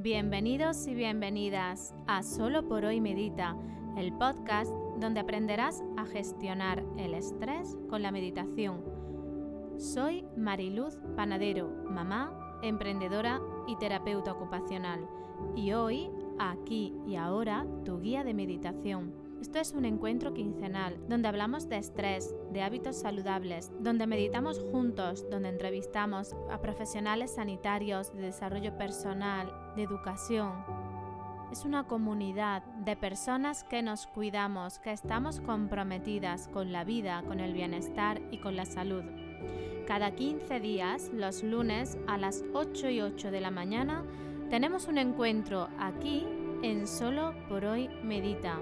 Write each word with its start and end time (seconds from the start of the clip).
Bienvenidos 0.00 0.86
y 0.86 0.94
bienvenidas 0.94 1.92
a 2.06 2.22
Solo 2.22 2.68
por 2.68 2.84
hoy 2.84 3.00
Medita, 3.00 3.56
el 3.96 4.12
podcast 4.12 4.70
donde 5.00 5.18
aprenderás 5.18 5.82
a 5.96 6.06
gestionar 6.06 6.84
el 6.98 7.14
estrés 7.14 7.76
con 7.90 8.02
la 8.02 8.12
meditación. 8.12 8.84
Soy 9.76 10.24
Mariluz 10.36 11.00
Panadero, 11.16 11.68
mamá, 11.90 12.60
emprendedora 12.62 13.40
y 13.66 13.74
terapeuta 13.74 14.30
ocupacional, 14.30 15.04
y 15.56 15.72
hoy, 15.72 16.08
aquí 16.38 16.94
y 17.04 17.16
ahora, 17.16 17.66
tu 17.84 17.98
guía 17.98 18.22
de 18.22 18.34
meditación. 18.34 19.12
Esto 19.40 19.60
es 19.60 19.72
un 19.72 19.84
encuentro 19.84 20.34
quincenal 20.34 20.98
donde 21.08 21.28
hablamos 21.28 21.68
de 21.68 21.78
estrés, 21.78 22.34
de 22.52 22.62
hábitos 22.62 22.96
saludables, 22.96 23.70
donde 23.78 24.06
meditamos 24.08 24.60
juntos, 24.72 25.24
donde 25.30 25.48
entrevistamos 25.48 26.34
a 26.50 26.60
profesionales 26.60 27.36
sanitarios, 27.36 28.12
de 28.12 28.22
desarrollo 28.22 28.76
personal, 28.76 29.52
de 29.76 29.84
educación. 29.84 30.52
Es 31.52 31.64
una 31.64 31.86
comunidad 31.86 32.64
de 32.64 32.96
personas 32.96 33.62
que 33.64 33.80
nos 33.80 34.06
cuidamos, 34.08 34.80
que 34.80 34.90
estamos 34.90 35.40
comprometidas 35.40 36.48
con 36.48 36.72
la 36.72 36.84
vida, 36.84 37.22
con 37.26 37.38
el 37.38 37.54
bienestar 37.54 38.20
y 38.32 38.38
con 38.38 38.56
la 38.56 38.66
salud. 38.66 39.04
Cada 39.86 40.14
15 40.14 40.60
días, 40.60 41.10
los 41.14 41.42
lunes 41.42 41.96
a 42.06 42.18
las 42.18 42.44
8 42.52 42.90
y 42.90 43.00
8 43.00 43.30
de 43.30 43.40
la 43.40 43.50
mañana, 43.50 44.04
tenemos 44.50 44.88
un 44.88 44.98
encuentro 44.98 45.68
aquí 45.78 46.26
en 46.62 46.86
Solo 46.86 47.34
por 47.48 47.64
hoy 47.64 47.88
Medita. 48.02 48.58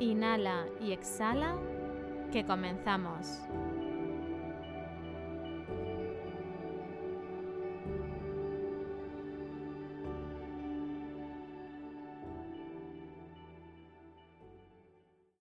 Inhala 0.00 0.64
y 0.80 0.92
exhala, 0.92 1.58
que 2.32 2.46
comenzamos. 2.46 3.42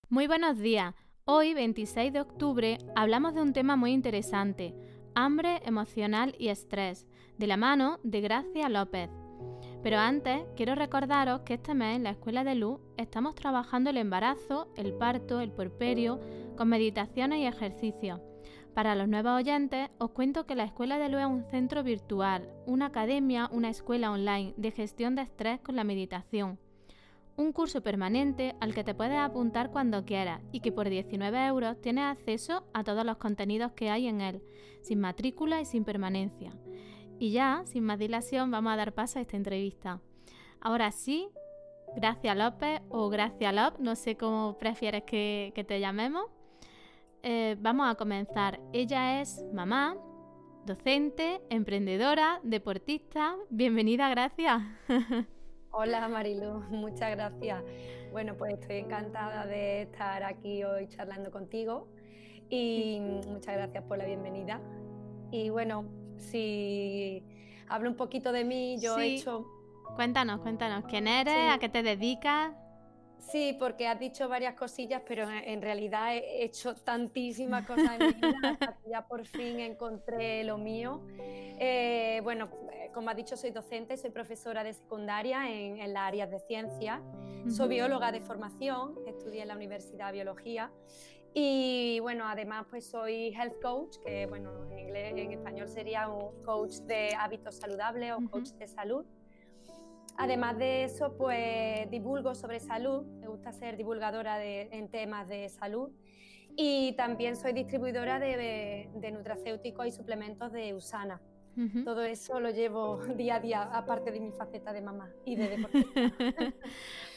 Muy 0.09 0.27
buenos 0.27 0.57
días. 0.57 0.93
Hoy, 1.23 1.53
26 1.53 2.11
de 2.11 2.19
octubre, 2.19 2.79
hablamos 2.97 3.35
de 3.35 3.41
un 3.41 3.53
tema 3.53 3.77
muy 3.77 3.93
interesante, 3.93 4.75
hambre 5.15 5.61
emocional 5.63 6.35
y 6.37 6.49
estrés, 6.49 7.07
de 7.37 7.47
la 7.47 7.55
mano 7.55 8.01
de 8.03 8.19
Gracia 8.19 8.67
López. 8.67 9.09
Pero 9.81 9.97
antes, 9.97 10.41
quiero 10.57 10.75
recordaros 10.75 11.41
que 11.41 11.53
este 11.53 11.73
mes 11.73 11.95
en 11.95 12.03
la 12.03 12.09
Escuela 12.11 12.43
de 12.43 12.55
Luz 12.55 12.79
estamos 12.97 13.33
trabajando 13.35 13.89
el 13.89 13.97
embarazo, 13.97 14.67
el 14.75 14.93
parto, 14.93 15.39
el 15.39 15.51
porperio, 15.51 16.19
con 16.57 16.67
meditaciones 16.67 17.39
y 17.39 17.45
ejercicios. 17.45 18.19
Para 18.73 18.95
los 18.95 19.07
nuevos 19.07 19.31
oyentes, 19.31 19.89
os 19.97 20.11
cuento 20.11 20.45
que 20.45 20.55
la 20.55 20.65
Escuela 20.65 20.99
de 20.99 21.07
Luz 21.07 21.21
es 21.21 21.27
un 21.27 21.43
centro 21.49 21.81
virtual, 21.81 22.49
una 22.65 22.87
academia, 22.87 23.49
una 23.53 23.69
escuela 23.69 24.11
online 24.11 24.53
de 24.57 24.71
gestión 24.71 25.15
de 25.15 25.21
estrés 25.21 25.61
con 25.61 25.77
la 25.77 25.85
meditación. 25.85 26.59
Un 27.37 27.53
curso 27.53 27.81
permanente 27.81 28.55
al 28.59 28.73
que 28.73 28.83
te 28.83 28.93
puedes 28.93 29.17
apuntar 29.17 29.71
cuando 29.71 30.03
quieras 30.03 30.41
y 30.51 30.59
que 30.59 30.73
por 30.73 30.89
19 30.89 31.45
euros 31.45 31.79
tienes 31.79 32.03
acceso 32.03 32.65
a 32.73 32.83
todos 32.83 33.05
los 33.05 33.15
contenidos 33.15 33.71
que 33.71 33.89
hay 33.89 34.07
en 34.07 34.19
él, 34.19 34.41
sin 34.81 34.99
matrícula 34.99 35.61
y 35.61 35.65
sin 35.65 35.85
permanencia. 35.85 36.51
Y 37.19 37.31
ya, 37.31 37.63
sin 37.65 37.83
más 37.83 37.99
dilación, 37.99 38.49
vamos 38.49 38.71
a 38.71 38.77
dar 38.77 38.93
paso 38.93 39.19
a 39.19 39.21
esta 39.21 39.35
entrevista. 39.35 39.99
Ahora 40.61 40.89
sí, 40.91 41.27
Gracia 41.93 42.33
López 42.33 42.81
o 42.87 43.09
Gracia 43.09 43.51
Lop, 43.51 43.77
no 43.79 43.97
sé 43.97 44.15
cómo 44.15 44.57
prefieres 44.57 45.03
que, 45.03 45.65
te 45.67 45.81
llamemos. 45.81 46.25
Eh, 47.21 47.57
vamos 47.59 47.91
a 47.91 47.95
comenzar. 47.95 48.61
Ella 48.71 49.19
es 49.19 49.43
mamá, 49.53 49.97
docente, 50.65 51.41
emprendedora, 51.49 52.39
deportista. 52.43 53.35
Bienvenida, 53.49 54.09
Gracia. 54.09 54.79
Hola 55.71 56.07
Marilu, 56.07 56.61
muchas 56.69 57.11
gracias. 57.11 57.61
Bueno, 58.13 58.35
pues 58.37 58.53
estoy 58.53 58.77
encantada 58.77 59.45
de 59.45 59.81
estar 59.83 60.23
aquí 60.23 60.63
hoy 60.63 60.87
charlando 60.87 61.31
contigo 61.31 61.89
y 62.49 63.01
muchas 63.27 63.55
gracias 63.55 63.83
por 63.83 63.97
la 63.97 64.05
bienvenida. 64.05 64.61
Y 65.31 65.49
bueno, 65.49 65.98
si 66.19 67.23
hablo 67.67 67.89
un 67.89 67.95
poquito 67.95 68.31
de 68.31 68.43
mí, 68.43 68.77
yo 68.79 68.97
he 68.97 69.15
hecho... 69.15 69.45
Cuéntanos, 69.95 70.41
cuéntanos, 70.41 70.85
¿quién 70.85 71.07
eres? 71.07 71.51
¿A 71.51 71.57
qué 71.57 71.67
te 71.67 71.83
dedicas? 71.83 72.53
Sí, 73.31 73.55
porque 73.59 73.87
has 73.87 73.99
dicho 73.99 74.27
varias 74.29 74.55
cosillas, 74.55 75.01
pero 75.07 75.29
en 75.29 75.61
realidad 75.61 76.15
he 76.15 76.43
hecho 76.43 76.73
tantísimas 76.75 77.65
cosas 77.65 77.99
en 77.99 78.07
mi 78.07 78.13
vida 78.13 78.49
hasta 78.59 78.77
que 78.77 78.89
ya 78.89 79.05
por 79.05 79.25
fin 79.25 79.59
encontré 79.59 80.43
lo 80.43 80.57
mío. 80.57 81.01
Eh, 81.17 82.21
bueno, 82.23 82.49
como 82.93 83.09
has 83.09 83.15
dicho, 83.15 83.35
soy 83.37 83.51
docente, 83.51 83.97
soy 83.97 84.09
profesora 84.09 84.63
de 84.63 84.73
secundaria 84.73 85.49
en, 85.49 85.77
en 85.77 85.93
las 85.93 86.07
áreas 86.07 86.31
de 86.31 86.39
ciencia. 86.39 87.01
Soy 87.49 87.69
bióloga 87.69 88.11
de 88.11 88.21
formación, 88.21 88.95
estudié 89.07 89.43
en 89.43 89.49
la 89.49 89.55
Universidad 89.55 90.07
de 90.07 90.13
Biología 90.13 90.71
y 91.33 91.99
bueno, 92.01 92.25
además 92.27 92.65
pues 92.69 92.89
soy 92.89 93.33
health 93.35 93.61
coach, 93.61 93.97
que 94.03 94.25
bueno, 94.25 94.51
en, 94.71 94.79
inglés, 94.79 95.13
en 95.15 95.31
español 95.31 95.67
sería 95.67 96.09
un 96.09 96.43
coach 96.43 96.77
de 96.81 97.13
hábitos 97.15 97.55
saludables 97.55 98.13
o 98.13 98.29
coach 98.29 98.49
de 98.51 98.67
salud. 98.67 99.05
Además 100.17 100.57
de 100.57 100.83
eso, 100.83 101.15
pues 101.17 101.89
divulgo 101.89 102.35
sobre 102.35 102.59
salud, 102.59 103.05
me 103.05 103.27
gusta 103.27 103.53
ser 103.53 103.77
divulgadora 103.77 104.37
de, 104.37 104.69
en 104.71 104.89
temas 104.89 105.27
de 105.29 105.47
salud 105.47 105.91
y 106.57 106.93
también 106.93 107.37
soy 107.37 107.53
distribuidora 107.53 108.19
de, 108.19 108.89
de 108.93 109.11
nutracéuticos 109.11 109.87
y 109.87 109.91
suplementos 109.91 110.51
de 110.51 110.73
Usana. 110.73 111.21
Todo 111.83 112.03
eso 112.03 112.39
lo 112.39 112.49
llevo 112.51 112.97
día 113.17 113.35
a 113.35 113.39
día, 113.39 113.63
aparte 113.63 114.11
de 114.11 114.19
mi 114.19 114.31
faceta 114.31 114.71
de 114.71 114.81
mamá 114.81 115.09
y 115.25 115.35
de 115.35 115.49
deportista. 115.49 116.01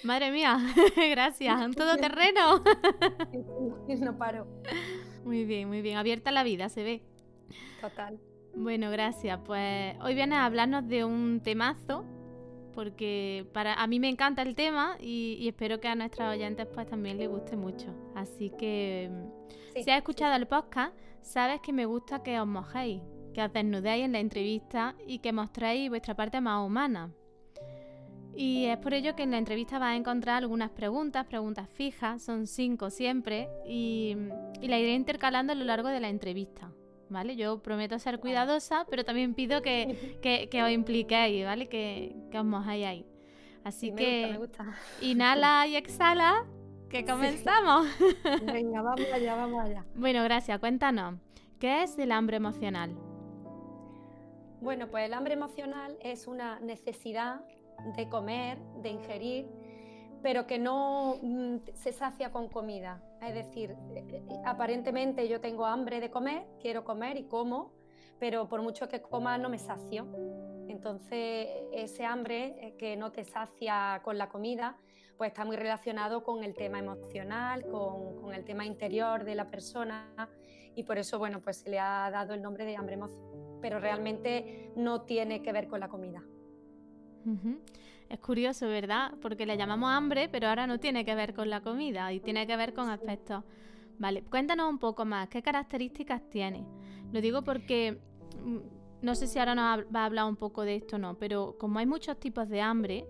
Madre 0.05 0.33
mía, 0.33 0.59
gracias, 1.11 1.61
un 1.65 1.75
todoterreno. 1.75 2.63
no 4.01 4.19
paro. 4.19 4.47
Muy 5.25 5.45
bien, 5.45 5.69
muy 5.69 5.81
bien. 5.81 5.97
Abierta 5.97 6.33
la 6.33 6.43
vida, 6.43 6.69
se 6.69 6.83
ve. 6.83 7.03
Total. 7.81 8.19
Bueno, 8.55 8.91
gracias. 8.91 9.39
Pues 9.45 9.97
hoy 10.03 10.15
vienes 10.15 10.39
a 10.39 10.45
hablarnos 10.45 10.89
de 10.89 11.05
un 11.05 11.41
temazo, 11.41 12.05
porque 12.75 13.47
para 13.53 13.75
a 13.75 13.87
mí 13.87 14.01
me 14.01 14.09
encanta 14.09 14.43
el 14.43 14.55
tema 14.57 14.97
y, 15.01 15.47
espero 15.47 15.81
que 15.81 15.89
a 15.89 15.95
nuestras 15.95 16.35
oyentes 16.35 16.67
pues 16.67 16.89
también 16.89 17.19
les 17.19 17.29
guste 17.29 17.57
mucho. 17.57 17.95
Así 18.17 18.51
que 18.51 19.11
si 19.75 19.91
has 19.91 19.99
escuchado 19.99 20.35
el 20.35 20.47
podcast, 20.47 20.95
sabes 21.21 21.61
que 21.61 21.73
me 21.73 21.87
gusta 21.87 22.23
que 22.23 22.41
os 22.41 22.47
mojéis, 22.47 23.01
que 23.33 23.43
os 23.43 23.53
desnudéis 23.53 24.05
en 24.05 24.13
la 24.13 24.21
entrevista 24.21 24.95
y 25.07 25.19
que 25.19 25.33
mostréis 25.33 25.89
vuestra 25.89 26.15
parte 26.15 26.41
más 26.41 26.65
humana. 26.67 27.11
Y 28.35 28.65
es 28.67 28.79
por 28.79 28.95
ello 28.95 29.15
que 29.15 29.25
en 29.25 29.31
la 29.31 29.39
entrevista 29.39 29.79
vas 29.79 29.91
a 29.91 29.97
encontrar 29.97 30.37
algunas 30.37 30.71
preguntas, 30.71 31.27
preguntas 31.27 31.69
fijas, 31.69 32.23
son 32.23 32.47
cinco 32.47 32.89
siempre, 32.89 33.49
y, 33.67 34.17
la 34.63 34.79
iré 34.79 34.95
intercalando 34.95 35.53
a 35.53 35.57
lo 35.57 35.65
largo 35.65 35.89
de 35.89 36.01
la 36.01 36.09
entrevista. 36.09 36.71
¿Vale? 37.11 37.37
Yo 37.37 37.63
prometo 37.63 37.99
ser 37.99 38.21
cuidadosa, 38.21 38.87
pero 38.89 39.05
también 39.05 39.35
pido 39.35 39.61
que, 39.61 40.49
os 40.65 40.71
impliquéis, 40.71 41.45
¿vale? 41.45 41.69
Que, 41.69 42.17
os 42.35 42.45
mojáis 42.45 42.87
ahí. 42.87 43.07
Así 43.65 43.93
que 43.95 44.39
inhala 45.03 45.67
y 45.67 45.77
exhala, 45.77 46.47
que 46.89 47.05
comenzamos. 47.05 47.87
Venga, 48.51 48.81
vamos 48.81 49.07
allá, 49.13 49.35
vamos 49.35 49.63
allá. 49.63 49.85
Bueno, 49.95 50.25
gracias. 50.25 50.59
Cuéntanos, 50.59 51.17
¿qué 51.59 51.83
es 51.83 51.99
el 51.99 52.13
hambre 52.13 52.39
emocional? 52.39 52.97
Bueno, 54.63 54.87
pues 54.87 55.07
el 55.07 55.15
hambre 55.15 55.35
emocional 55.35 55.99
es 56.01 56.29
una 56.29 56.61
necesidad 56.61 57.41
de 57.97 58.09
comer, 58.09 58.59
de 58.81 58.91
ingerir, 58.91 59.51
pero 60.23 60.47
que 60.47 60.61
no 60.61 61.17
mm, 61.21 61.57
se 61.75 61.93
sacia 61.93 62.31
con 62.31 62.49
comida. 62.49 63.03
Es 63.21 63.35
decir, 63.35 63.75
eh, 63.97 64.23
aparentemente 64.45 65.27
yo 65.27 65.41
tengo 65.41 65.67
hambre 65.67 65.99
de 65.99 66.13
comer, 66.13 66.47
quiero 66.61 66.85
comer 66.85 67.17
y 67.17 67.25
como, 67.25 67.73
pero 68.21 68.49
por 68.49 68.63
mucho 68.63 68.89
que 68.89 69.03
coma 69.03 69.37
no 69.37 69.49
me 69.49 69.59
sacio. 69.59 70.07
Entonces, 70.69 71.49
ese 71.73 72.05
hambre 72.05 72.55
eh, 72.61 72.77
que 72.79 72.97
no 72.97 73.11
te 73.11 73.25
sacia 73.25 74.01
con 74.05 74.17
la 74.17 74.29
comida, 74.29 74.77
pues 75.17 75.33
está 75.33 75.45
muy 75.45 75.57
relacionado 75.57 76.23
con 76.23 76.45
el 76.45 76.55
tema 76.55 76.79
emocional, 76.79 77.67
con, 77.67 78.33
el 78.33 78.45
tema 78.45 78.65
interior 78.65 79.25
de 79.25 79.35
la 79.35 79.51
persona 79.51 80.15
y 80.77 80.85
por 80.85 80.99
eso, 80.99 81.19
bueno, 81.19 81.41
pues 81.41 81.57
se 81.59 81.69
le 81.69 81.81
ha 81.81 82.09
dado 82.13 82.33
el 82.33 82.43
nombre 82.43 82.65
de 82.65 82.77
hambre 82.77 82.95
emocional 82.95 83.42
pero 83.63 83.81
realmente 83.81 84.71
no 84.77 85.03
tiene 85.03 85.41
que 85.43 85.53
ver 85.53 85.69
con 85.69 85.81
la 85.81 85.89
comida. 85.89 86.23
Es 88.09 88.19
curioso, 88.19 88.67
¿verdad? 88.67 89.15
Porque 89.23 89.47
le 89.47 89.57
llamamos 89.57 89.91
hambre, 89.91 90.29
pero 90.29 90.49
ahora 90.49 90.67
no 90.67 90.79
tiene 90.79 91.05
que 91.05 91.15
ver 91.15 91.33
con 91.33 91.49
la 91.49 91.63
comida 91.63 92.13
y 92.13 92.21
tiene 92.21 92.47
que 92.47 92.57
ver 92.57 92.75
con 92.75 92.91
aspectos. 92.91 93.45
Vale, 93.99 94.23
cuéntanos 94.25 94.69
un 94.69 94.79
poco 94.79 95.05
más, 95.05 95.29
¿qué 95.29 95.43
características 95.43 96.29
tiene? 96.29 96.67
Lo 97.13 97.21
digo 97.21 97.43
porque 97.43 98.01
mm, 98.45 98.59
no 99.03 99.15
sé 99.15 99.27
si 99.27 99.39
ahora 99.39 99.55
nos 99.55 99.87
va 99.95 100.03
a 100.03 100.05
hablar 100.07 100.27
un 100.27 100.37
poco 100.37 100.63
de 100.63 100.77
esto 100.77 100.97
o 100.97 100.99
no, 100.99 101.19
pero 101.19 101.57
como 101.59 101.79
hay 101.79 101.87
muchos 101.87 102.19
tipos 102.19 102.49
de 102.49 102.61
hambre, 102.61 103.07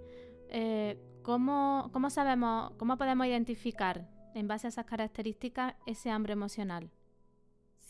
eh, 0.48 0.98
¿cómo, 1.22 1.90
¿cómo 1.92 2.10
sabemos, 2.10 2.72
cómo 2.76 2.96
podemos 2.98 3.26
identificar 3.26 4.08
en 4.34 4.48
base 4.48 4.66
a 4.66 4.70
esas 4.70 4.86
características 4.86 5.74
ese 5.86 6.10
hambre 6.10 6.34
emocional? 6.34 6.90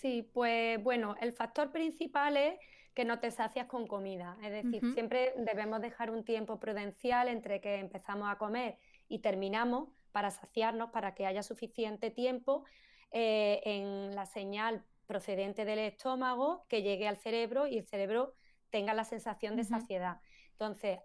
Sí, 0.03 0.29
pues 0.35 0.83
bueno, 0.83 1.15
el 1.21 1.33
factor 1.33 1.71
principal 1.71 2.37
es 2.37 2.59
que 2.93 3.05
no 3.05 3.21
te 3.21 3.31
sacias 3.31 3.67
con 3.67 3.87
comida. 3.87 4.37
Es 4.43 4.51
decir, 4.51 4.83
siempre 4.93 5.33
debemos 5.37 5.81
dejar 5.81 6.11
un 6.11 6.25
tiempo 6.25 6.59
prudencial 6.59 7.29
entre 7.29 7.61
que 7.61 7.77
empezamos 7.77 8.29
a 8.29 8.37
comer 8.37 8.79
y 9.09 9.21
terminamos 9.21 9.89
para 10.11 10.31
saciarnos, 10.33 10.91
para 10.91 11.15
que 11.15 11.25
haya 11.25 11.45
suficiente 11.45 12.11
tiempo 12.11 12.65
eh, 13.13 13.61
en 13.65 14.15
la 14.15 14.27
señal 14.27 14.85
procedente 15.07 15.65
del 15.65 15.79
estómago 15.79 16.67
que 16.69 16.83
llegue 16.83 17.07
al 17.07 17.19
cerebro 17.19 17.69
y 17.69 17.79
el 17.79 17.87
cerebro 17.87 18.35
tenga 18.71 18.95
la 18.95 19.05
sensación 19.05 19.55
de 19.55 19.65
saciedad. 19.65 20.21
Entonces, 20.51 20.99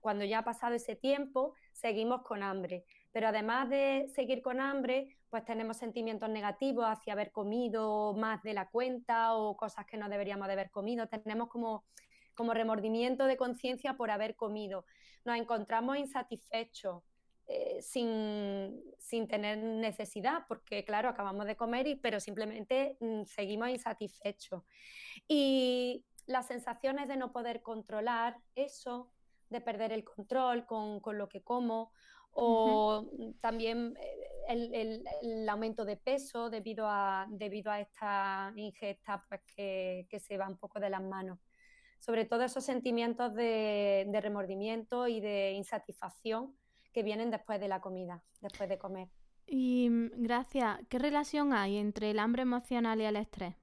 cuando 0.00 0.24
ya 0.24 0.38
ha 0.38 0.44
pasado 0.44 0.74
ese 0.74 0.94
tiempo, 0.94 1.54
seguimos 1.72 2.22
con 2.22 2.42
hambre. 2.42 2.84
Pero 3.12 3.28
además 3.28 3.68
de 3.70 4.10
seguir 4.14 4.42
con 4.42 4.60
hambre, 4.60 5.16
pues 5.30 5.44
tenemos 5.44 5.76
sentimientos 5.76 6.28
negativos 6.28 6.86
hacia 6.86 7.12
haber 7.12 7.32
comido 7.32 8.14
más 8.14 8.42
de 8.42 8.54
la 8.54 8.68
cuenta 8.68 9.34
o 9.34 9.56
cosas 9.56 9.86
que 9.86 9.96
no 9.96 10.08
deberíamos 10.08 10.46
de 10.46 10.52
haber 10.52 10.70
comido. 10.70 11.08
Tenemos 11.08 11.48
como, 11.48 11.84
como 12.34 12.54
remordimiento 12.54 13.24
de 13.26 13.36
conciencia 13.36 13.94
por 13.94 14.10
haber 14.10 14.36
comido. 14.36 14.84
Nos 15.24 15.36
encontramos 15.36 15.96
insatisfechos. 15.98 17.02
Eh, 17.48 17.80
sin, 17.80 18.82
sin, 18.98 19.28
tener 19.28 19.56
necesidad, 19.58 20.46
porque 20.48 20.84
claro, 20.84 21.08
acabamos 21.08 21.46
de 21.46 21.54
comer, 21.54 21.86
y, 21.86 21.94
pero 21.94 22.18
simplemente 22.18 22.96
mm, 22.98 23.22
seguimos 23.22 23.68
insatisfechos. 23.68 24.64
Y 25.28 26.04
las 26.26 26.48
sensaciones 26.48 27.06
de 27.06 27.16
no 27.16 27.30
poder 27.30 27.62
controlar 27.62 28.36
eso, 28.56 29.12
de 29.48 29.60
perder 29.60 29.92
el 29.92 30.02
control 30.02 30.66
con, 30.66 30.98
con 30.98 31.18
lo 31.18 31.28
que 31.28 31.42
como, 31.42 31.92
o 32.36 33.04
también 33.40 33.96
eh, 34.48 35.02
el, 35.22 35.48
aumento 35.48 35.84
de 35.84 35.96
peso 35.96 36.50
debido 36.50 36.86
a, 36.86 37.26
debido 37.30 37.72
a 37.72 37.80
esta 37.80 38.52
ingesta 38.56 39.24
pues, 39.28 39.40
que, 39.54 40.06
que, 40.10 40.20
se 40.20 40.36
va 40.36 40.48
un 40.48 40.58
poco 40.58 40.78
de 40.78 40.90
las 40.90 41.02
manos. 41.02 41.38
Sobre 41.98 42.26
todo 42.26 42.42
esos 42.42 42.64
sentimientos 42.64 43.34
de, 43.34 44.06
de 44.08 44.20
remordimiento 44.20 45.08
y 45.08 45.20
de 45.20 45.52
insatisfacción 45.52 46.54
que 46.92 47.02
vienen 47.02 47.30
después 47.30 47.58
de 47.58 47.68
la 47.68 47.80
comida, 47.80 48.22
después 48.40 48.68
de 48.68 48.78
comer. 48.78 49.08
Y 49.46 49.88
mm, 49.88 50.10
gracias, 50.16 50.78
¿qué 50.88 50.98
relación 50.98 51.52
hay 51.52 51.78
entre 51.78 52.10
el 52.10 52.18
hambre 52.18 52.42
emocional 52.42 53.00
y 53.00 53.04
el 53.04 53.16
estrés? 53.16 53.54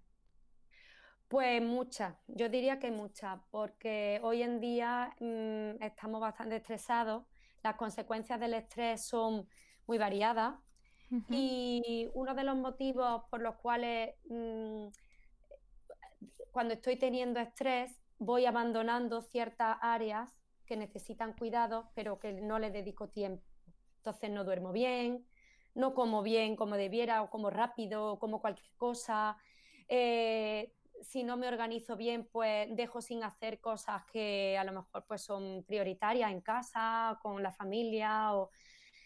Pues 1.28 1.62
muchas, 1.62 2.16
yo 2.28 2.48
diría 2.48 2.78
que 2.78 2.92
muchas, 2.92 3.40
porque 3.50 4.20
hoy 4.24 4.44
en 4.44 4.60
día 4.60 5.16
mm, 5.20 5.82
estamos 5.82 6.22
bastante 6.22 6.58
estresados, 6.58 7.24
las 7.64 7.76
consecuencias 7.76 8.40
del 8.40 8.54
estrés 8.54 9.06
son 9.06 9.48
muy 9.88 9.98
variadas 9.98 10.56
y 11.30 12.10
uno 12.16 12.34
de 12.34 12.44
los 12.44 12.58
motivos 12.58 13.24
por 13.30 13.40
los 13.42 13.56
cuales 13.58 14.16
mm, 14.30 14.88
cuando 16.52 16.74
estoy 16.74 16.98
teniendo 16.98 17.40
estrés 17.40 18.02
voy 18.18 18.46
abandonando 18.46 19.22
ciertas 19.22 19.78
áreas 19.82 20.32
que 20.66 20.76
necesitan 20.76 21.34
cuidado, 21.34 21.92
pero 21.94 22.20
que 22.20 22.34
no 22.34 22.58
le 22.58 22.72
dedico 22.72 23.10
tiempo. 23.10 23.44
Entonces 23.98 24.32
no 24.32 24.44
duermo 24.44 24.72
bien, 24.72 25.26
no 25.76 25.94
como 25.94 26.24
bien 26.24 26.56
como 26.56 26.76
debiera 26.78 27.22
o 27.22 27.30
como 27.30 27.50
rápido 27.50 28.14
o 28.14 28.20
como 28.20 28.42
cualquier 28.42 28.72
cosa. 28.78 29.38
Eh, 29.88 30.74
si 31.04 31.24
no 31.24 31.38
me 31.38 31.48
organizo 31.48 31.96
bien, 31.96 32.28
pues 32.32 32.68
dejo 32.76 33.02
sin 33.02 33.24
hacer 33.24 33.60
cosas 33.60 34.04
que 34.12 34.58
a 34.58 34.64
lo 34.64 34.72
mejor 34.72 35.06
pues 35.08 35.22
son 35.22 35.64
prioritarias 35.68 36.32
en 36.32 36.42
casa, 36.42 37.20
con 37.22 37.44
la 37.44 37.52
familia. 37.52 38.34
O... 38.36 38.50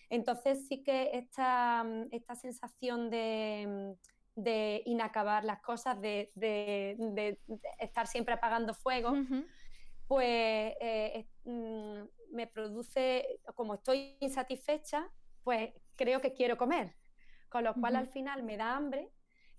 Entonces 0.09 0.67
sí 0.67 0.83
que 0.83 1.11
esta, 1.13 1.85
esta 2.11 2.35
sensación 2.35 3.09
de, 3.09 3.95
de, 4.35 4.83
inacabar 4.85 5.43
las 5.43 5.61
cosas, 5.61 5.99
de, 5.99 6.31
de, 6.35 7.39
estar 7.79 8.07
siempre 8.07 8.33
apagando 8.35 8.73
fuego, 8.73 9.13
pues 10.07 10.75
eh, 10.79 11.27
mm, 11.43 12.01
me 12.31 12.47
produce, 12.47 13.41
como 13.55 13.75
estoy 13.75 14.17
insatisfecha, 14.19 15.09
pues 15.43 15.73
creo 15.95 16.21
que 16.21 16.33
quiero 16.33 16.57
comer. 16.57 16.95
Con 17.49 17.63
lo 17.63 17.73
cual 17.73 17.95
al 17.95 18.07
final 18.07 18.43
me 18.43 18.57
da 18.57 18.75
hambre 18.75 19.09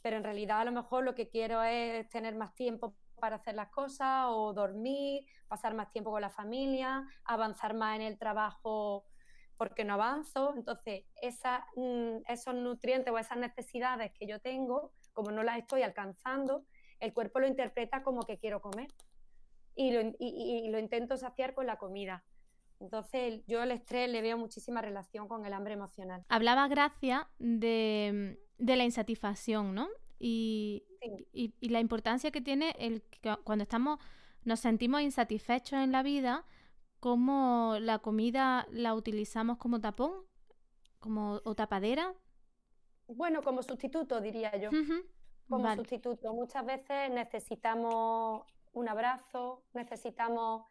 pero 0.02 0.16
en 0.16 0.24
realidad 0.24 0.60
a 0.60 0.64
lo 0.64 0.72
mejor 0.72 1.04
lo 1.04 1.14
que 1.14 1.28
quiero 1.28 1.62
es 1.62 2.08
tener 2.08 2.34
más 2.34 2.54
tiempo 2.54 2.94
para 3.18 3.36
hacer 3.36 3.54
las 3.54 3.68
cosas 3.70 4.26
o 4.28 4.52
dormir, 4.52 5.24
pasar 5.48 5.74
más 5.74 5.90
tiempo 5.90 6.10
con 6.10 6.20
la 6.20 6.30
familia, 6.30 7.04
avanzar 7.24 7.74
más 7.74 7.96
en 7.96 8.02
el 8.02 8.18
trabajo 8.18 9.04
porque 9.56 9.84
no 9.84 9.94
avanzo. 9.94 10.54
Entonces, 10.56 11.04
mm, 11.76 12.18
esos 12.28 12.54
nutrientes 12.54 13.12
o 13.12 13.18
esas 13.18 13.38
necesidades 13.38 14.12
que 14.12 14.26
yo 14.26 14.40
tengo, 14.40 14.92
como 15.12 15.32
no 15.32 15.42
las 15.42 15.58
estoy 15.58 15.82
alcanzando, 15.82 16.64
el 17.00 17.12
cuerpo 17.12 17.40
lo 17.40 17.46
interpreta 17.46 18.02
como 18.02 18.22
que 18.22 18.38
quiero 18.38 18.60
comer 18.60 18.88
y 19.74 19.92
lo, 19.92 20.00
y 20.18 20.68
lo 20.68 20.78
intento 20.78 21.16
saciar 21.16 21.54
con 21.54 21.66
la 21.66 21.76
comida. 21.76 22.24
Entonces, 22.80 23.42
yo 23.46 23.62
el 23.62 23.72
estrés 23.72 24.08
le 24.08 24.22
veo 24.22 24.38
muchísima 24.38 24.80
relación 24.80 25.28
con 25.28 25.44
el 25.44 25.52
hambre 25.52 25.74
emocional. 25.74 26.24
Hablaba 26.28 26.68
Gracia 26.68 27.28
de 27.38 28.38
de 28.58 28.76
la 28.76 28.84
insatisfacción, 28.84 29.74
¿no? 29.74 29.88
Y, 30.18 30.84
y, 31.32 31.68
la 31.68 31.80
importancia 31.80 32.32
que 32.32 32.40
tiene 32.40 32.74
el 32.78 33.02
que 33.02 33.36
cuando 33.44 33.62
estamos, 33.62 34.00
nos 34.44 34.60
sentimos 34.60 35.00
insatisfechos 35.00 35.78
en 35.78 35.92
la 35.92 36.02
vida, 36.02 36.44
cómo 36.98 37.76
la 37.80 38.00
comida 38.00 38.66
la 38.70 38.94
utilizamos 38.94 39.58
como 39.58 39.80
tapón, 39.80 40.12
como 40.98 41.40
o 41.44 41.54
tapadera. 41.54 42.14
Bueno, 43.06 43.42
como 43.42 43.62
sustituto, 43.62 44.20
diría 44.20 44.54
yo. 44.56 44.70
Como 45.48 45.72
sustituto. 45.76 46.34
Muchas 46.34 46.66
veces 46.66 47.10
necesitamos 47.10 48.42
un 48.72 48.88
abrazo, 48.88 49.62
necesitamos 49.72 50.64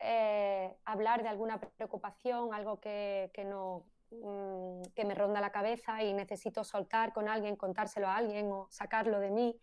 eh, 0.00 0.76
hablar 0.84 1.22
de 1.22 1.28
alguna 1.28 1.60
preocupación, 1.60 2.54
algo 2.54 2.80
que, 2.80 3.30
que, 3.34 3.44
no, 3.44 3.84
Mm, 4.10 4.82
que 4.94 5.04
me 5.04 5.14
ronda 5.14 5.40
la 5.40 5.50
cabeza 5.50 6.02
y 6.02 6.12
necesito 6.14 6.62
soltar 6.62 7.12
con 7.12 7.28
alguien, 7.28 7.56
contárselo 7.56 8.06
a 8.06 8.16
alguien 8.16 8.50
o 8.52 8.68
sacarlo 8.70 9.18
de 9.20 9.30
mí. 9.30 9.58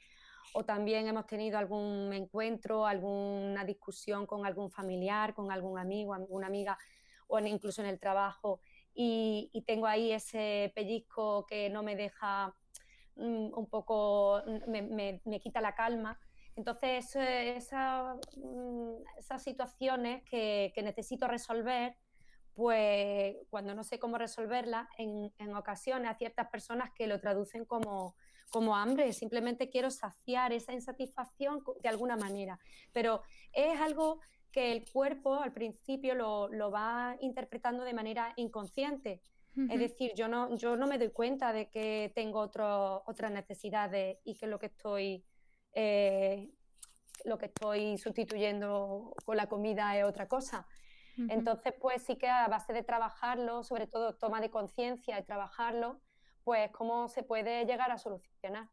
O 0.54 0.64
también 0.66 1.08
hemos 1.08 1.26
tenido 1.28 1.58
algún 1.58 2.12
encuentro, 2.14 2.86
alguna 2.86 3.64
discusión 3.66 4.26
con 4.26 4.46
algún 4.46 4.70
familiar, 4.70 5.34
con 5.34 5.52
algún 5.52 5.80
amigo, 5.80 6.14
alguna 6.14 6.48
amiga 6.48 6.78
o 7.28 7.40
incluso 7.40 7.82
en 7.82 7.88
el 7.88 8.00
trabajo 8.00 8.60
y, 8.94 9.50
tengo 9.66 9.88
ahí 9.88 10.12
ese 10.12 10.72
pellizco 10.76 11.46
que 11.48 11.70
no 11.70 11.82
me 11.82 11.96
deja 11.96 12.54
mm, 13.16 13.58
un 13.58 13.68
poco, 13.70 14.42
me, 14.68 14.82
me, 15.26 15.40
quita 15.40 15.62
la 15.62 15.74
calma. 15.74 16.20
Entonces, 16.56 17.16
esa, 17.16 18.16
mm, 18.38 19.04
esas 19.18 19.44
situaciones 19.44 20.24
que, 20.24 20.72
que 20.76 20.84
necesito 20.84 21.28
resolver 21.28 21.96
pues 22.54 23.36
cuando 23.50 23.74
no 23.74 23.84
sé 23.84 24.00
cómo 24.00 24.18
resolverla, 24.18 24.88
en, 24.98 25.32
ocasiones 25.56 26.10
a 26.10 26.16
ciertas 26.16 26.50
personas 26.50 26.92
que 26.96 27.08
lo 27.08 27.20
traducen 27.20 27.66
como, 27.66 28.16
como 28.50 28.76
hambre, 28.76 29.12
simplemente 29.14 29.70
quiero 29.70 29.90
saciar 29.90 30.54
esa 30.54 30.74
insatisfacción 30.74 31.64
de 31.82 31.90
alguna 31.90 32.16
manera. 32.16 32.60
Pero 32.92 33.22
es 33.52 33.80
algo 33.80 34.20
que 34.52 34.72
el 34.72 34.86
cuerpo 34.92 35.42
al 35.42 35.52
principio 35.52 36.14
lo, 36.14 36.72
va 36.72 37.18
interpretando 37.22 37.84
de 37.84 37.94
manera 37.94 38.34
inconsciente. 38.36 39.22
Es 39.70 39.80
decir, 39.80 40.14
yo 40.16 40.28
no, 40.28 40.58
yo 40.58 40.76
no 40.76 40.88
me 40.88 40.98
doy 40.98 41.12
cuenta 41.12 41.54
de 41.54 41.70
que 41.70 42.12
tengo 42.16 42.40
otras 42.40 43.32
necesidades 43.32 44.18
y 44.24 44.36
que 44.36 44.48
lo 44.48 44.58
que 44.58 44.66
estoy 44.66 45.24
eh, 45.74 46.50
lo 47.26 47.38
que 47.38 47.48
estoy 47.48 47.98
sustituyendo 47.98 49.14
con 49.26 49.38
la 49.38 49.48
comida 49.48 49.98
es 49.98 50.06
otra 50.06 50.28
cosa. 50.28 50.68
Entonces, 51.30 51.74
pues 51.80 52.02
sí 52.02 52.16
que 52.16 52.28
a 52.28 52.48
base 52.48 52.74
de 52.74 52.82
trabajarlo, 52.82 53.64
sobre 53.64 53.86
todo 53.86 54.16
toma 54.16 54.42
de 54.42 54.50
conciencia 54.50 55.20
y 55.20 55.24
trabajarlo, 55.24 56.02
pues 56.44 56.72
cómo 56.72 57.08
se 57.08 57.22
puede 57.22 57.66
llegar 57.66 57.92
a 57.92 58.00
solucionar. 58.00 58.68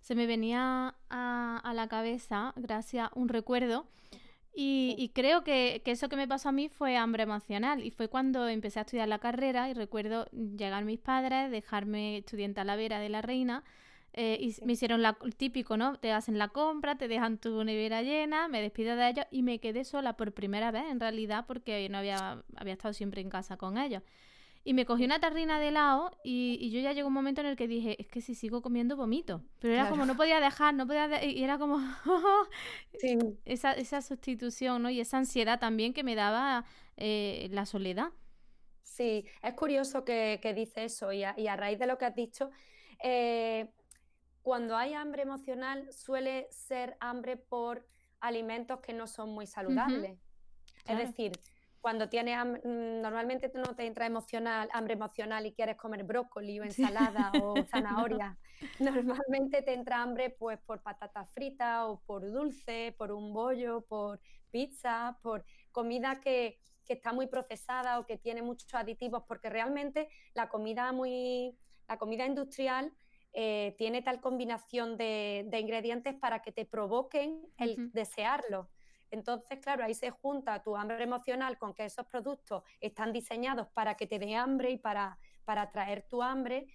Se 0.00 0.14
me 0.14 0.26
venía 0.26 0.96
a, 1.10 1.72
la 1.74 1.88
cabeza, 1.88 2.54
gracias, 2.56 3.10
un 3.14 3.28
recuerdo. 3.28 3.86
Y, 4.56 5.10
creo 5.14 5.42
que, 5.42 5.82
que, 5.84 5.90
eso 5.90 6.08
que 6.08 6.16
me 6.16 6.28
pasó 6.28 6.48
a 6.48 6.52
mí 6.52 6.68
fue 6.68 6.96
hambre 6.96 7.24
emocional. 7.24 7.84
Y 7.84 7.90
fue 7.90 8.08
cuando 8.08 8.48
empecé 8.48 8.78
a 8.78 8.82
estudiar 8.82 9.08
la 9.08 9.18
carrera 9.18 9.68
y 9.68 9.74
recuerdo 9.74 10.26
llegar 10.30 10.84
mis 10.84 11.00
padres, 11.00 11.50
dejarme 11.50 12.18
estudiante 12.18 12.60
a 12.60 12.64
la 12.64 12.76
vera 12.76 13.00
de 13.00 13.08
la 13.08 13.20
reina 13.20 13.64
eh, 14.16 14.38
y 14.40 14.64
me 14.64 14.74
hicieron 14.74 15.02
la, 15.02 15.18
típico, 15.36 15.76
¿no? 15.76 15.96
Te 15.98 16.12
hacen 16.12 16.38
la 16.38 16.48
compra, 16.48 16.96
te 16.96 17.08
dejan 17.08 17.36
tu 17.36 17.64
nevera 17.64 18.02
llena, 18.02 18.46
me 18.46 18.62
despido 18.62 18.94
de 18.94 19.10
ellos 19.10 19.26
y 19.32 19.42
me 19.42 19.58
quedé 19.58 19.84
sola 19.84 20.16
por 20.16 20.32
primera 20.32 20.70
vez, 20.70 20.84
en 20.88 21.00
realidad, 21.00 21.46
porque 21.48 21.88
no 21.88 21.98
había, 21.98 22.44
había 22.54 22.74
estado 22.74 22.94
siempre 22.94 23.20
en 23.20 23.28
casa 23.28 23.56
con 23.56 23.76
ellos. 23.76 24.04
Y 24.62 24.72
me 24.72 24.86
cogí 24.86 25.04
una 25.04 25.18
tarrina 25.18 25.58
de 25.58 25.68
helado 25.68 26.12
y, 26.22 26.70
yo 26.70 26.80
ya 26.80 26.92
llegó 26.92 27.08
un 27.08 27.14
momento 27.14 27.40
en 27.40 27.48
el 27.48 27.56
que 27.56 27.66
dije, 27.66 28.00
es 28.00 28.06
que 28.06 28.20
si 28.20 28.36
sigo 28.36 28.62
comiendo 28.62 28.96
vomito. 28.96 29.42
Pero 29.58 29.74
era 29.74 29.90
como, 29.90 30.06
no 30.06 30.16
podía 30.16 30.38
dejar, 30.40 30.74
no 30.74 30.86
podía... 30.86 31.22
y 31.22 31.42
era 31.42 31.58
como 31.58 31.80
esa, 33.44 33.72
esa 33.72 34.00
sustitución, 34.00 34.80
¿no? 34.80 34.90
Y 34.90 35.00
esa 35.00 35.18
ansiedad 35.18 35.58
también 35.58 35.92
que 35.92 36.04
me 36.04 36.14
daba 36.14 36.64
eh, 36.96 37.48
la 37.50 37.66
soledad. 37.66 38.12
Sí, 38.82 39.26
es 39.42 39.54
curioso 39.54 40.04
que, 40.04 40.38
que 40.40 40.54
dice 40.54 40.84
eso 40.84 41.12
y 41.12 41.24
a, 41.24 41.34
y 41.36 41.48
a, 41.48 41.56
raíz 41.56 41.80
de 41.80 41.88
lo 41.88 41.98
que 41.98 42.04
has 42.04 42.14
dicho, 42.14 42.50
eh, 43.02 43.68
cuando 44.44 44.76
hay 44.76 44.92
hambre 44.92 45.22
emocional 45.22 45.90
suele 45.90 46.46
ser 46.50 46.98
hambre 47.00 47.38
por 47.38 47.88
alimentos 48.20 48.78
que 48.80 48.92
no 48.92 49.06
son 49.06 49.30
muy 49.30 49.46
saludables. 49.46 50.18
Es 50.86 50.98
decir, 50.98 51.32
cuando 51.80 52.10
tienes 52.10 52.36
mm, 52.44 53.00
normalmente 53.00 53.50
no 53.54 53.74
te 53.74 53.86
entra 53.86 54.04
emocional, 54.04 54.68
hambre 54.74 54.92
emocional 54.92 55.46
y 55.46 55.54
quieres 55.54 55.76
comer 55.76 56.04
brócoli 56.04 56.60
o 56.60 56.64
ensalada 56.64 57.32
o 57.42 57.54
zanahoria, 57.70 58.36
normalmente 58.80 59.62
te 59.62 59.72
entra 59.72 60.02
hambre 60.02 60.28
pues 60.28 60.58
por 60.60 60.82
patatas 60.82 61.30
fritas 61.32 61.84
o 61.86 62.02
por 62.04 62.30
dulce, 62.30 62.94
por 62.98 63.12
un 63.12 63.32
bollo, 63.32 63.80
por 63.80 64.20
pizza, 64.50 65.18
por 65.22 65.42
comida 65.72 66.20
que, 66.20 66.60
está 66.86 67.14
muy 67.14 67.28
procesada 67.28 67.98
o 67.98 68.04
que 68.04 68.18
tiene 68.18 68.42
muchos 68.42 68.74
aditivos, 68.74 69.22
porque 69.26 69.48
realmente 69.48 70.10
la 70.34 70.50
comida 70.50 70.92
muy 70.92 71.56
la 71.88 71.96
comida 71.98 72.26
industrial 72.26 72.92
eh, 73.36 73.74
tiene 73.76 74.00
tal 74.00 74.20
combinación 74.20 74.96
de, 74.96 75.48
ingredientes 75.52 76.14
para 76.14 76.40
que 76.40 76.52
te 76.52 76.64
provoquen 76.64 77.42
el 77.58 77.90
desearlo. 77.92 78.70
Entonces, 79.10 79.58
claro, 79.58 79.84
ahí 79.84 79.94
se 79.94 80.10
junta 80.10 80.62
tu 80.62 80.76
hambre 80.76 81.02
emocional 81.02 81.58
con 81.58 81.74
que 81.74 81.84
esos 81.84 82.06
productos 82.06 82.62
están 82.80 83.12
diseñados 83.12 83.66
para 83.74 83.96
que 83.96 84.06
te 84.06 84.20
dé 84.20 84.36
hambre 84.36 84.70
y 84.70 84.78
para, 84.78 85.18
para 85.44 85.62
atraer 85.62 86.06
tu 86.08 86.22
hambre. 86.22 86.68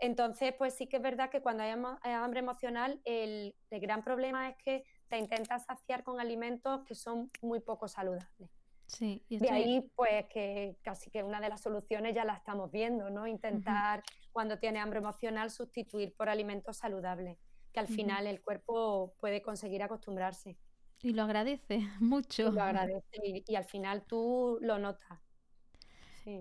Entonces, 0.00 0.52
pues 0.58 0.74
sí 0.74 0.88
que 0.88 0.96
es 0.96 1.02
verdad 1.02 1.30
que 1.30 1.42
cuando 1.42 1.62
hay 1.62 1.70
hambre 2.14 2.40
emocional, 2.40 3.00
el, 3.04 3.54
gran 3.70 4.02
problema 4.02 4.48
es 4.48 4.56
que 4.56 4.84
te 5.08 5.16
intentas 5.16 5.64
saciar 5.64 6.02
con 6.02 6.18
alimentos 6.18 6.82
que 6.86 6.96
son 6.96 7.30
muy 7.40 7.60
poco 7.60 7.86
saludables. 7.86 8.50
Sí, 8.86 9.24
y 9.28 9.38
De 9.38 9.50
ahí, 9.50 9.88
pues, 9.94 10.26
que 10.26 10.76
casi 10.82 11.10
que 11.10 11.22
una 11.22 11.40
de 11.40 11.48
las 11.48 11.60
soluciones 11.60 12.14
ya 12.14 12.24
la 12.24 12.34
estamos 12.34 12.72
viendo, 12.72 13.10
¿no? 13.10 13.28
Intentar, 13.28 14.02
cuando 14.32 14.58
tiene 14.58 14.78
hambre 14.78 14.98
emocional, 14.98 15.50
sustituir 15.50 16.14
por 16.14 16.28
alimentos 16.28 16.76
saludables, 16.78 17.38
que 17.72 17.80
al 17.80 17.88
final 17.88 18.26
el 18.26 18.40
cuerpo 18.40 19.14
puede 19.18 19.42
conseguir 19.42 19.82
acostumbrarse. 19.82 20.58
Y 21.02 21.12
lo 21.12 21.22
agradece 21.22 21.80
mucho. 22.00 22.50
lo 22.50 22.62
agradece 22.62 23.42
y, 23.46 23.54
al 23.54 23.64
final 23.64 24.04
tú 24.04 24.58
lo 24.60 24.78
notas. 24.78 25.18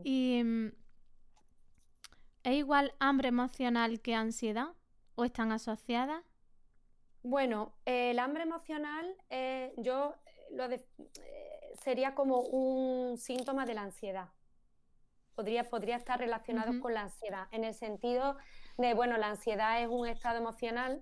¿Y 0.03 0.41
mm, 0.43 0.71
es 2.43 2.53
igual 2.53 2.93
hambre 2.99 3.29
emocional 3.29 4.01
que 4.01 4.15
ansiedad? 4.15 4.69
¿O 5.15 5.25
están 5.25 5.51
asociadas? 5.51 6.23
Bueno, 7.23 7.73
el 7.85 8.19
hambre 8.19 8.43
emocional 8.43 9.13
eh, 9.29 9.73
yo 9.77 10.15
lo 10.51 10.65
eh, 10.69 10.79
sería 11.81 12.15
como 12.15 12.39
un 12.39 13.17
síntoma 13.17 13.65
de 13.65 13.73
la 13.73 13.83
ansiedad. 13.83 14.29
Podría, 15.39 15.63
podría 15.63 15.95
estar 15.95 16.19
relacionado 16.19 16.81
con 16.81 16.93
la 16.93 17.03
ansiedad, 17.03 17.47
en 17.51 17.63
el 17.63 17.73
sentido 17.73 18.35
de, 18.77 18.93
bueno, 18.93 19.15
la 19.17 19.29
ansiedad 19.29 19.81
es 19.81 19.87
un 19.87 20.05
estado 20.05 20.37
emocional 20.37 21.01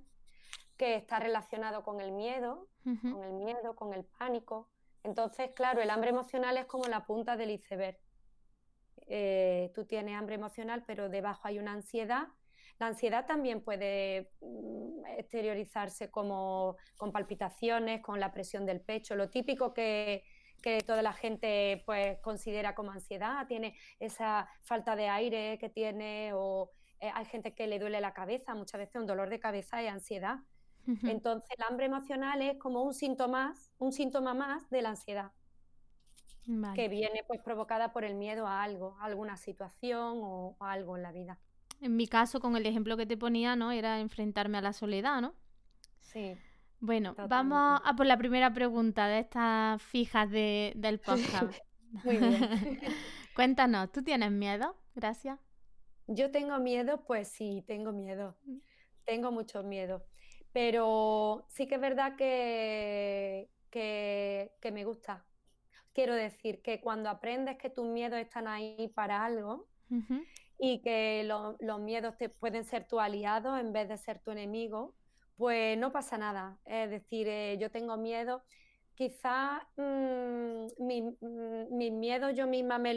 que 0.77 0.94
está 0.94 1.20
relacionado 1.20 1.82
con 1.82 2.01
el 2.01 2.12
miedo, 2.12 2.67
con 2.84 3.24
el 3.24 3.34
miedo, 3.34 3.75
con 3.75 3.96
el 3.96 4.06
pánico. 4.06 4.70
Entonces, 5.01 5.50
claro, 5.56 5.82
el 5.82 5.89
hambre 5.89 6.12
emocional 6.12 6.56
es 6.58 6.65
como 6.65 6.84
la 6.84 7.08
punta 7.08 7.36
del 7.36 7.50
iceberg. 7.50 7.98
Eh, 9.08 9.72
tú 9.74 9.86
tienes 9.86 10.13
hambre 10.13 10.36
emocional, 10.36 10.84
pero 10.86 11.10
debajo 11.10 11.48
hay 11.48 11.58
una 11.58 11.72
ansiedad. 11.72 12.27
La 12.77 12.86
ansiedad 12.86 13.25
también 13.25 13.63
puede 13.63 14.34
mm, 14.41 15.03
exteriorizarse 15.17 16.12
como 16.12 16.77
con 16.96 17.12
palpitaciones, 17.12 18.03
con 18.03 18.20
la 18.20 18.32
presión 18.32 18.67
del 18.67 18.82
pecho, 18.82 19.15
lo 19.15 19.32
típico 19.32 19.74
que, 19.74 20.24
toda 20.86 21.02
la 21.02 21.14
gente 21.14 21.84
pues 21.86 22.20
considera 22.20 22.76
como 22.76 22.92
ansiedad, 22.92 23.48
tiene 23.48 23.76
esa 24.00 24.50
falta 24.62 24.96
de 24.96 25.08
aire 25.08 25.58
que 25.60 25.70
tiene 25.70 26.32
o 26.34 26.72
eh, 27.00 27.12
hay 27.14 27.26
gente 27.26 27.54
que 27.54 27.68
le 27.68 27.80
duele 27.80 28.02
la 28.02 28.14
cabeza, 28.14 28.56
muchas 28.56 28.80
veces 28.80 28.96
un 28.96 29.08
dolor 29.08 29.30
de 29.30 29.40
cabeza 29.40 29.82
es 29.82 29.92
ansiedad. 29.92 30.40
Entonces, 31.04 31.50
el 31.58 31.66
hambre 31.68 31.88
emocional 31.88 32.42
es 32.42 32.58
como 32.58 32.82
un 32.82 32.94
síntoma 32.94 33.50
más, 33.50 33.74
un 33.78 33.92
síntoma 33.92 34.34
más 34.34 34.70
de 34.70 34.82
la 34.82 34.90
ansiedad. 34.90 35.32
que 36.76 36.88
viene 36.88 37.26
pues 37.28 37.42
provocada 37.42 37.92
por 37.92 38.06
el 38.06 38.16
miedo 38.16 38.48
a 38.48 38.64
algo, 38.64 38.96
a 39.02 39.06
alguna 39.06 39.36
situación 39.36 40.20
o 40.24 40.56
a 40.62 40.72
algo 40.72 40.96
en 40.96 41.04
la 41.04 41.12
vida. 41.12 41.40
En 41.82 41.98
mi 41.98 42.08
caso, 42.08 42.40
con 42.40 42.56
el 42.56 42.66
ejemplo 42.66 42.96
que 42.96 43.06
te 43.06 43.18
ponía, 43.18 43.58
¿no? 43.58 43.74
Era 43.74 44.00
enfrentarme 44.00 44.58
a 44.58 44.62
la 44.62 44.72
soledad, 44.72 45.20
¿no? 45.20 45.34
Sí. 46.00 46.38
Bueno, 46.79 47.15
vamos 47.27 47.81
a 47.84 47.96
por 47.96 48.05
la 48.05 48.17
primera 48.17 48.53
pregunta 48.53 49.07
de 49.07 49.19
estas 49.19 49.81
fijas 49.81 50.29
de, 50.29 50.74
del 50.75 51.00
podcast. 51.00 51.57
Muy 52.03 52.17
bien. 52.17 52.39
Cuéntanos, 53.36 53.91
¿tú 53.91 54.03
tienes 54.03 54.31
miedo? 54.31 54.75
Gracias. 54.93 55.39
Yo 56.07 56.31
tengo 56.31 56.60
miedo, 56.60 57.03
pues 57.05 57.27
sí, 57.27 57.63
tengo 57.67 57.91
miedo. 57.91 58.38
Mm. 58.46 58.57
Tengo 59.05 59.31
mucho 59.31 59.63
miedo. 59.63 60.05
Pero 60.53 61.46
sí 61.50 61.67
que 61.67 61.75
es 61.75 61.81
verdad 61.81 62.15
que, 62.15 63.50
que, 63.69 64.72
me 64.72 64.86
gusta. 64.86 65.25
Quiero 65.93 66.13
decir 66.13 66.62
que 66.62 66.81
cuando 66.81 67.10
aprendes 67.10 67.57
que 67.57 67.69
tus 67.69 67.86
miedos 67.86 68.19
están 68.19 68.48
ahí 68.48 68.91
para 68.96 69.24
algo 69.24 69.67
y 70.60 70.81
que 70.81 71.24
los 71.25 71.79
miedos 71.79 72.17
te 72.17 72.29
pueden 72.29 72.65
ser 72.65 72.88
tu 72.88 73.00
aliado 73.00 73.57
en 73.57 73.72
vez 73.72 73.88
de 73.88 73.98
ser 73.98 74.19
tu 74.19 74.31
enemigo, 74.31 74.96
pues 75.38 75.77
no 75.77 75.91
pasa 75.91 76.17
nada. 76.17 76.58
Es 76.65 76.89
decir, 76.89 77.27
eh, 77.27 77.58
yo 77.60 77.72
tengo 77.72 77.96
miedo, 77.98 78.44
quizás 78.96 79.62
mm, 79.77 80.65
mm, 80.79 81.77
mis 81.77 81.91
miedos 81.91 82.36
yo 82.36 82.48
misma 82.48 82.79
me, 82.79 82.96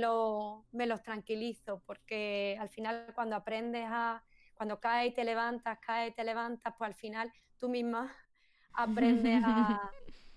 me 0.73 0.87
los 0.87 1.03
tranquilizo, 1.03 1.83
porque 1.87 2.57
al 2.59 2.71
final 2.71 3.13
cuando 3.15 3.37
aprendes 3.37 3.87
a, 3.87 4.25
cuando 4.55 4.81
caes 4.81 5.13
y 5.13 5.15
te 5.15 5.25
levantas, 5.25 5.79
caes 5.79 6.13
y 6.13 6.15
te 6.15 6.25
levantas, 6.25 6.75
pues 6.77 6.89
al 6.89 6.95
final 6.95 7.33
tú 7.59 7.69
misma 7.69 8.13
aprendes 8.73 9.43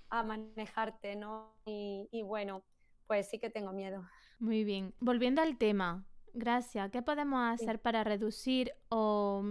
a, 0.09 0.23
manejarte, 0.23 1.15
¿no? 1.15 1.55
Y, 1.65 2.21
bueno, 2.23 2.63
pues 3.07 3.27
sí 3.29 3.39
que 3.39 3.49
tengo 3.49 3.71
miedo. 3.71 4.07
Muy 4.37 4.63
bien. 4.63 4.93
Volviendo 4.99 5.41
al 5.41 5.57
tema, 5.57 6.05
gracias. 6.33 6.91
¿Qué 6.91 7.01
podemos 7.01 7.41
hacer 7.41 7.81
para 7.81 8.03
reducir 8.03 8.73
o, 8.89 9.43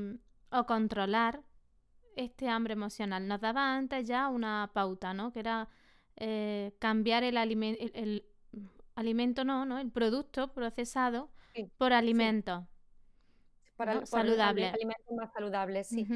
controlar 0.67 1.43
este 2.17 2.49
hambre 2.49 2.73
emocional? 2.75 3.27
Nos 3.27 3.41
daba 3.41 3.75
antes 3.75 4.07
ya 4.07 4.29
una 4.29 4.71
pauta, 4.73 5.15
¿no? 5.15 5.33
Que 5.33 5.41
era 5.41 5.69
eh, 6.17 6.73
cambiar 6.79 7.25
el, 7.25 7.37
el, 7.37 8.25
alimento, 8.95 9.45
no, 9.45 9.65
¿no? 9.65 9.79
El 9.79 9.91
producto 9.91 10.53
procesado 10.53 11.31
por 11.79 11.93
alimentos. 11.93 12.65
Para, 13.77 13.93
alimentos 13.93 15.13
más 15.17 15.33
saludables, 15.33 15.89
sí. 15.89 16.07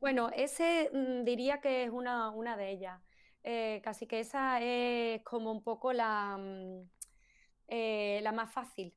Bueno, 0.00 0.30
ese 0.34 0.90
mm, 0.92 1.24
diría 1.24 1.60
que 1.60 1.84
es 1.84 1.90
una, 1.90 2.30
una 2.30 2.56
de 2.56 2.70
ellas. 2.70 3.00
Eh, 3.42 3.80
casi 3.84 4.06
que 4.06 4.20
esa 4.20 4.60
es 4.60 5.22
como 5.22 5.52
un 5.52 5.62
poco 5.62 5.92
la, 5.92 6.36
mm, 6.36 6.82
eh, 7.68 8.20
la 8.22 8.32
más 8.32 8.52
fácil. 8.52 8.94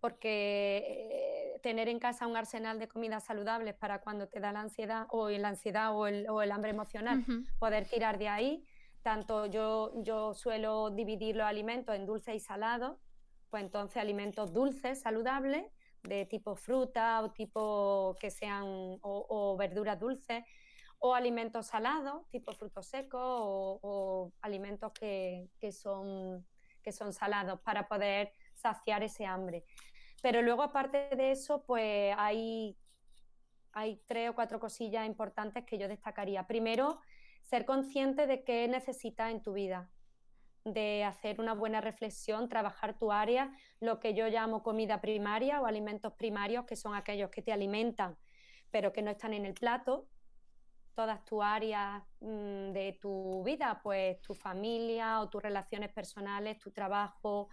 Porque 0.00 0.78
eh, 0.86 1.39
tener 1.60 1.88
en 1.88 1.98
casa 1.98 2.26
un 2.26 2.36
arsenal 2.36 2.78
de 2.78 2.88
comidas 2.88 3.24
saludables 3.24 3.74
para 3.74 4.00
cuando 4.00 4.28
te 4.28 4.40
da 4.40 4.52
la 4.52 4.60
ansiedad 4.60 5.06
o 5.10 5.28
la 5.28 5.48
ansiedad 5.48 5.96
o 5.96 6.06
el, 6.06 6.28
o 6.28 6.42
el 6.42 6.52
hambre 6.52 6.70
emocional, 6.70 7.24
poder 7.58 7.86
tirar 7.86 8.18
de 8.18 8.28
ahí. 8.28 8.64
Tanto 9.02 9.46
yo, 9.46 9.92
yo 10.02 10.34
suelo 10.34 10.90
dividir 10.90 11.36
los 11.36 11.46
alimentos 11.46 11.94
en 11.94 12.06
dulces 12.06 12.34
y 12.34 12.40
salados, 12.40 12.98
pues 13.48 13.62
entonces 13.62 13.96
alimentos 13.96 14.52
dulces, 14.52 15.00
saludables, 15.00 15.64
de 16.02 16.26
tipo 16.26 16.56
fruta 16.56 17.20
o 17.22 17.30
tipo 17.30 18.16
que 18.20 18.30
sean 18.30 18.64
o, 19.02 19.56
verduras 19.58 19.98
dulces 19.98 20.44
o 20.98 21.14
alimentos 21.14 21.66
salados, 21.66 22.28
tipo 22.30 22.52
frutos 22.52 22.86
secos 22.86 23.20
o, 23.22 24.32
alimentos 24.42 24.92
que, 24.92 25.48
son, 25.72 26.46
que 26.82 26.92
son 26.92 27.12
salados 27.12 27.60
para 27.60 27.88
poder 27.88 28.32
saciar 28.54 29.02
ese 29.02 29.24
hambre. 29.24 29.64
Pero 30.22 30.42
luego, 30.42 30.62
aparte 30.62 31.14
de 31.16 31.32
eso, 31.32 31.64
pues 31.64 32.14
hay, 32.18 32.76
hay 33.72 34.00
tres 34.06 34.30
o 34.30 34.34
cuatro 34.34 34.60
cosillas 34.60 35.06
importantes 35.06 35.64
que 35.64 35.78
yo 35.78 35.88
destacaría. 35.88 36.46
Primero, 36.46 37.00
ser 37.42 37.64
consciente 37.64 38.26
de 38.26 38.44
qué 38.44 38.68
necesitas 38.68 39.30
en 39.30 39.42
tu 39.42 39.54
vida 39.54 39.90
de 40.64 41.04
hacer 41.04 41.40
una 41.40 41.54
buena 41.54 41.80
reflexión, 41.80 42.48
trabajar 42.48 42.98
tu 42.98 43.12
área, 43.12 43.56
lo 43.80 43.98
que 43.98 44.14
yo 44.14 44.28
llamo 44.28 44.62
comida 44.62 45.00
primaria 45.00 45.60
o 45.60 45.66
alimentos 45.66 46.12
primarios, 46.14 46.66
que 46.66 46.76
son 46.76 46.94
aquellos 46.94 47.30
que 47.30 47.42
te 47.42 47.52
alimentan, 47.52 48.16
pero 48.70 48.92
que 48.92 49.02
no 49.02 49.10
están 49.10 49.32
en 49.32 49.46
el 49.46 49.54
plato, 49.54 50.06
todas 50.94 51.24
tus 51.24 51.42
áreas 51.42 52.02
mm, 52.20 52.72
de 52.72 52.98
tu 53.00 53.42
vida, 53.44 53.80
pues 53.82 54.20
tu 54.20 54.34
familia 54.34 55.20
o 55.20 55.28
tus 55.28 55.42
relaciones 55.42 55.90
personales, 55.92 56.58
tu 56.58 56.70
trabajo, 56.70 57.48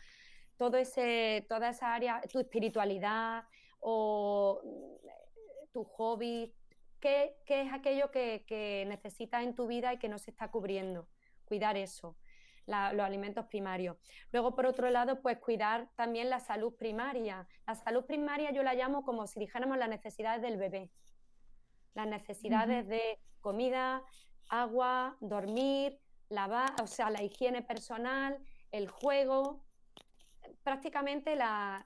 todo 0.58 0.78
ese, 0.78 1.46
toda 1.50 1.70
esa 1.70 1.94
área, 1.94 2.22
tu 2.32 2.40
espiritualidad 2.40 3.44
o 3.80 4.62
mm, 4.64 5.72
tu 5.72 5.84
hobby, 5.84 6.54
¿qué, 7.00 7.36
es 7.48 7.74
aquello 7.74 8.12
que, 8.12 8.44
que 8.48 8.86
necesitas 8.88 9.44
en 9.44 9.56
tu 9.56 9.68
vida 9.68 9.94
y 9.94 10.00
que 10.00 10.10
no 10.10 10.18
se 10.18 10.32
está 10.32 10.50
cubriendo? 10.50 11.08
Cuidar 11.46 11.78
eso 11.78 12.18
los 12.68 13.06
alimentos 13.06 13.46
primarios. 13.46 13.98
Luego, 14.32 14.56
por 14.56 14.66
otro 14.66 14.90
lado, 14.90 15.22
pues 15.22 15.40
cuidar 15.40 15.90
también 15.96 16.30
la 16.30 16.40
salud 16.40 16.76
primaria. 16.76 17.48
La 17.66 17.76
salud 17.76 18.06
primaria 18.06 18.52
yo 18.52 18.62
la 18.62 18.74
llamo 18.74 19.04
como 19.04 19.26
si 19.26 19.40
dijéramos 19.40 19.78
las 19.78 19.90
necesidades 19.90 20.42
del 20.42 20.58
bebé. 20.58 20.92
Las 21.94 22.08
necesidades 22.08 22.88
de 22.88 23.20
comida, 23.42 24.04
agua, 24.50 25.18
dormir, 25.22 25.98
lavar, 26.30 26.74
o 26.84 26.88
sea, 26.88 27.10
la 27.10 27.24
higiene 27.24 27.62
personal, 27.62 28.38
el 28.72 28.90
juego, 28.90 29.64
prácticamente 30.68 31.38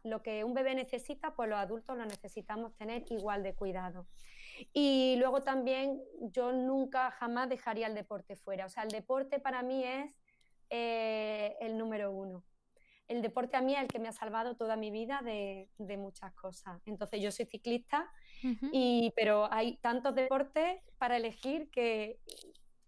lo 0.06 0.24
que 0.24 0.44
un 0.44 0.56
bebé 0.56 0.74
necesita, 0.74 1.36
pues 1.36 1.48
los 1.48 1.60
adultos 1.60 1.96
lo 1.96 2.04
necesitamos 2.04 2.76
tener 2.78 3.04
igual 3.12 3.44
de 3.44 3.54
cuidado. 3.54 4.08
Y 4.74 5.18
luego 5.20 5.44
también 5.44 6.02
yo 6.20 6.52
nunca 6.52 7.12
jamás 7.12 7.48
dejaría 7.48 7.86
el 7.86 7.94
deporte 7.94 8.36
fuera. 8.36 8.66
O 8.66 8.70
sea, 8.70 8.82
el 8.82 8.90
deporte 8.90 9.40
para 9.40 9.62
mí 9.62 9.84
es 9.84 10.12
eh, 10.72 11.56
el 11.62 11.78
número 11.78 12.12
uno. 12.12 12.44
El 13.08 13.22
deporte 13.22 13.56
a 13.56 13.62
mí 13.62 13.76
es 13.76 13.82
el 13.82 13.88
que 13.88 14.00
me 14.00 14.08
ha 14.08 14.14
salvado 14.14 14.56
toda 14.56 14.76
mi 14.78 14.90
vida 14.90 15.22
de, 15.24 15.70
muchas 16.00 16.34
cosas. 16.34 16.82
Entonces 16.88 17.22
yo 17.22 17.32
soy 17.32 17.46
ciclista, 17.46 18.12
y, 18.72 19.14
pero 19.16 19.48
hay 19.54 19.78
tantos 19.78 20.16
deportes 20.16 20.82
para 20.98 21.18
elegir 21.18 21.70
que, 21.70 22.18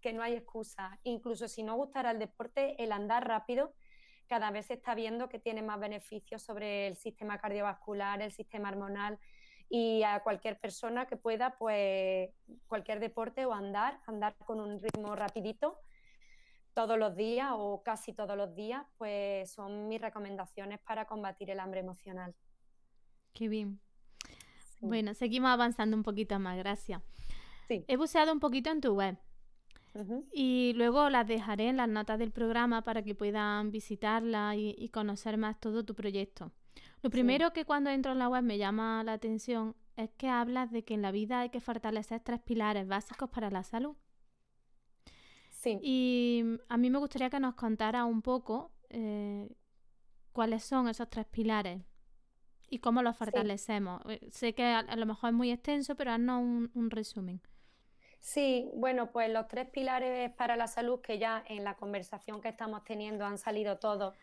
que 0.00 0.12
no 0.12 0.24
hay 0.24 0.34
excusa. 0.34 0.98
Incluso 1.04 1.46
si 1.46 1.62
no 1.62 1.76
gustara 1.76 2.10
el 2.10 2.18
deporte, 2.18 2.82
el 2.82 2.90
andar 2.90 3.28
rápido 3.28 3.74
cada 4.28 4.50
vez 4.50 4.66
se 4.66 4.74
está 4.74 4.94
viendo 4.94 5.28
que 5.28 5.38
tiene 5.38 5.62
más 5.62 5.80
beneficios 5.80 6.42
sobre 6.42 6.86
el 6.88 6.96
sistema 6.96 7.38
cardiovascular, 7.38 8.22
el 8.22 8.32
sistema 8.32 8.68
hormonal 8.70 9.18
y 9.68 10.02
a 10.02 10.20
cualquier 10.20 10.58
persona 10.58 11.06
que 11.06 11.16
pueda, 11.16 11.56
pues 11.58 12.30
cualquier 12.66 13.00
deporte 13.00 13.44
o 13.46 13.52
andar, 13.52 14.00
andar 14.06 14.36
con 14.36 14.60
un 14.60 14.80
ritmo 14.80 15.16
rapidito 15.16 15.80
todos 16.74 16.98
los 16.98 17.14
días 17.16 17.50
o 17.52 17.82
casi 17.82 18.12
todos 18.12 18.36
los 18.36 18.54
días, 18.54 18.84
pues 18.98 19.50
son 19.50 19.88
mis 19.88 20.00
recomendaciones 20.00 20.80
para 20.80 21.06
combatir 21.06 21.50
el 21.50 21.60
hambre 21.60 21.80
emocional. 21.80 22.34
Qué 23.32 23.48
bien. 23.48 23.80
Bueno, 24.80 25.14
seguimos 25.14 25.50
avanzando 25.50 25.96
un 25.96 26.02
poquito 26.02 26.38
más, 26.38 26.58
gracias. 26.58 27.00
Sí. 27.68 27.84
He 27.88 27.96
buceado 27.96 28.32
un 28.32 28.40
poquito 28.40 28.70
en 28.70 28.80
tu 28.80 28.94
web 28.94 29.16
y 30.32 30.72
luego 30.74 31.08
las 31.08 31.26
dejaré 31.26 31.68
en 31.68 31.76
las 31.76 31.88
notas 31.88 32.18
del 32.18 32.32
programa 32.32 32.82
para 32.82 33.02
que 33.02 33.14
puedan 33.14 33.70
visitarla 33.70 34.56
y, 34.56 34.88
conocer 34.88 35.36
más 35.36 35.60
todo 35.60 35.84
tu 35.84 35.94
proyecto. 35.94 36.52
Lo 37.02 37.10
primero 37.10 37.52
que 37.52 37.64
cuando 37.64 37.90
entro 37.90 38.12
en 38.12 38.18
la 38.18 38.28
web 38.28 38.42
me 38.42 38.58
llama 38.58 39.02
la 39.04 39.12
atención 39.12 39.76
es 39.96 40.10
que 40.16 40.28
hablas 40.28 40.70
de 40.72 40.84
que 40.84 40.94
en 40.94 41.02
la 41.02 41.12
vida 41.12 41.40
hay 41.40 41.50
que 41.50 41.60
fortalecer 41.60 42.20
tres 42.20 42.40
pilares 42.40 42.88
básicos 42.88 43.30
para 43.30 43.50
la 43.50 43.62
salud. 43.62 43.94
Sí. 45.50 45.78
Y 45.82 46.44
a 46.68 46.76
mí 46.76 46.90
me 46.90 46.98
gustaría 46.98 47.30
que 47.30 47.40
nos 47.40 47.54
contara 47.54 48.04
un 48.04 48.22
poco 48.22 48.72
eh, 48.90 49.48
cuáles 50.32 50.64
son 50.64 50.88
esos 50.88 51.08
tres 51.08 51.26
pilares 51.26 51.82
y 52.68 52.80
cómo 52.80 53.02
los 53.02 53.16
fortalecemos. 53.16 54.02
Eh, 54.08 54.28
sé 54.32 54.54
que 54.54 54.64
a, 54.64 54.96
lo 54.96 55.06
mejor 55.06 55.30
es 55.30 55.36
muy 55.36 55.50
extenso, 55.52 55.94
pero 55.94 56.10
haznos 56.10 56.42
un 56.74 56.90
resumen. 56.90 57.40
Sí, 58.24 58.70
bueno, 58.72 59.12
pues 59.12 59.30
los 59.30 59.46
tres 59.48 59.68
pilares 59.68 60.32
para 60.32 60.56
la 60.56 60.66
salud 60.66 60.98
que 61.02 61.18
ya 61.18 61.44
en 61.46 61.62
la 61.62 61.76
conversación 61.76 62.40
que 62.40 62.48
estamos 62.48 62.82
teniendo 62.82 63.26
han 63.26 63.36
salido 63.36 63.78
todos. 63.78 64.16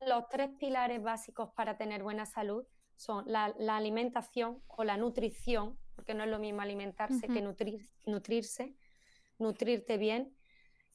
Los 0.00 0.28
tres 0.28 0.50
pilares 0.58 1.00
básicos 1.00 1.48
para 1.52 1.76
tener 1.76 2.02
buena 2.02 2.26
salud 2.26 2.66
son 2.96 3.22
la, 3.28 3.54
alimentación 3.68 4.60
o 4.66 4.82
la 4.82 4.96
nutrición, 4.96 5.78
porque 5.94 6.12
no 6.12 6.24
es 6.24 6.28
lo 6.28 6.40
mismo 6.40 6.60
alimentarse 6.60 7.28
que 7.28 7.40
nutrirse, 8.06 8.74
nutrirte 9.38 9.96
bien, 9.96 10.34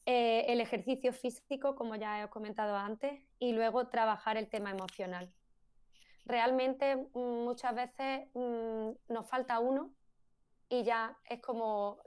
eh, 0.04 0.44
el 0.48 0.60
ejercicio 0.60 1.14
físico, 1.14 1.74
como 1.74 1.96
ya 1.96 2.22
he 2.22 2.28
comentado 2.28 2.76
antes, 2.76 3.18
y 3.38 3.52
luego 3.52 3.88
trabajar 3.88 4.36
el 4.36 4.50
tema 4.50 4.70
emocional. 4.70 5.32
Realmente 6.26 6.96
mm, 6.96 7.44
muchas 7.44 7.74
veces 7.74 8.28
mm, 8.34 8.90
nos 9.08 9.26
falta 9.26 9.58
uno 9.58 9.90
y 10.68 10.82
ya 10.82 11.16
es 11.24 11.40
como 11.40 11.98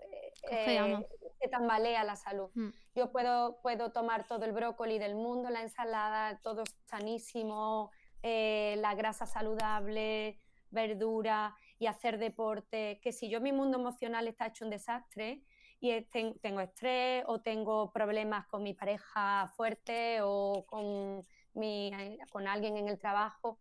eh, 0.52 1.06
se 1.40 1.48
tambalea 1.48 2.04
la 2.04 2.16
salud. 2.16 2.50
Mm. 2.54 2.70
Yo 2.96 3.12
puedo, 3.12 3.60
puedo 3.62 3.92
tomar 3.92 4.28
todo 4.28 4.46
el 4.46 4.52
brócoli 4.52 5.00
del 5.00 5.16
mundo, 5.16 5.50
la 5.50 5.62
ensalada, 5.62 6.40
todo 6.42 6.64
sanísimo, 6.86 7.92
eh, 8.22 8.76
la 8.80 8.96
grasa 8.96 9.26
saludable, 9.26 10.40
verdura 10.70 11.56
y 11.78 11.88
hacer 11.88 12.18
deporte, 12.18 13.00
que 13.02 13.12
si 13.12 13.30
yo 13.30 13.42
mi 13.42 13.52
mundo 13.52 13.80
emocional 13.80 14.28
está 14.28 14.48
hecho 14.48 14.66
un 14.66 14.72
desastre 14.72 15.44
y 15.80 16.02
tengo 16.02 16.60
estrés 16.60 17.24
o 17.28 17.40
tengo 17.40 17.92
problemas 17.92 18.46
con 18.48 18.64
mi 18.64 18.74
pareja 18.74 19.48
fuerte 19.56 20.20
o 20.22 20.66
con, 20.68 21.26
mi, 21.54 21.92
con 22.32 22.48
alguien 22.48 22.76
en 22.76 22.90
el 22.90 23.00
trabajo, 23.00 23.60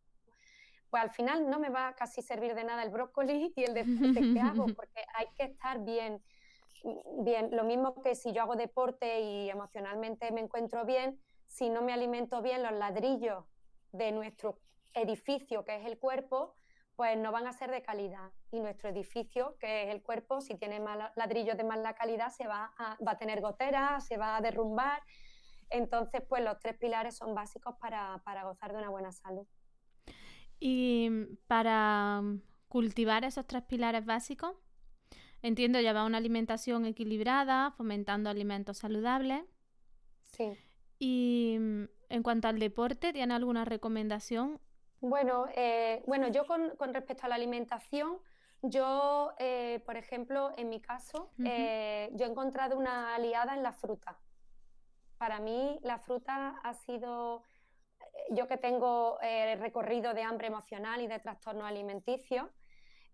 pues 0.90 1.02
al 1.02 1.10
final 1.10 1.48
no 1.48 1.58
me 1.60 1.68
va 1.68 1.88
a 1.88 1.94
casi 1.94 2.22
servir 2.22 2.54
de 2.54 2.64
nada 2.64 2.82
el 2.82 2.90
brócoli 2.90 3.52
y 3.54 3.62
el 3.62 3.74
deporte 3.74 4.20
que 4.32 4.40
hago, 4.40 4.66
porque 4.74 5.04
hay 5.14 5.26
que 5.36 5.44
estar 5.44 5.84
bien 5.84 6.20
bien, 7.24 7.50
lo 7.52 7.64
mismo 7.64 8.00
que 8.02 8.14
si 8.14 8.32
yo 8.32 8.42
hago 8.42 8.56
deporte 8.56 9.20
y 9.20 9.50
emocionalmente 9.50 10.30
me 10.32 10.40
encuentro 10.40 10.84
bien, 10.84 11.20
si 11.46 11.70
no 11.70 11.82
me 11.82 11.92
alimento 11.92 12.42
bien, 12.42 12.62
los 12.62 12.72
ladrillos 12.72 13.44
de 13.92 14.12
nuestro 14.12 14.60
edificio, 14.94 15.64
que 15.64 15.76
es 15.76 15.86
el 15.86 15.98
cuerpo, 15.98 16.54
pues 16.96 17.16
no 17.16 17.30
van 17.30 17.46
a 17.46 17.52
ser 17.52 17.70
de 17.70 17.82
calidad. 17.82 18.30
Y 18.50 18.60
nuestro 18.60 18.88
edificio, 18.88 19.56
que 19.60 19.84
es 19.84 19.94
el 19.94 20.02
cuerpo, 20.02 20.40
si 20.40 20.56
tiene 20.56 20.80
ladrillos 21.14 21.56
de 21.56 21.64
mala 21.64 21.94
calidad, 21.94 22.30
se 22.30 22.46
va 22.46 22.74
a, 22.76 22.96
va 23.04 23.12
a 23.12 23.18
tener 23.18 23.40
goteras, 23.40 24.06
se 24.06 24.16
va 24.16 24.36
a 24.36 24.40
derrumbar. 24.40 25.02
Entonces, 25.70 26.22
pues 26.28 26.42
los 26.42 26.58
tres 26.58 26.76
pilares 26.76 27.16
son 27.16 27.34
básicos 27.34 27.76
para, 27.80 28.20
para 28.24 28.44
gozar 28.44 28.72
de 28.72 28.78
una 28.78 28.90
buena 28.90 29.12
salud. 29.12 29.46
Y 30.58 31.08
para 31.46 32.22
cultivar 32.68 33.24
esos 33.24 33.46
tres 33.46 33.62
pilares 33.62 34.04
básicos, 34.04 34.56
Entiendo 35.42 35.80
llevar 35.80 36.04
una 36.04 36.18
alimentación 36.18 36.84
equilibrada, 36.84 37.70
fomentando 37.72 38.28
alimentos 38.28 38.78
saludables. 38.78 39.44
Sí. 40.24 40.58
Y 40.98 41.56
mm, 41.58 41.84
en 42.08 42.22
cuanto 42.22 42.48
al 42.48 42.58
deporte, 42.58 43.12
¿tiene 43.12 43.34
alguna 43.34 43.64
recomendación? 43.64 44.60
Bueno, 45.00 45.46
eh, 45.54 46.02
bueno 46.06 46.28
yo 46.28 46.44
con, 46.46 46.72
respecto 46.92 47.26
a 47.26 47.28
la 47.28 47.36
alimentación, 47.36 48.18
yo, 48.62 49.32
eh, 49.38 49.80
por 49.86 49.96
ejemplo, 49.96 50.52
en 50.56 50.68
mi 50.68 50.80
caso, 50.80 51.30
eh, 51.44 52.10
yo 52.14 52.26
he 52.26 52.28
encontrado 52.28 52.76
una 52.76 53.14
aliada 53.14 53.54
en 53.54 53.62
la 53.62 53.72
fruta. 53.72 54.18
Para 55.16 55.38
mí, 55.38 55.78
la 55.82 55.98
fruta 55.98 56.58
ha 56.64 56.74
sido, 56.74 57.44
yo 58.30 58.48
que 58.48 58.56
tengo 58.56 59.18
recorrido 59.20 60.12
de 60.14 60.22
hambre 60.22 60.48
emocional 60.48 61.00
y 61.00 61.06
de 61.06 61.20
trastorno 61.20 61.66
alimenticio, 61.66 62.50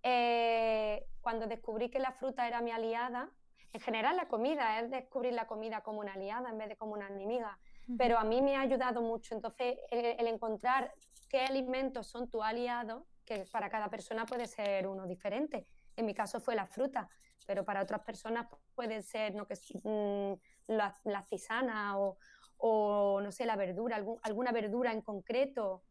eh, 0.06 1.06
cuando 1.22 1.46
descubrí 1.46 1.88
que 1.88 1.98
la 1.98 2.12
fruta 2.12 2.46
era 2.46 2.60
mi 2.60 2.70
aliada, 2.70 3.30
en 3.72 3.80
general 3.80 4.16
la 4.16 4.28
comida 4.28 4.78
es 4.78 4.90
descubrir 4.90 5.32
la 5.32 5.46
comida 5.46 5.80
como 5.80 6.00
una 6.00 6.12
aliada 6.12 6.50
en 6.50 6.58
vez 6.58 6.68
de 6.68 6.76
como 6.76 6.92
una 6.92 7.08
enemiga, 7.08 7.58
pero 7.98 8.18
a 8.18 8.24
mí 8.24 8.42
me 8.42 8.54
ha 8.56 8.60
ayudado 8.60 9.00
mucho. 9.00 9.34
Entonces, 9.34 9.78
el, 9.90 10.26
encontrar 10.26 10.92
qué 11.28 11.40
alimentos 11.40 12.06
son 12.06 12.28
tu 12.28 12.42
aliado, 12.42 13.06
que 13.24 13.46
para 13.50 13.70
cada 13.70 13.88
persona 13.88 14.26
puede 14.26 14.46
ser 14.46 14.86
uno 14.86 15.06
diferente. 15.06 15.66
En 15.96 16.04
mi 16.04 16.14
caso 16.14 16.38
fue 16.38 16.54
la 16.54 16.66
fruta, 16.66 17.08
pero 17.46 17.64
para 17.64 17.82
otras 17.82 18.02
personas 18.02 18.46
puede 18.74 19.02
ser 19.02 19.34
no 19.34 19.46
que 19.46 19.54
mm, 19.82 20.34
la, 20.68 20.94
la, 21.04 21.22
cisana 21.22 21.98
o, 21.98 22.18
o, 22.58 23.20
no 23.22 23.32
sé, 23.32 23.46
la 23.46 23.56
verdura, 23.56 24.04
alguna 24.22 24.52
verdura 24.52 24.92
en 24.92 25.00
concreto 25.00 25.82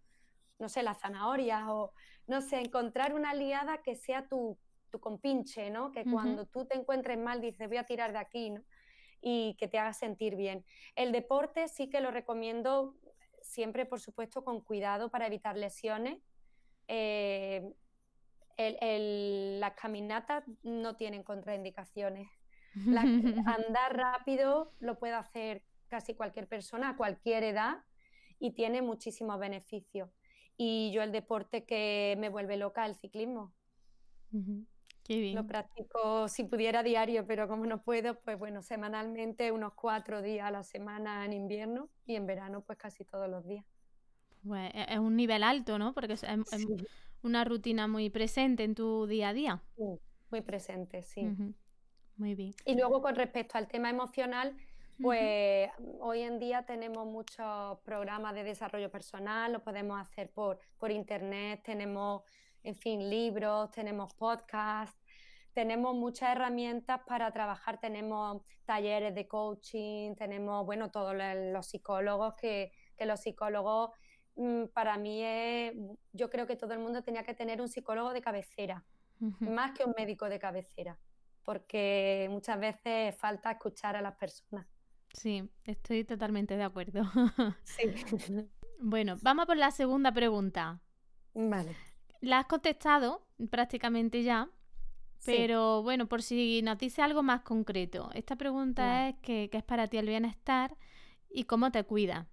no 0.63 0.69
sé, 0.69 0.82
la 0.82 0.93
zanahoria 0.93 1.73
o, 1.73 1.91
no 2.26 2.39
sé, 2.39 2.58
encontrar 2.58 3.13
una 3.13 3.32
aliada 3.32 3.84
que 3.84 3.95
sea 3.95 4.30
tu, 4.30 4.58
tu 4.89 5.02
compinche, 5.02 5.69
¿no? 5.69 5.91
Que 5.91 6.06
cuando 6.06 6.45
tú 6.45 6.65
te 6.65 6.78
encuentres 6.78 7.17
mal 7.17 7.41
dices, 7.41 7.67
voy 7.67 7.76
a 7.76 7.84
tirar 7.84 8.13
de 8.13 8.19
aquí, 8.19 8.49
¿no? 8.49 8.62
Y 9.19 9.58
que 9.60 9.67
te 9.67 9.78
haga 9.78 9.91
sentir 9.91 10.38
bien. 10.38 10.63
El 10.95 11.12
deporte 11.12 11.67
sí 11.67 11.89
que 11.89 11.99
lo 11.99 12.12
recomiendo 12.12 12.95
siempre, 13.41 13.86
por 13.86 13.99
supuesto, 13.99 14.45
con 14.45 14.62
cuidado 14.62 15.12
para 15.12 15.28
evitar 15.28 15.58
lesiones. 15.58 16.21
Eh, 16.88 17.73
las 18.58 19.73
caminatas 19.73 20.45
no 20.63 20.95
tienen 20.95 21.23
contraindicaciones. 21.23 22.30
andar 23.45 23.97
rápido 23.97 24.71
lo 24.80 24.97
puede 24.97 25.13
hacer 25.13 25.65
casi 25.89 26.15
cualquier 26.15 26.47
persona 26.47 26.91
a 26.91 26.95
cualquier 26.95 27.43
edad 27.43 27.84
y 28.39 28.52
tiene 28.52 28.82
muchísimos 28.82 29.38
beneficios 29.39 30.10
y 30.57 30.91
yo 30.91 31.01
el 31.01 31.11
deporte 31.11 31.65
que 31.65 32.15
me 32.19 32.29
vuelve 32.29 32.57
loca, 32.57 32.85
el 32.85 32.95
ciclismo. 32.95 33.53
Qué 35.03 35.19
bien. 35.19 35.35
Lo 35.35 35.45
practico 35.45 36.27
si 36.27 36.43
pudiera 36.45 36.81
diario, 36.81 37.25
pero 37.27 37.47
como 37.47 37.65
no 37.65 37.81
puedo, 37.81 38.19
pues 38.21 38.39
bueno, 38.39 38.61
semanalmente 38.61 39.51
unos 39.51 39.73
cuatro 39.73 40.21
días 40.21 40.47
a 40.47 40.51
la 40.51 40.63
semana 40.63 41.25
en 41.25 41.33
invierno 41.33 41.89
y 42.05 42.15
en 42.15 42.25
verano 42.25 42.61
pues 42.61 42.77
casi 42.77 43.03
todos 43.03 43.29
los 43.29 43.45
días. 43.45 43.65
Pues 44.45 44.71
es 44.73 44.99
un 44.99 45.15
nivel 45.15 45.43
alto, 45.43 45.77
¿no? 45.77 45.93
Porque 45.93 46.13
es, 46.13 46.25
una 47.21 47.45
rutina 47.45 47.87
muy 47.87 48.09
presente 48.09 48.63
en 48.63 48.75
tu 48.75 49.07
día 49.07 49.29
a 49.29 49.33
día. 49.33 49.63
muy 50.29 50.41
presente, 50.41 51.03
sí. 51.03 51.27
Muy 52.17 52.35
bien. 52.35 52.53
Y 52.65 52.75
luego 52.75 53.01
con 53.01 53.15
respecto 53.15 53.57
al 53.57 53.67
tema 53.67 53.89
emocional, 53.89 54.55
pues 55.03 55.69
hoy 55.99 56.21
en 56.21 56.39
día 56.39 56.63
tenemos 56.65 57.05
muchos 57.05 57.77
programas 57.83 58.33
de 58.33 58.45
desarrollo 58.45 58.89
personal, 58.89 59.51
lo 59.51 59.61
podemos 59.61 59.99
hacer 59.99 60.31
por, 60.31 60.59
por 60.77 60.91
internet, 60.91 61.61
tenemos, 61.61 62.21
en 62.63 62.73
fin, 62.73 63.09
libros, 63.09 63.69
tenemos 63.71 64.13
podcasts, 64.13 64.97
tenemos 65.51 65.93
muchas 65.93 66.29
herramientas 66.29 67.01
para 67.05 67.29
trabajar, 67.31 67.81
tenemos 67.81 68.43
talleres 68.63 69.13
de 69.13 69.27
coaching, 69.27 70.15
tenemos, 70.15 70.65
bueno, 70.65 70.89
todos 70.89 71.13
los 71.13 71.67
psicólogos, 71.67 72.35
que, 72.35 72.71
los 72.99 73.19
psicólogos 73.19 73.91
mm, 74.37 74.67
para 74.67 74.97
mí 74.97 75.21
es, 75.21 75.73
yo 76.13 76.29
creo 76.29 76.47
que 76.47 76.55
todo 76.55 76.71
el 76.71 76.79
mundo 76.79 77.03
tenía 77.03 77.23
que 77.23 77.33
tener 77.33 77.59
un 77.59 77.67
psicólogo 77.67 78.13
de 78.13 78.21
cabecera, 78.21 78.85
más 79.39 79.77
que 79.77 79.83
un 79.83 79.93
médico 79.97 80.29
de 80.29 80.39
cabecera, 80.39 80.97
porque 81.43 82.27
muchas 82.31 82.57
veces 82.57 83.15
falta 83.17 83.51
escuchar 83.51 83.97
a 83.97 84.01
las 84.01 84.15
personas. 84.15 84.65
Sí, 85.13 85.49
estoy 85.63 86.04
totalmente 86.04 86.58
de 86.58 86.63
acuerdo. 86.63 87.04
sí. 87.63 87.84
Bueno, 88.86 89.15
vamos 89.21 89.45
por 89.45 89.56
la 89.56 89.71
segunda 89.71 90.12
pregunta. 90.12 90.82
Vale. 91.34 91.73
La 92.19 92.39
has 92.39 92.47
contestado 92.47 93.26
prácticamente 93.49 94.23
ya, 94.23 94.49
pero 95.26 95.84
bueno, 95.84 96.08
por 96.08 96.21
si 96.21 96.62
nos 96.62 96.78
dice 96.78 97.02
algo 97.02 97.23
más 97.23 97.43
concreto. 97.43 98.10
Esta 98.13 98.36
pregunta 98.36 99.08
es 99.08 99.15
¿qué, 99.21 99.49
es 99.49 99.63
para 99.63 99.88
ti 99.88 99.97
el 99.97 100.08
bienestar 100.08 100.76
y 101.30 101.45
cómo 101.45 101.71
te 101.71 101.86
cuida? 101.86 102.28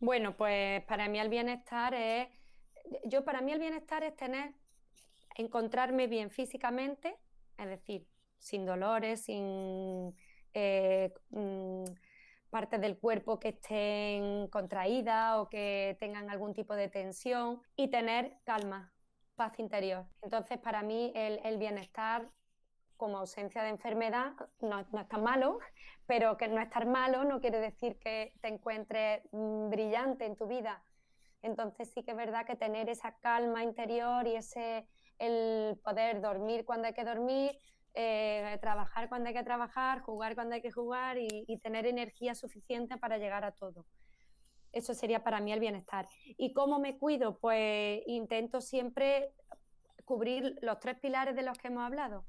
Bueno, 0.00 0.36
pues 0.36 0.82
para 0.86 1.08
mí 1.08 1.20
el 1.20 1.28
bienestar 1.28 1.94
es, 1.94 2.26
yo 3.04 3.24
para 3.24 3.40
mí 3.40 3.52
el 3.52 3.60
bienestar 3.60 4.02
es 4.02 4.16
tener, 4.16 4.54
encontrarme 5.36 6.08
bien 6.08 6.30
físicamente, 6.30 7.14
es 7.58 7.66
decir, 7.68 8.08
sin 8.38 8.66
dolores, 8.66 9.20
sin 9.20 10.16
eh, 10.52 11.12
mm, 11.30 11.84
partes 12.52 12.82
del 12.82 12.98
cuerpo 12.98 13.40
que 13.40 13.48
estén 13.48 14.46
contraídas 14.48 15.38
o 15.38 15.48
que 15.48 15.96
tengan 15.98 16.28
algún 16.28 16.52
tipo 16.52 16.76
de 16.76 16.88
tensión 16.88 17.62
y 17.76 17.88
tener 17.88 18.36
calma, 18.44 18.92
paz 19.36 19.58
interior. 19.58 20.04
Entonces, 20.20 20.58
para 20.58 20.82
mí 20.82 21.12
el, 21.14 21.56
bienestar 21.56 22.28
como 22.98 23.16
ausencia 23.16 23.62
de 23.62 23.70
enfermedad 23.70 24.34
no, 24.60 24.86
no, 24.92 25.00
es 25.00 25.08
tan 25.08 25.22
malo, 25.22 25.60
pero 26.06 26.36
que 26.36 26.46
no 26.46 26.60
estar 26.60 26.84
malo 26.86 27.24
no 27.24 27.40
quiere 27.40 27.58
decir 27.58 27.98
que 27.98 28.34
te 28.42 28.48
encuentres 28.48 29.22
mm, 29.32 29.70
brillante 29.70 30.26
en 30.26 30.36
tu 30.36 30.46
vida. 30.46 30.84
Entonces 31.40 31.90
sí 31.90 32.02
que 32.04 32.10
es 32.10 32.16
verdad 32.18 32.44
que 32.44 32.54
tener 32.54 32.90
esa 32.90 33.16
calma 33.20 33.64
interior 33.64 34.26
y 34.26 34.36
ese 34.36 34.86
el 35.18 35.78
poder 35.82 36.20
dormir 36.20 36.66
cuando 36.66 36.86
hay 36.88 36.94
que 36.94 37.04
dormir, 37.04 37.58
eh, 37.94 38.58
trabajar 38.62 39.08
cuando 39.08 39.28
hay 39.28 39.34
que 39.34 39.42
trabajar, 39.42 40.00
jugar 40.00 40.34
cuando 40.34 40.54
hay 40.54 40.62
que 40.62 40.70
jugar 40.70 41.18
y, 41.18 41.58
tener 41.62 41.86
energía 41.86 42.34
suficiente 42.34 42.96
para 42.96 43.18
llegar 43.18 43.44
a 43.44 43.52
todo. 43.52 43.84
Eso 44.72 44.94
sería 44.94 45.22
para 45.22 45.40
mí 45.40 45.52
el 45.52 45.60
bienestar. 45.60 46.08
¿Y 46.38 46.54
cómo 46.54 46.78
me 46.78 46.96
cuido? 46.96 47.38
Pues 47.38 48.02
intento 48.06 48.62
siempre 48.62 49.32
cubrir 50.06 50.58
los 50.62 50.80
tres 50.80 50.98
pilares 50.98 51.36
de 51.36 51.42
los 51.42 51.58
que 51.58 51.68
hemos 51.68 51.84
hablado. 51.84 52.24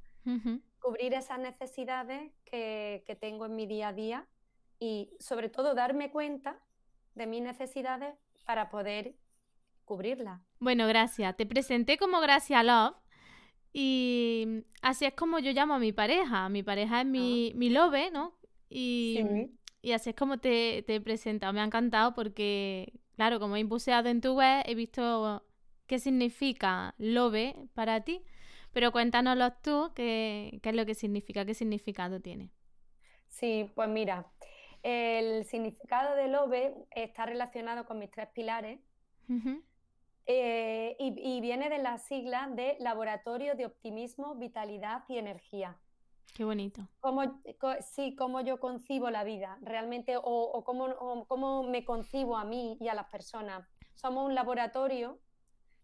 Cubrir 0.80 1.14
esas 1.14 1.40
necesidades 1.40 2.32
que, 2.44 3.04
que 3.08 3.16
tengo 3.16 3.46
en 3.46 3.56
mi 3.56 3.66
día 3.66 3.90
a 3.90 3.94
día 3.94 4.28
y 4.80 5.16
sobre 5.20 5.48
todo 5.48 5.74
darme 5.74 6.12
cuenta 6.12 6.60
de 7.16 7.26
mis 7.26 7.42
necesidades 7.42 8.16
para 8.46 8.70
poder 8.70 9.16
cubrirlas. 9.86 10.42
Bueno, 10.60 10.88
gracias. 10.88 11.36
Te 11.38 11.46
presenté 11.46 11.98
como 11.98 12.20
Gracia 12.20 12.64
Love 12.64 13.03
y 13.74 14.64
así 14.84 15.06
es 15.06 15.14
como 15.14 15.40
yo 15.40 15.52
llamo 15.52 15.74
a 15.74 15.80
mi 15.80 15.92
pareja. 15.92 16.48
Mi 16.50 16.62
pareja 16.62 17.02
es 17.02 17.08
mi, 17.08 17.52
ah. 17.52 17.58
mi 17.58 17.70
lobe, 17.70 18.12
¿no? 18.12 18.34
Y, 18.70 19.20
y, 19.82 19.92
así 19.92 20.12
es 20.12 20.16
como 20.16 20.38
te, 20.38 20.84
te 20.84 20.96
he 20.96 21.02
presentado. 21.02 21.54
Me 21.54 21.60
ha 21.60 21.64
encantado 21.64 22.14
porque, 22.14 22.94
claro, 23.16 23.40
como 23.40 23.56
he 23.56 23.60
impuseado 23.60 24.10
en 24.10 24.22
tu 24.22 24.36
web, 24.36 24.64
he 24.66 24.76
visto 24.76 25.44
qué 25.88 26.00
significa 26.00 26.94
lobe 27.00 27.56
para 27.74 28.02
ti. 28.02 28.24
Pero 28.72 28.92
cuéntanoslo 28.92 29.52
tú, 29.62 29.92
qué, 29.96 30.60
qué 30.62 30.70
es 30.70 30.76
lo 30.76 30.86
que 30.86 30.96
significa, 30.96 31.46
qué 31.46 31.54
significado 31.54 32.20
tiene. 32.20 32.52
Sí, 33.28 33.70
pues 33.76 33.90
mira, 33.90 34.28
el 34.84 35.46
significado 35.46 36.16
de 36.16 36.28
lobe 36.28 36.76
está 36.92 37.26
relacionado 37.26 37.86
con 37.86 37.98
mis 38.00 38.12
tres 38.12 38.28
pilares. 38.34 38.80
Eh, 40.26 40.96
y, 41.00 41.42
viene 41.42 41.70
de 41.70 41.80
la 41.80 41.98
sigla 41.98 42.50
de 42.50 42.78
Laboratorio 42.80 43.56
de 43.56 43.66
Optimismo, 43.66 44.36
Vitalidad 44.36 45.04
y 45.10 45.18
Energía. 45.18 45.78
Qué 46.34 46.46
bonito. 46.46 46.88
Cómo, 47.02 47.42
sí, 47.82 48.16
cómo 48.16 48.40
yo 48.42 48.60
concibo 48.60 49.10
la 49.10 49.24
vida 49.24 49.60
realmente 49.62 50.16
o, 50.18 50.64
cómo, 50.66 51.26
cómo, 51.28 51.64
me 51.64 51.84
concibo 51.84 52.38
a 52.38 52.46
mí 52.46 52.78
y 52.80 52.88
a 52.88 52.94
las 52.94 53.10
personas. 53.10 53.68
Somos 53.96 54.26
un 54.26 54.34
laboratorio, 54.34 55.20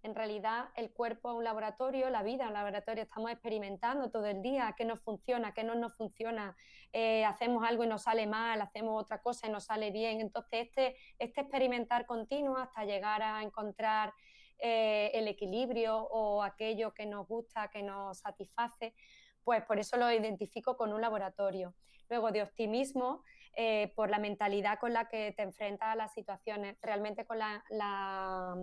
en 0.04 0.16
realidad 0.16 0.70
el 0.76 0.92
cuerpo 0.92 1.32
es 1.32 1.38
un 1.38 1.44
laboratorio, 1.44 2.10
la 2.10 2.24
vida 2.24 2.44
es 2.44 2.48
un 2.48 2.54
laboratorio, 2.54 3.04
estamos 3.04 3.32
experimentando 3.32 4.10
todo 4.10 4.26
el 4.26 4.42
día 4.42 4.74
qué 4.78 4.86
nos 4.86 5.02
funciona, 5.02 5.54
qué 5.54 5.64
no 5.64 5.76
nos 5.76 5.96
funciona, 5.96 6.56
eh, 6.94 7.26
hacemos 7.26 7.64
algo 7.68 7.84
y 7.84 7.88
nos 7.88 8.04
sale 8.04 8.26
mal, 8.26 8.62
hacemos 8.62 9.02
otra 9.02 9.22
cosa 9.22 9.48
y 9.48 9.52
nos 9.52 9.66
sale 9.66 9.92
bien. 9.92 10.22
Entonces 10.22 10.68
este, 10.68 10.96
este 11.18 11.42
experimentar 11.42 12.06
continuo 12.06 12.58
hasta 12.58 12.86
llegar 12.86 13.22
a 13.22 13.44
encontrar 13.44 14.14
eh, 14.60 15.12
el 15.14 15.28
equilibrio 15.28 15.98
o 15.98 16.44
aquello 16.44 16.94
que 16.94 17.06
nos 17.06 17.28
gusta, 17.28 17.70
que 17.70 17.84
nos 17.84 18.20
satisface, 18.20 18.94
pues 19.44 19.64
por 19.64 19.80
eso 19.80 19.98
lo 19.98 20.12
identifico 20.12 20.78
con 20.78 20.94
un 20.94 21.02
laboratorio. 21.02 21.74
Luego 22.10 22.32
de 22.32 22.42
optimismo, 22.42 23.24
eh, 23.56 23.92
por 23.96 24.10
la 24.10 24.20
mentalidad 24.20 24.80
con 24.80 24.94
la 24.94 25.10
que 25.10 25.34
te 25.34 25.44
enfrentas 25.44 25.90
a 25.90 25.96
las 25.96 26.14
situaciones, 26.14 26.78
realmente 26.82 27.26
con 27.26 27.40
la, 27.40 27.64
la 27.70 28.56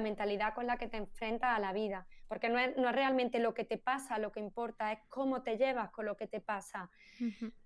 mentalidad 0.00 0.54
con 0.54 0.66
la 0.66 0.76
que 0.76 0.88
te 0.88 0.96
enfrentas 0.96 1.56
a 1.56 1.58
la 1.58 1.72
vida, 1.72 2.06
porque 2.28 2.48
no 2.48 2.58
es, 2.58 2.76
no 2.76 2.88
es, 2.88 2.94
realmente 2.94 3.38
lo 3.38 3.54
que 3.54 3.64
te 3.64 3.78
pasa 3.78 4.18
lo 4.18 4.32
que 4.32 4.40
importa, 4.40 4.92
es 4.92 5.00
cómo 5.08 5.42
te 5.42 5.56
llevas 5.56 5.90
con 5.90 6.06
lo 6.06 6.16
que 6.16 6.26
te 6.26 6.40
pasa. 6.40 6.90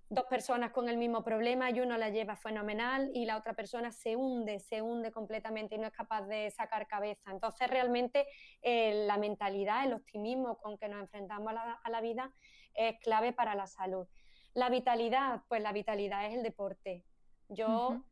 Dos 0.09 0.25
personas 0.25 0.71
con 0.71 0.89
el 0.89 0.97
mismo 0.97 1.23
problema 1.23 1.71
y 1.71 1.79
uno 1.79 1.97
la 1.97 2.09
lleva 2.09 2.35
fenomenal 2.35 3.09
y 3.13 3.25
la 3.25 3.37
otra 3.37 3.53
persona 3.53 3.91
se 3.91 4.15
hunde, 4.15 4.59
se 4.59 4.81
hunde 4.81 5.11
completamente 5.11 5.75
y 5.75 5.79
no 5.79 5.87
es 5.87 5.93
capaz 5.93 6.23
de 6.27 6.51
sacar 6.51 6.87
cabeza. 6.87 7.31
Entonces 7.31 7.69
realmente 7.69 8.27
eh, 8.61 9.05
la 9.07 9.17
mentalidad, 9.17 9.85
el 9.85 9.93
optimismo 9.93 10.57
con 10.57 10.77
que 10.77 10.87
nos 10.87 11.01
enfrentamos 11.01 11.49
a 11.49 11.53
la, 11.53 11.79
a 11.83 11.89
la 11.89 12.01
vida 12.01 12.31
es 12.73 12.99
clave 12.99 13.33
para 13.33 13.55
la 13.55 13.67
salud. 13.67 14.07
La 14.53 14.69
vitalidad, 14.69 15.41
pues 15.47 15.61
la 15.63 15.71
vitalidad 15.71 16.27
es 16.27 16.35
el 16.35 16.43
deporte. 16.43 17.03
Yo 17.49 18.03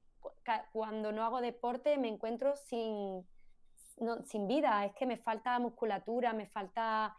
cuando 0.71 1.11
no 1.11 1.23
hago 1.23 1.41
deporte 1.41 1.97
me 1.97 2.07
encuentro 2.07 2.55
sin 2.55 3.25
sin 4.25 4.47
vida, 4.47 4.85
es 4.85 4.93
que 4.93 5.05
me 5.05 5.17
falta 5.17 5.59
musculatura, 5.59 6.33
me 6.33 6.45
falta, 6.45 7.15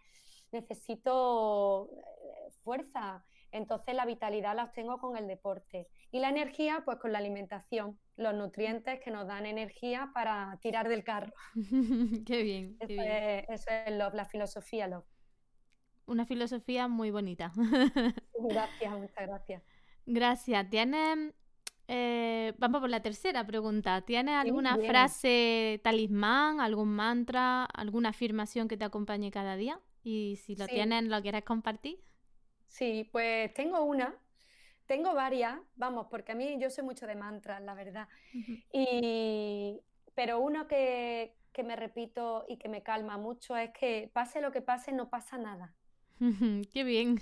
necesito 0.50 1.90
eh, 1.92 2.50
fuerza. 2.62 3.24
Entonces 3.50 3.94
la 3.94 4.06
vitalidad 4.06 4.56
la 4.56 4.64
obtengo 4.64 4.98
con 4.98 5.16
el 5.16 5.26
deporte. 5.26 5.88
Y 6.10 6.20
la 6.20 6.30
energía, 6.30 6.82
pues 6.84 6.98
con 6.98 7.12
la 7.12 7.18
alimentación, 7.18 7.98
los 8.16 8.34
nutrientes 8.34 9.00
que 9.00 9.10
nos 9.10 9.26
dan 9.26 9.46
energía 9.46 10.10
para 10.14 10.58
tirar 10.62 10.88
del 10.88 11.04
carro. 11.04 11.32
qué 12.26 12.42
bien. 12.42 12.76
Eso, 12.80 13.70
Es, 13.70 13.90
la 13.90 14.24
filosofía 14.24 14.88
Love. 14.88 15.06
Una 16.06 16.26
filosofía 16.26 16.88
muy 16.88 17.10
bonita. 17.10 17.52
gracias, 18.34 18.92
muchas 18.98 19.26
gracias. 19.28 19.62
Gracias. 20.06 20.68
¿Tienes 20.68 21.34
eh, 21.94 22.54
vamos 22.58 22.80
por 22.80 22.90
la 22.90 23.02
tercera 23.02 23.46
pregunta. 23.46 24.00
¿Tienes 24.02 24.34
alguna 24.34 24.76
frase 24.78 25.80
talismán, 25.84 26.60
algún 26.60 26.88
mantra, 26.88 27.64
alguna 27.64 28.10
afirmación 28.10 28.68
que 28.68 28.76
te 28.76 28.84
acompañe 28.84 29.30
cada 29.30 29.56
día? 29.56 29.78
Y 30.02 30.36
si 30.36 30.56
lo 30.56 30.66
tienes, 30.66 31.04
¿lo 31.04 31.20
quieres 31.20 31.44
compartir? 31.44 32.00
Sí, 32.66 33.08
pues 33.12 33.52
tengo 33.54 33.82
una. 33.84 34.14
Tengo 34.86 35.14
varias, 35.14 35.58
vamos, 35.76 36.06
porque 36.10 36.32
a 36.32 36.34
mí 36.34 36.58
yo 36.58 36.70
sé 36.70 36.82
mucho 36.82 37.06
de 37.06 37.14
mantras, 37.14 37.62
la 37.62 37.74
verdad. 37.74 38.08
y... 38.72 39.80
Pero 40.14 40.40
uno 40.40 40.66
que, 40.66 41.34
que 41.52 41.62
me 41.62 41.74
repito 41.74 42.44
y 42.48 42.58
que 42.58 42.68
me 42.68 42.82
calma 42.82 43.16
mucho 43.16 43.56
es 43.56 43.70
que 43.70 44.10
pase 44.12 44.42
lo 44.42 44.52
que 44.52 44.60
pase, 44.60 44.92
no 44.92 45.08
pasa 45.08 45.38
nada. 45.38 45.74
Qué 46.72 46.84
bien. 46.84 47.18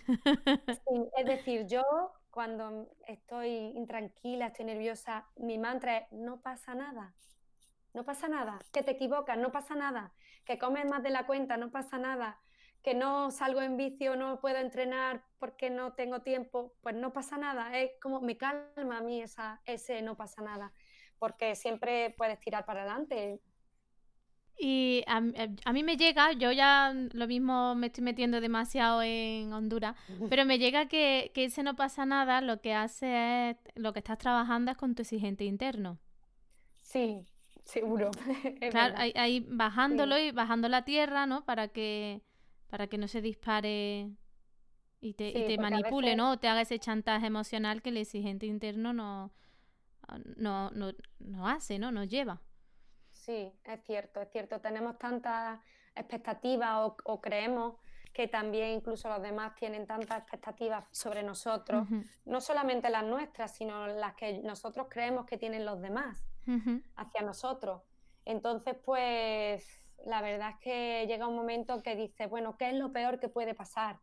es 1.16 1.24
decir, 1.24 1.66
yo 1.66 1.82
cuando 2.30 2.88
estoy 3.06 3.50
intranquila, 3.74 4.46
estoy 4.46 4.66
nerviosa, 4.66 5.26
mi 5.36 5.58
mantra 5.58 5.98
es, 5.98 6.12
no 6.12 6.40
pasa 6.40 6.74
nada, 6.74 7.14
no 7.92 8.04
pasa 8.04 8.28
nada, 8.28 8.58
que 8.72 8.82
te 8.82 8.92
equivocas, 8.92 9.36
no 9.36 9.50
pasa 9.50 9.74
nada, 9.74 10.12
que 10.44 10.58
comes 10.58 10.86
más 10.86 11.02
de 11.02 11.10
la 11.10 11.26
cuenta, 11.26 11.56
no 11.56 11.70
pasa 11.70 11.98
nada, 11.98 12.40
que 12.82 12.94
no 12.94 13.30
salgo 13.30 13.60
en 13.60 13.76
vicio, 13.76 14.16
no 14.16 14.40
puedo 14.40 14.58
entrenar 14.58 15.22
porque 15.38 15.70
no 15.70 15.92
tengo 15.92 16.22
tiempo, 16.22 16.72
pues 16.82 16.94
no 16.94 17.12
pasa 17.12 17.36
nada, 17.36 17.76
es 17.78 17.90
como 18.00 18.20
me 18.20 18.36
calma 18.36 18.98
a 18.98 19.02
mí 19.02 19.20
esa, 19.20 19.60
ese 19.64 20.00
no 20.02 20.16
pasa 20.16 20.42
nada, 20.42 20.72
porque 21.18 21.54
siempre 21.56 22.14
puedes 22.16 22.40
tirar 22.40 22.64
para 22.64 22.82
adelante, 22.82 23.40
y 24.62 25.02
a, 25.06 25.20
mí 25.72 25.82
me 25.82 25.96
llega, 25.96 26.32
yo 26.32 26.52
ya 26.52 26.92
lo 27.12 27.26
mismo 27.26 27.74
me 27.74 27.86
estoy 27.86 28.04
metiendo 28.04 28.42
demasiado 28.42 29.02
en 29.02 29.50
Honduras, 29.54 29.96
pero 30.28 30.44
me 30.44 30.58
llega 30.58 30.86
que, 30.86 31.30
que 31.34 31.44
ese 31.44 31.62
no 31.62 31.76
pasa 31.76 32.04
nada, 32.04 32.42
lo 32.42 32.60
que 32.60 32.74
hace 32.74 33.50
es, 33.50 33.56
lo 33.74 33.94
que 33.94 34.00
estás 34.00 34.18
trabajando 34.18 34.70
es 34.70 34.76
con 34.76 34.94
tu 34.94 35.00
exigente 35.00 35.44
interno. 35.46 35.98
Sí, 36.82 37.24
seguro. 37.64 38.10
claro, 38.70 38.94
ahí, 38.96 39.40
bajándolo 39.48 40.18
y 40.18 40.30
bajando 40.30 40.68
la 40.68 40.84
tierra, 40.84 41.24
¿no? 41.24 41.46
Para 41.46 41.68
que, 41.68 42.20
para 42.68 42.86
que 42.86 42.98
no 42.98 43.08
se 43.08 43.22
dispare 43.22 44.10
y 45.00 45.14
te, 45.14 45.56
manipule, 45.56 46.16
¿no? 46.16 46.32
O 46.32 46.38
te 46.38 46.48
haga 46.48 46.60
ese 46.60 46.78
chantaje 46.78 47.26
emocional 47.26 47.80
que 47.80 47.88
el 47.88 47.96
exigente 47.96 48.44
interno 48.44 48.92
no, 48.92 49.32
no, 50.36 50.70
no, 50.72 50.92
no 51.18 51.48
hace, 51.48 51.78
¿no? 51.78 51.90
Nos 51.92 52.08
lleva. 52.08 52.42
Sí, 53.20 53.52
es 53.64 53.84
cierto, 53.84 54.22
es 54.22 54.30
cierto. 54.30 54.60
Tenemos 54.60 54.98
tantas 54.98 55.60
expectativas 55.94 56.92
o, 57.04 57.20
creemos 57.20 57.74
que 58.14 58.28
también 58.28 58.70
incluso 58.70 59.08
los 59.08 59.22
demás 59.22 59.54
tienen 59.54 59.86
tantas 59.86 60.18
expectativas 60.18 60.86
sobre 60.90 61.22
nosotros, 61.22 61.86
no 62.24 62.40
solamente 62.40 62.88
las 62.90 63.04
nuestras, 63.04 63.54
sino 63.54 63.86
las 63.86 64.14
que 64.14 64.38
nosotros 64.38 64.86
creemos 64.90 65.26
que 65.26 65.36
tienen 65.36 65.64
los 65.64 65.80
demás 65.80 66.24
hacia 66.96 67.22
nosotros. 67.22 67.82
Entonces, 68.24 68.74
pues 68.84 69.80
la 70.04 70.22
verdad 70.22 70.50
es 70.50 70.56
que 70.60 71.06
llega 71.06 71.26
un 71.26 71.36
momento 71.36 71.82
que 71.82 71.94
dices, 71.94 72.28
bueno, 72.28 72.56
¿qué 72.56 72.70
es 72.70 72.74
lo 72.74 72.90
peor 72.90 73.20
que 73.20 73.28
puede 73.28 73.54
pasar? 73.54 74.00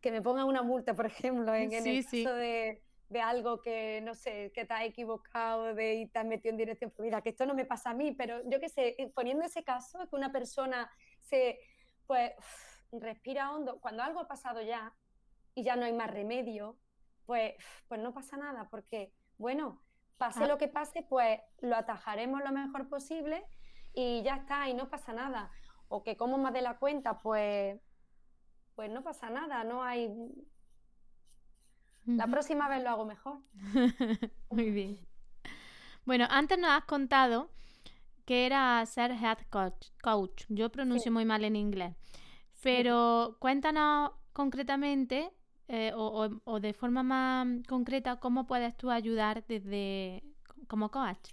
Que 0.00 0.10
me 0.10 0.22
pongan 0.22 0.46
una 0.46 0.62
multa, 0.62 0.94
por 0.94 1.06
ejemplo, 1.06 1.54
en, 1.54 1.72
el 1.72 2.04
caso 2.04 2.34
de, 2.34 2.82
de 3.08 3.20
algo 3.20 3.60
que, 3.60 4.00
no 4.02 4.14
sé, 4.14 4.52
que 4.52 4.64
te 4.64 4.74
has 4.74 4.82
equivocado 4.82 5.74
de, 5.74 5.94
y 5.94 6.06
te 6.06 6.18
has 6.18 6.26
metido 6.26 6.50
en 6.50 6.58
dirección 6.58 6.92
mira, 6.98 7.22
que 7.22 7.30
esto 7.30 7.46
no 7.46 7.54
me 7.54 7.64
pasa 7.64 7.90
a 7.90 7.94
mí, 7.94 8.12
pero 8.12 8.42
yo 8.48 8.60
qué 8.60 8.68
sé, 8.68 8.96
poniendo 9.14 9.44
ese 9.44 9.64
caso, 9.64 10.06
que 10.08 10.16
una 10.16 10.30
persona 10.30 10.90
se, 11.20 11.58
pues, 12.06 12.32
respira 12.92 13.52
hondo, 13.52 13.80
cuando 13.80 14.02
algo 14.02 14.20
ha 14.20 14.28
pasado 14.28 14.60
ya 14.62 14.94
y 15.54 15.62
ya 15.62 15.76
no 15.76 15.84
hay 15.84 15.92
más 15.92 16.10
remedio, 16.10 16.78
pues, 17.24 17.54
pues 17.88 18.00
no 18.00 18.12
pasa 18.12 18.36
nada, 18.36 18.68
porque, 18.70 19.12
bueno, 19.38 19.82
pase 20.18 20.44
ah. 20.44 20.48
lo 20.48 20.58
que 20.58 20.68
pase, 20.68 21.02
pues 21.02 21.40
lo 21.60 21.76
atajaremos 21.76 22.42
lo 22.42 22.52
mejor 22.52 22.88
posible 22.88 23.44
y 23.94 24.22
ya 24.22 24.36
está, 24.36 24.68
y 24.68 24.74
no 24.74 24.90
pasa 24.90 25.12
nada. 25.12 25.50
O 25.88 26.02
que 26.02 26.16
como 26.16 26.36
más 26.36 26.52
de 26.52 26.62
la 26.62 26.78
cuenta, 26.78 27.20
pues, 27.20 27.80
pues 28.74 28.90
no 28.90 29.02
pasa 29.02 29.30
nada, 29.30 29.64
no 29.64 29.82
hay 29.82 30.14
la 32.16 32.26
próxima 32.26 32.68
vez 32.68 32.82
lo 32.82 32.90
hago 32.90 33.04
mejor. 33.04 33.38
Muy 34.50 34.70
bien. 34.70 34.98
Bueno, 36.04 36.26
antes 36.30 36.58
nos 36.58 36.70
has 36.70 36.84
contado 36.84 37.50
que 38.24 38.46
era 38.46 38.84
ser 38.86 39.12
head 39.12 39.38
coach. 39.50 39.88
coach. 40.02 40.44
Yo 40.48 40.70
pronuncio 40.70 41.12
muy 41.12 41.24
mal 41.24 41.44
en 41.44 41.56
inglés. 41.56 41.94
Pero 42.62 43.36
cuéntanos 43.38 44.12
concretamente 44.32 45.30
eh, 45.68 45.92
o, 45.94 46.60
de 46.60 46.72
forma 46.72 47.02
más 47.02 47.46
concreta 47.68 48.20
cómo 48.20 48.46
puedes 48.46 48.76
tú 48.76 48.90
ayudar 48.90 49.44
desde 49.46 50.22
como 50.66 50.90
coach. 50.90 51.30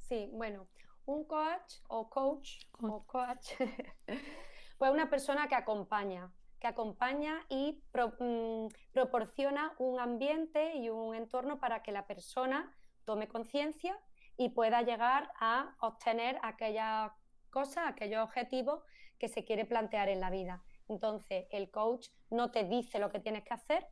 Sí, 0.00 0.28
bueno, 0.32 0.66
un 1.04 1.24
coach 1.24 1.74
o 1.88 2.08
coach, 2.08 2.64
coach. 2.70 2.90
o 2.90 3.06
coach, 3.06 3.48
pues 4.78 4.90
una 4.90 5.10
persona 5.10 5.48
que 5.48 5.54
acompaña, 5.54 6.30
que 6.60 6.66
acompaña 6.66 7.44
y 7.48 7.82
mm, 7.92 8.66
proporciona 8.92 9.74
un 9.78 10.00
ambiente 10.00 10.76
y 10.76 10.90
un 10.90 11.14
entorno 11.14 11.60
para 11.60 11.82
que 11.82 11.92
la 11.92 12.06
persona 12.06 12.74
tome 13.04 13.28
conciencia 13.28 13.98
y 14.36 14.50
pueda 14.50 14.82
llegar 14.82 15.30
a 15.40 15.76
obtener 15.80 16.38
aquella 16.42 17.14
cosa, 17.50 17.88
aquellos 17.88 18.22
objetivos 18.22 18.82
que 19.18 19.28
se 19.28 19.44
quiere 19.44 19.64
plantear 19.64 20.08
en 20.08 20.20
la 20.20 20.30
vida. 20.30 20.62
Entonces, 20.88 21.46
el 21.50 21.70
coach 21.70 22.08
no 22.30 22.50
te 22.50 22.64
dice 22.64 22.98
lo 22.98 23.10
que 23.10 23.20
tienes 23.20 23.44
que 23.44 23.54
hacer, 23.54 23.86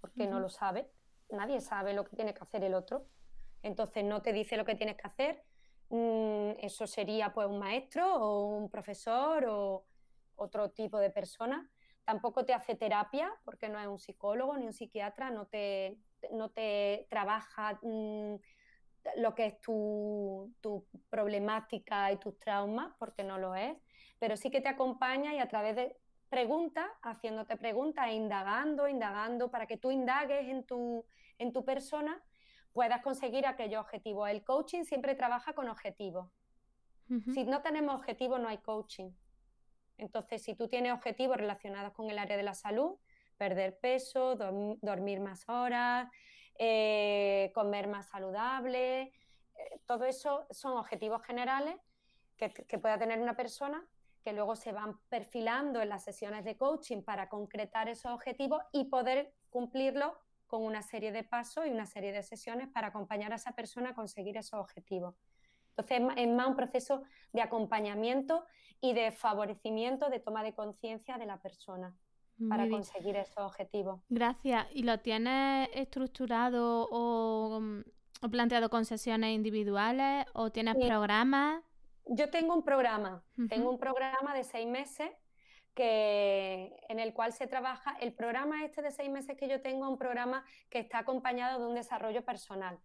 porque 0.00 0.26
no 0.26 0.40
lo 0.40 0.48
sabe. 0.48 0.90
Nadie 1.30 1.60
sabe 1.60 1.92
lo 1.92 2.04
que 2.04 2.16
tiene 2.16 2.34
que 2.34 2.42
hacer 2.42 2.64
el 2.64 2.74
otro. 2.74 3.06
Entonces, 3.62 4.04
no 4.04 4.22
te 4.22 4.32
dice 4.32 4.56
lo 4.56 4.64
que 4.64 4.74
tienes 4.74 4.96
que 4.96 5.06
hacer. 5.06 5.44
Mm, 5.90 6.52
eso 6.58 6.86
sería 6.86 7.32
pues 7.32 7.46
un 7.48 7.58
maestro 7.58 8.14
o 8.16 8.46
un 8.56 8.70
profesor 8.70 9.44
o 9.46 9.84
otro 10.36 10.70
tipo 10.70 10.98
de 10.98 11.10
persona 11.10 11.70
Tampoco 12.04 12.44
te 12.44 12.52
hace 12.52 12.74
terapia, 12.74 13.32
porque 13.44 13.68
no 13.68 13.78
es 13.78 13.86
un 13.86 13.98
psicólogo 13.98 14.56
ni 14.56 14.66
un 14.66 14.72
psiquiatra, 14.72 15.30
no 15.30 15.46
te, 15.46 15.98
no 16.32 16.50
te 16.50 17.06
trabaja 17.08 17.78
mm, 17.82 18.34
lo 19.16 19.34
que 19.34 19.46
es 19.46 19.60
tu, 19.60 20.52
tu, 20.60 20.86
problemática 21.10 22.12
y 22.12 22.16
tus 22.18 22.38
traumas, 22.38 22.92
porque 22.98 23.24
no 23.24 23.38
lo 23.38 23.54
es, 23.54 23.76
pero 24.18 24.36
sí 24.36 24.50
que 24.50 24.60
te 24.60 24.68
acompaña 24.68 25.34
y 25.34 25.38
a 25.38 25.48
través 25.48 25.76
de 25.76 25.96
preguntas, 26.28 26.86
haciéndote 27.02 27.56
preguntas, 27.56 28.08
e 28.08 28.14
indagando, 28.14 28.88
indagando, 28.88 29.50
para 29.50 29.66
que 29.66 29.76
tú 29.76 29.90
indagues 29.90 30.48
en 30.48 30.64
tu, 30.64 31.04
en 31.38 31.52
tu 31.52 31.64
persona, 31.64 32.22
puedas 32.72 33.02
conseguir 33.02 33.46
aquellos 33.46 33.80
objetivos. 33.80 34.30
El 34.30 34.42
coaching 34.42 34.84
siempre 34.84 35.14
trabaja 35.14 35.52
con 35.52 35.68
objetivos. 35.68 36.30
Si 37.34 37.44
no 37.44 37.60
tenemos 37.60 37.94
objetivos, 37.94 38.40
no 38.40 38.48
hay 38.48 38.56
coaching. 38.58 39.10
Entonces, 40.02 40.42
si 40.42 40.56
tú 40.56 40.66
tienes 40.66 40.92
objetivos 40.92 41.36
relacionados 41.36 41.92
con 41.92 42.10
el 42.10 42.18
área 42.18 42.36
de 42.36 42.42
la 42.42 42.54
salud, 42.54 42.96
perder 43.36 43.78
peso, 43.78 44.34
dormir 44.34 45.20
más 45.20 45.48
horas, 45.48 46.10
eh, 46.58 47.52
comer 47.54 47.86
más 47.86 48.08
saludable, 48.08 49.02
eh, 49.02 49.12
todo 49.86 50.04
eso 50.04 50.44
son 50.50 50.76
objetivos 50.76 51.22
generales 51.22 51.76
que, 52.36 52.50
que 52.50 52.78
pueda 52.78 52.98
tener 52.98 53.20
una 53.20 53.36
persona 53.36 53.86
que 54.24 54.32
luego 54.32 54.56
se 54.56 54.72
van 54.72 54.98
perfilando 55.08 55.80
en 55.80 55.88
las 55.88 56.02
sesiones 56.02 56.44
de 56.44 56.56
coaching 56.56 57.02
para 57.02 57.28
concretar 57.28 57.88
esos 57.88 58.10
objetivos 58.10 58.60
y 58.72 58.84
poder 58.84 59.32
cumplirlos 59.50 60.12
con 60.48 60.64
una 60.64 60.82
serie 60.82 61.12
de 61.12 61.22
pasos 61.22 61.66
y 61.66 61.70
una 61.70 61.86
serie 61.86 62.12
de 62.12 62.24
sesiones 62.24 62.68
para 62.68 62.88
acompañar 62.88 63.32
a 63.32 63.36
esa 63.36 63.52
persona 63.52 63.90
a 63.90 63.94
conseguir 63.94 64.36
esos 64.36 64.58
objetivos. 64.58 65.14
Entonces 65.76 66.16
es 66.16 66.28
más 66.28 66.46
un 66.46 66.56
proceso 66.56 67.02
de 67.32 67.42
acompañamiento 67.42 68.44
y 68.80 68.94
de 68.94 69.10
favorecimiento, 69.12 70.10
de 70.10 70.20
toma 70.20 70.42
de 70.42 70.54
conciencia 70.54 71.18
de 71.18 71.26
la 71.26 71.38
persona 71.40 71.96
para 72.48 72.68
conseguir 72.68 73.16
esos 73.16 73.38
objetivos. 73.38 74.00
Gracias. 74.08 74.66
¿Y 74.72 74.82
lo 74.82 74.98
tienes 74.98 75.68
estructurado 75.74 76.88
o, 76.90 77.60
planteado 78.30 78.68
con 78.68 78.84
sesiones 78.84 79.34
individuales 79.34 80.26
o 80.32 80.50
tienes 80.50 80.76
programas? 80.76 81.62
Yo 82.06 82.30
tengo 82.30 82.54
un 82.54 82.64
programa, 82.64 83.22
tengo 83.48 83.70
un 83.70 83.78
programa 83.78 84.34
de 84.34 84.42
seis 84.42 84.66
meses 84.66 85.08
que, 85.74 86.76
en 86.88 87.00
el 87.00 87.14
cual 87.14 87.32
se 87.32 87.46
trabaja. 87.46 87.96
El 88.00 88.12
programa 88.12 88.64
este 88.64 88.82
de 88.82 88.90
seis 88.90 89.10
meses 89.10 89.36
que 89.36 89.48
yo 89.48 89.60
tengo 89.60 89.84
es 89.84 89.90
un 89.90 89.98
programa 89.98 90.44
que 90.68 90.78
está 90.78 90.98
acompañado 90.98 91.60
de 91.60 91.66
un 91.66 91.74
desarrollo 91.74 92.24
personal. 92.24 92.78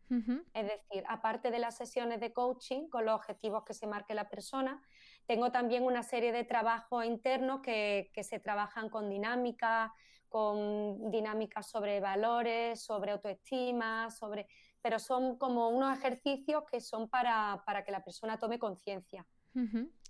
Es 0.53 0.63
decir, 0.63 1.03
aparte 1.07 1.51
de 1.51 1.59
las 1.59 1.75
sesiones 1.75 2.19
de 2.19 2.33
coaching 2.33 2.87
con 2.89 3.05
los 3.05 3.15
objetivos 3.15 3.63
que 3.63 3.73
se 3.73 3.87
marque 3.87 4.13
la 4.13 4.29
persona, 4.29 4.81
tengo 5.25 5.51
también 5.51 5.83
una 5.83 6.03
serie 6.03 6.31
de 6.31 6.43
trabajos 6.43 7.05
internos 7.05 7.61
que, 7.61 8.09
que 8.13 8.23
se 8.23 8.39
trabajan 8.39 8.89
con 8.89 9.09
dinámica, 9.09 9.93
con 10.29 11.11
dinámicas 11.11 11.69
sobre 11.69 11.99
valores, 11.99 12.81
sobre 12.81 13.11
autoestima, 13.11 14.09
sobre 14.09 14.47
pero 14.81 14.99
son 14.99 15.37
como 15.37 15.69
unos 15.69 15.97
ejercicios 15.97 16.63
que 16.71 16.79
son 16.79 17.09
para, 17.09 17.61
para 17.65 17.83
que 17.83 17.91
la 17.91 18.03
persona 18.03 18.39
tome 18.39 18.57
conciencia. 18.57 19.25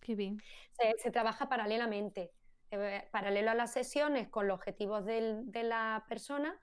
Qué 0.01 0.13
bien. 0.13 0.39
Se, 0.73 0.93
se, 1.01 1.09
trabaja 1.09 1.47
paralelamente. 1.47 2.31
Eh, 2.71 3.07
paralelo 3.11 3.51
a 3.51 3.55
las 3.55 3.71
sesiones 3.71 4.27
con 4.27 4.47
los 4.47 4.55
objetivos 4.55 5.05
de 5.05 5.63
la 5.63 6.05
persona, 6.09 6.59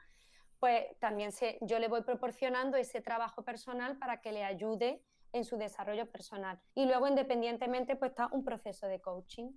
pues 0.60 0.84
también 0.98 1.32
se, 1.32 1.58
yo 1.62 1.78
le 1.78 1.88
voy 1.88 2.02
proporcionando 2.02 2.76
ese 2.76 3.00
trabajo 3.00 3.42
personal 3.42 3.98
para 3.98 4.20
que 4.20 4.32
le 4.32 4.44
ayude 4.44 5.02
en 5.32 5.44
su 5.44 5.56
desarrollo 5.56 6.10
personal. 6.10 6.60
Y 6.74 6.86
luego, 6.86 7.08
independientemente, 7.08 7.96
pues 7.96 8.10
está 8.10 8.28
un 8.32 8.44
proceso 8.44 8.86
de 8.86 9.00
coaching. 9.00 9.50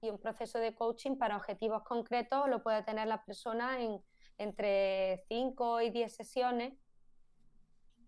Y 0.00 0.10
un 0.10 0.18
proceso 0.18 0.58
de 0.58 0.74
coaching 0.74 1.16
para 1.16 1.36
objetivos 1.36 1.84
concretos 1.84 2.48
lo 2.48 2.62
puede 2.62 2.82
tener 2.82 3.06
la 3.06 3.24
persona 3.24 3.80
en 3.80 4.02
entre 4.38 5.24
5 5.28 5.80
y 5.82 5.90
10 5.90 6.14
sesiones, 6.14 6.74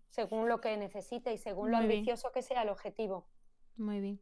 según 0.09 0.47
lo 0.47 0.61
que 0.61 0.75
necesite 0.77 1.33
y 1.33 1.37
según 1.37 1.71
lo 1.71 1.77
ambicioso 1.77 2.31
que 2.31 2.41
sea 2.41 2.63
el 2.63 2.69
objetivo. 2.69 3.27
Muy 3.77 3.99
bien. 3.99 4.21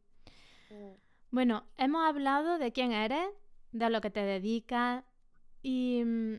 Mm. 0.70 0.94
Bueno, 1.30 1.66
hemos 1.76 2.06
hablado 2.06 2.58
de 2.58 2.72
quién 2.72 2.92
eres, 2.92 3.28
de 3.74 3.90
lo 3.90 4.00
que 4.00 4.10
te 4.10 4.20
dedicas 4.20 5.04
y 5.62 6.02
mm, 6.04 6.34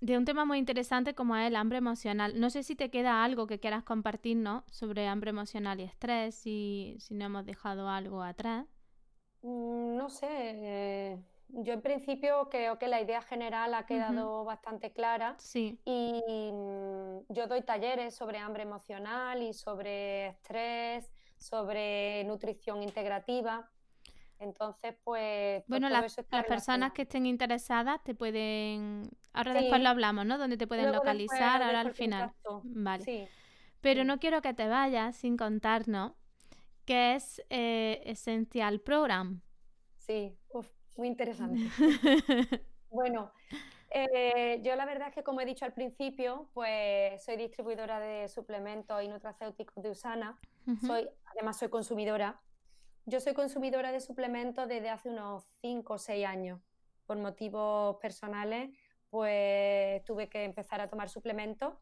de 0.00 0.18
un 0.18 0.24
tema 0.26 0.44
muy 0.44 0.58
interesante 0.58 1.14
como 1.14 1.34
es 1.36 1.48
el 1.48 1.56
hambre 1.56 1.78
emocional. 1.78 2.38
No 2.38 2.50
sé 2.50 2.62
si 2.62 2.76
te 2.76 2.90
queda 2.90 3.24
algo 3.24 3.46
que 3.46 3.58
quieras 3.58 3.82
compartirnos 3.82 4.62
sobre 4.70 5.08
hambre 5.08 5.30
emocional 5.30 5.80
y 5.80 5.84
estrés, 5.84 6.34
si, 6.34 6.96
si 7.00 7.14
no 7.14 7.24
hemos 7.24 7.46
dejado 7.46 7.88
algo 7.88 8.22
atrás. 8.22 8.66
Mm, 9.42 9.96
no 9.96 10.10
sé, 10.10 10.28
eh, 10.30 11.18
yo 11.48 11.72
en 11.72 11.80
principio 11.80 12.48
creo 12.50 12.78
que 12.78 12.88
la 12.88 13.00
idea 13.00 13.22
general 13.22 13.72
ha 13.72 13.86
quedado 13.86 14.44
bastante 14.44 14.92
clara. 14.92 15.34
Sí. 15.38 15.80
Y 15.86 16.20
mm, 16.52 17.32
yo 17.32 17.46
doy 17.46 17.62
talleres 17.62 18.14
sobre 18.14 18.38
hambre 18.38 18.64
emocional 18.64 19.42
y 19.42 19.54
sobre 19.54 20.26
estrés, 20.28 21.10
sobre 21.38 22.22
nutrición 22.24 22.82
integrativa. 22.82 23.70
Entonces, 24.38 24.94
pues... 25.02 25.62
pues 25.62 25.68
bueno, 25.68 25.88
las, 25.88 26.16
personas 26.46 26.92
que 26.92 27.02
estén 27.02 27.26
interesadas 27.26 28.02
te 28.04 28.14
pueden... 28.14 29.08
Ahora 29.32 29.54
después 29.54 29.80
lo 29.80 29.88
hablamos, 29.88 30.26
¿no? 30.26 30.38
Donde 30.38 30.56
te 30.56 30.66
pueden 30.66 30.92
localizar, 30.92 31.62
ahora 31.62 31.80
al 31.80 31.92
final. 31.92 32.32
Vale. 32.64 33.28
Pero 33.80 34.04
no 34.04 34.18
quiero 34.18 34.42
que 34.42 34.54
te 34.54 34.68
vayas 34.68 35.16
sin 35.16 35.36
contarnos 35.36 36.12
qué 36.84 37.14
es 37.14 37.42
eh, 37.50 38.02
Essential 38.04 38.80
Program. 38.80 39.40
Sí, 39.98 40.36
muy 40.96 41.08
interesante. 41.08 41.60
bueno, 42.90 43.32
Eh, 43.90 44.60
yo 44.62 44.76
la 44.76 44.84
verdad 44.84 45.08
es 45.08 45.14
que, 45.14 45.22
como 45.22 45.40
he 45.40 45.46
dicho 45.46 45.64
al 45.64 45.72
principio, 45.72 46.50
pues 46.52 47.24
soy 47.24 47.36
distribuidora 47.36 47.98
de 47.98 48.28
suplementos 48.28 49.02
y 49.02 49.08
nutracéuticos 49.08 49.82
de 49.82 49.90
Usana. 49.90 50.38
soy, 50.86 51.08
además, 51.24 51.58
soy 51.58 51.68
consumidora. 51.68 52.40
Yo 53.08 53.20
soy 53.20 53.34
consumidora 53.34 53.92
de 53.92 54.00
suplementos 54.00 54.66
desde 54.66 54.90
hace 54.90 55.10
unos 55.10 55.44
5 55.60 55.94
o 55.94 55.98
6 55.98 56.26
años. 56.26 56.60
Por 57.06 57.16
motivos 57.18 57.98
personales, 57.98 58.76
pues 59.10 60.02
tuve 60.02 60.28
que 60.28 60.42
empezar 60.42 60.80
a 60.80 60.90
tomar 60.90 61.08
suplementos 61.08 61.74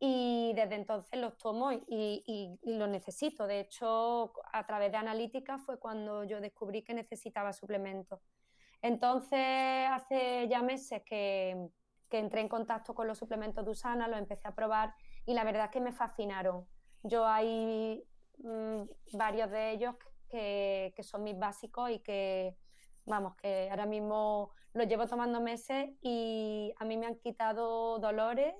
y 0.00 0.52
desde 0.56 0.74
entonces 0.74 1.20
los 1.20 1.38
tomo 1.38 1.70
y, 1.70 2.58
los 2.64 2.88
necesito. 2.88 3.46
De 3.46 3.60
hecho, 3.60 4.32
a 4.52 4.66
través 4.66 4.90
de 4.90 4.98
analítica 4.98 5.58
fue 5.58 5.78
cuando 5.78 6.24
yo 6.24 6.40
descubrí 6.40 6.82
que 6.82 6.92
necesitaba 6.92 7.52
suplementos. 7.52 8.18
Entonces, 8.82 9.86
hace 9.88 10.48
ya 10.48 10.60
meses 10.60 11.02
que, 11.06 11.68
entré 12.10 12.40
en 12.40 12.48
contacto 12.48 12.94
con 12.94 13.06
los 13.06 13.18
suplementos 13.18 13.64
de 13.64 13.70
Usana, 13.70 14.08
los 14.08 14.18
empecé 14.18 14.46
a 14.46 14.54
probar 14.54 14.94
y 15.24 15.34
la 15.34 15.44
verdad 15.44 15.66
es 15.66 15.70
que 15.70 15.80
me 15.80 15.92
fascinaron. 15.92 16.66
Yo 17.02 17.26
hay 17.26 18.04
mm, 18.38 18.82
varios 19.12 19.50
de 19.50 19.70
ellos 19.72 19.96
que, 20.34 21.02
son 21.02 21.22
mis 21.22 21.38
básicos 21.38 21.90
y 21.90 21.98
que, 22.00 22.56
vamos, 23.04 23.36
que 23.36 23.68
ahora 23.70 23.86
mismo 23.86 24.50
los 24.72 24.86
llevo 24.86 25.06
tomando 25.06 25.40
meses 25.40 25.90
y 26.00 26.72
a 26.78 26.84
mí 26.84 26.96
me 26.96 27.06
han 27.06 27.16
quitado 27.16 27.98
dolores. 27.98 28.54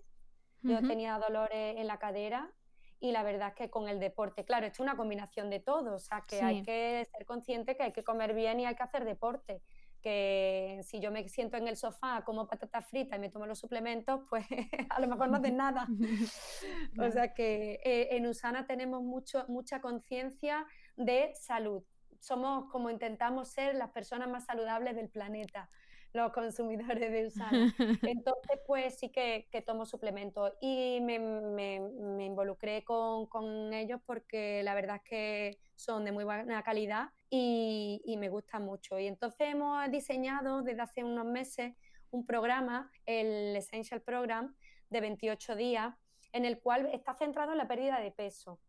Yo 0.63 0.81
tenía 0.81 1.19
dolores 1.19 1.77
en 1.77 1.87
la 1.87 1.99
cadera 1.99 2.51
y 2.99 3.13
la 3.13 3.23
verdad 3.23 3.49
es 3.49 3.55
que 3.55 3.69
con 3.69 3.87
el 3.87 4.01
deporte, 4.01 4.47
claro, 4.47 4.65
esto 4.65 4.77
es 4.77 4.81
una 4.81 4.97
combinación 4.97 5.51
de 5.51 5.61
todo, 5.61 5.97
o 5.97 5.99
sea 5.99 6.25
que 6.27 6.41
hay 6.41 6.63
que 6.63 7.07
ser 7.13 7.27
consciente 7.27 7.77
que 7.77 7.83
hay 7.83 7.93
que 7.93 8.03
comer 8.03 8.33
bien 8.33 8.61
y 8.61 8.65
hay 8.65 8.75
que 8.75 8.83
hacer 8.83 9.05
deporte 9.05 9.61
que 10.05 10.81
si 10.83 11.01
yo 11.01 11.11
me 11.11 11.27
siento 11.31 11.57
en 11.57 11.67
el 11.67 11.79
sofá 11.79 12.23
como 12.27 12.47
patata 12.47 12.83
frita 12.83 13.17
y 13.17 13.19
me 13.19 13.31
tomo 13.31 13.47
los 13.47 13.59
suplementos, 13.59 14.21
pues 14.29 14.45
a 14.91 15.01
lo 15.01 15.09
mejor 15.09 15.31
no 15.31 15.39
hacen 15.39 15.57
nada. 15.57 15.89
o 16.99 17.11
sea 17.11 17.33
que 17.33 17.81
eh, 17.83 18.09
en 18.11 18.27
Usana 18.27 18.67
tenemos 18.67 19.03
mucho, 19.03 19.47
mucha 19.49 19.81
conciencia 19.81 20.67
de 20.97 21.33
salud. 21.35 21.83
Somos 22.21 22.71
como 22.71 22.91
intentamos 22.91 23.49
ser 23.49 23.75
las 23.75 23.91
personas 23.91 24.29
más 24.29 24.45
saludables 24.45 24.97
del 24.97 25.09
planeta 25.09 25.71
los 26.15 26.33
consumidores 26.33 27.13
de 27.13 27.27
Usana. 27.27 27.75
Entonces, 28.03 28.61
pues 28.67 28.99
sí 28.99 29.11
que, 29.11 29.49
tomo 29.67 29.85
suplementos 29.85 30.53
y 30.61 31.01
me, 31.03 31.19
me, 31.19 32.25
involucré 32.25 32.85
con, 32.85 33.27
con, 33.27 33.73
ellos 33.75 34.01
porque 34.07 34.63
la 34.63 34.75
verdad 34.75 34.97
es 34.97 35.03
que 35.03 35.59
son 35.75 36.05
de 36.05 36.13
muy 36.13 36.25
buena 36.25 36.63
calidad 36.63 37.11
y, 37.29 38.01
y, 38.05 38.17
me 38.17 38.29
gustan 38.29 38.65
mucho. 38.65 38.99
Y 38.99 39.09
entonces 39.09 39.49
hemos 39.49 39.91
diseñado 39.91 40.63
desde 40.63 40.83
hace 40.83 41.03
unos 41.03 41.27
meses 41.27 41.75
un 42.11 42.25
programa, 42.25 42.93
el 43.07 43.57
Essential 43.57 44.01
Program, 44.01 44.55
de 44.91 45.01
28 45.01 45.57
días, 45.57 45.97
en 46.33 46.45
el 46.45 46.61
cual 46.61 46.89
está 46.93 47.15
centrado 47.15 47.53
en 47.53 47.59
la 47.59 47.67
pérdida 47.67 47.99
de 47.99 48.13
peso. 48.13 48.61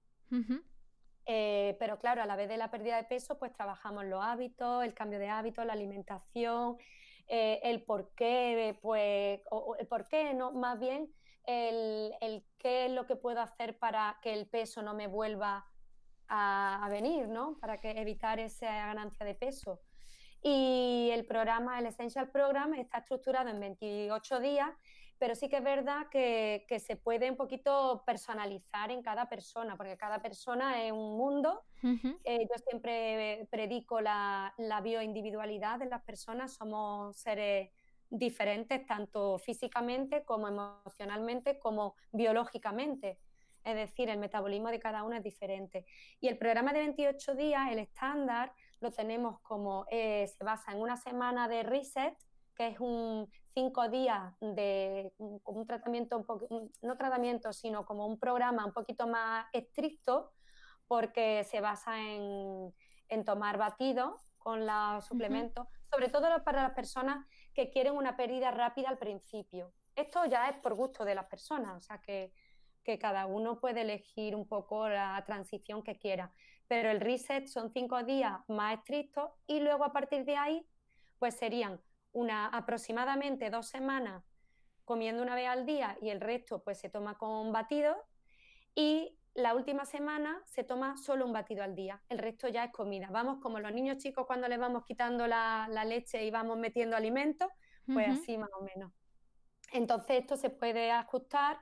Eh, 1.26 1.76
pero 1.80 1.98
claro, 1.98 2.22
a 2.22 2.26
la 2.26 2.36
vez 2.36 2.48
de 2.48 2.58
la 2.58 2.70
pérdida 2.70 2.98
de 2.98 3.04
peso, 3.04 3.38
pues 3.38 3.52
trabajamos 3.52 4.06
los 4.06 4.24
hábitos, 4.24 4.84
el 4.84 4.94
cambio 4.94 5.20
de 5.20 5.30
hábitos, 5.30 5.66
la 5.66 5.74
alimentación, 5.74 6.78
eh, 7.28 7.60
el 7.64 7.84
por 7.84 8.14
qué, 8.16 8.78
pues, 8.82 9.42
o, 9.50 9.76
el 9.78 9.88
por 9.88 10.08
qué, 10.08 10.34
no, 10.34 10.52
más 10.52 10.80
bien 10.80 11.12
el, 11.48 12.44
qué 12.58 12.86
es 12.86 12.92
lo 12.92 13.06
que 13.06 13.16
puedo 13.16 13.42
hacer 13.42 13.78
para 13.78 14.18
que 14.22 14.34
el 14.34 14.48
peso 14.48 14.82
no 14.82 14.94
me 14.94 15.08
vuelva 15.08 15.66
a, 16.28 16.88
venir, 16.90 17.28
¿no? 17.28 17.58
Para 17.60 17.78
que 17.78 17.92
evitar 17.92 18.40
esa 18.40 18.68
ganancia 18.68 19.26
de 19.26 19.36
peso. 19.36 19.82
Y 20.42 21.10
el 21.12 21.26
programa, 21.26 21.80
el 21.80 21.88
Essential 21.88 22.30
Program, 22.30 22.74
está 22.76 23.00
estructurado 23.00 23.50
en 23.50 23.60
28 23.60 24.40
días 24.40 24.70
pero 25.18 25.36
sí 25.36 25.50
que 25.50 25.58
es 25.58 25.64
verdad 25.64 26.08
que, 26.10 26.66
se 26.80 26.96
puede 26.96 27.30
un 27.30 27.38
poquito 27.38 28.04
personalizar 28.06 28.92
en 28.92 29.02
cada 29.02 29.28
persona, 29.30 29.76
porque 29.78 29.98
cada 29.98 30.22
persona 30.22 30.84
es 30.84 30.92
un 30.92 31.18
mundo. 31.18 31.64
Eh, 32.24 32.48
yo 32.50 32.64
siempre 32.68 33.48
predico 33.50 34.02
la, 34.02 34.54
la 34.58 34.82
bioindividualidad 34.82 35.80
de 35.80 35.86
las 35.86 36.02
personas, 36.04 36.54
somos 36.54 37.16
seres 37.18 37.70
diferentes 38.10 38.86
tanto 38.86 39.38
físicamente 39.40 40.24
como 40.24 40.48
emocionalmente 40.48 41.60
como 41.60 41.96
biológicamente. 42.12 43.20
Es 43.64 43.76
decir, 43.76 44.10
el 44.10 44.20
metabolismo 44.20 44.70
de 44.70 44.80
cada 44.80 45.04
uno 45.04 45.16
es 45.16 45.24
diferente. 45.24 45.86
Y 46.20 46.28
el 46.28 46.38
programa 46.38 46.72
de 46.72 46.80
28 46.80 47.34
días, 47.34 47.72
el 47.72 47.80
estándar, 47.80 48.54
lo 48.80 48.92
tenemos 48.92 49.40
como, 49.42 49.86
eh, 49.90 50.28
se 50.28 50.44
basa 50.44 50.72
en 50.72 50.82
una 50.82 50.98
semana 50.98 51.48
de 51.48 51.64
reset, 51.64 52.16
que 52.56 52.68
es 52.68 52.80
un 52.80 53.30
cinco 53.54 53.88
días 53.88 54.34
de 54.40 55.14
un 55.18 55.66
tratamiento, 55.66 56.18
un 56.18 56.26
poco, 56.26 56.48
no 56.82 56.98
tratamiento, 56.98 57.54
sino 57.54 57.86
como 57.86 58.06
un 58.06 58.20
programa 58.20 58.66
un 58.66 58.74
poquito 58.74 59.08
más 59.08 59.46
estricto, 59.54 60.34
porque 60.88 61.44
se 61.46 61.62
basa 61.62 62.00
en, 62.00 62.74
en 63.10 63.26
tomar 63.26 63.58
batido 63.58 64.18
con 64.38 64.66
los 64.66 65.06
suplementos, 65.06 65.68
sobre 65.90 66.10
todo 66.10 66.44
para 66.44 66.64
las 66.64 66.74
personas 66.74 67.26
que 67.54 67.72
quieren 67.72 67.96
una 67.96 68.16
pérdida 68.16 68.52
rápida 68.52 68.90
al 68.90 68.98
principio. 68.98 69.72
Esto 69.96 70.26
ya 70.26 70.50
es 70.50 70.58
por 70.58 70.76
gusto 70.76 71.06
de 71.06 71.16
las 71.16 71.26
personas, 71.26 71.78
o 71.78 71.82
sea 71.82 72.00
que, 72.00 72.34
que 72.84 73.00
cada 73.00 73.26
uno 73.26 73.60
puede 73.60 73.82
elegir 73.82 74.36
un 74.36 74.48
poco 74.48 74.88
la 74.90 75.24
transición 75.26 75.82
que 75.82 75.98
quiera. 75.98 76.32
Pero 76.68 76.92
el 76.92 77.00
reset 77.00 77.48
son 77.48 77.72
cinco 77.72 78.04
días 78.04 78.38
más 78.48 78.78
estrictos 78.78 79.32
y 79.48 79.62
luego 79.62 79.84
a 79.86 79.94
partir 79.94 80.26
de 80.26 80.36
ahí, 80.36 80.68
pues 81.18 81.36
serían 81.36 81.82
una 82.16 82.48
aproximadamente 82.48 83.50
dos 83.50 83.68
semanas 83.68 84.24
comiendo 84.86 85.22
una 85.22 85.36
vez 85.36 85.48
al 85.48 85.66
día 85.66 85.98
y 86.02 86.10
el 86.10 86.22
resto 86.22 86.64
pues 86.64 86.80
se 86.80 86.90
toma 86.90 87.18
con 87.18 87.52
batido 87.52 87.96
y 88.74 89.18
la 89.34 89.54
última 89.54 89.86
semana 89.86 90.42
se 90.46 90.64
toma 90.64 90.96
solo 90.96 91.26
un 91.26 91.34
batido 91.34 91.62
al 91.62 91.76
día, 91.76 92.02
el 92.08 92.20
resto 92.20 92.48
ya 92.48 92.64
es 92.64 92.72
comida. 92.72 93.10
Vamos 93.12 93.42
como 93.42 93.60
los 93.60 93.74
niños 93.74 93.98
chicos 93.98 94.26
cuando 94.26 94.48
les 94.48 94.58
vamos 94.58 94.86
quitando 94.86 95.28
la, 95.28 95.68
leche 95.86 96.24
y 96.24 96.32
vamos 96.32 96.58
metiendo 96.58 96.96
alimentos, 96.96 97.50
pues 97.86 98.08
así 98.08 98.38
más 98.38 98.50
o 98.58 98.64
menos. 98.64 98.94
Entonces 99.74 100.22
esto 100.22 100.38
se 100.38 100.52
puede 100.52 100.90
ajustar. 100.92 101.60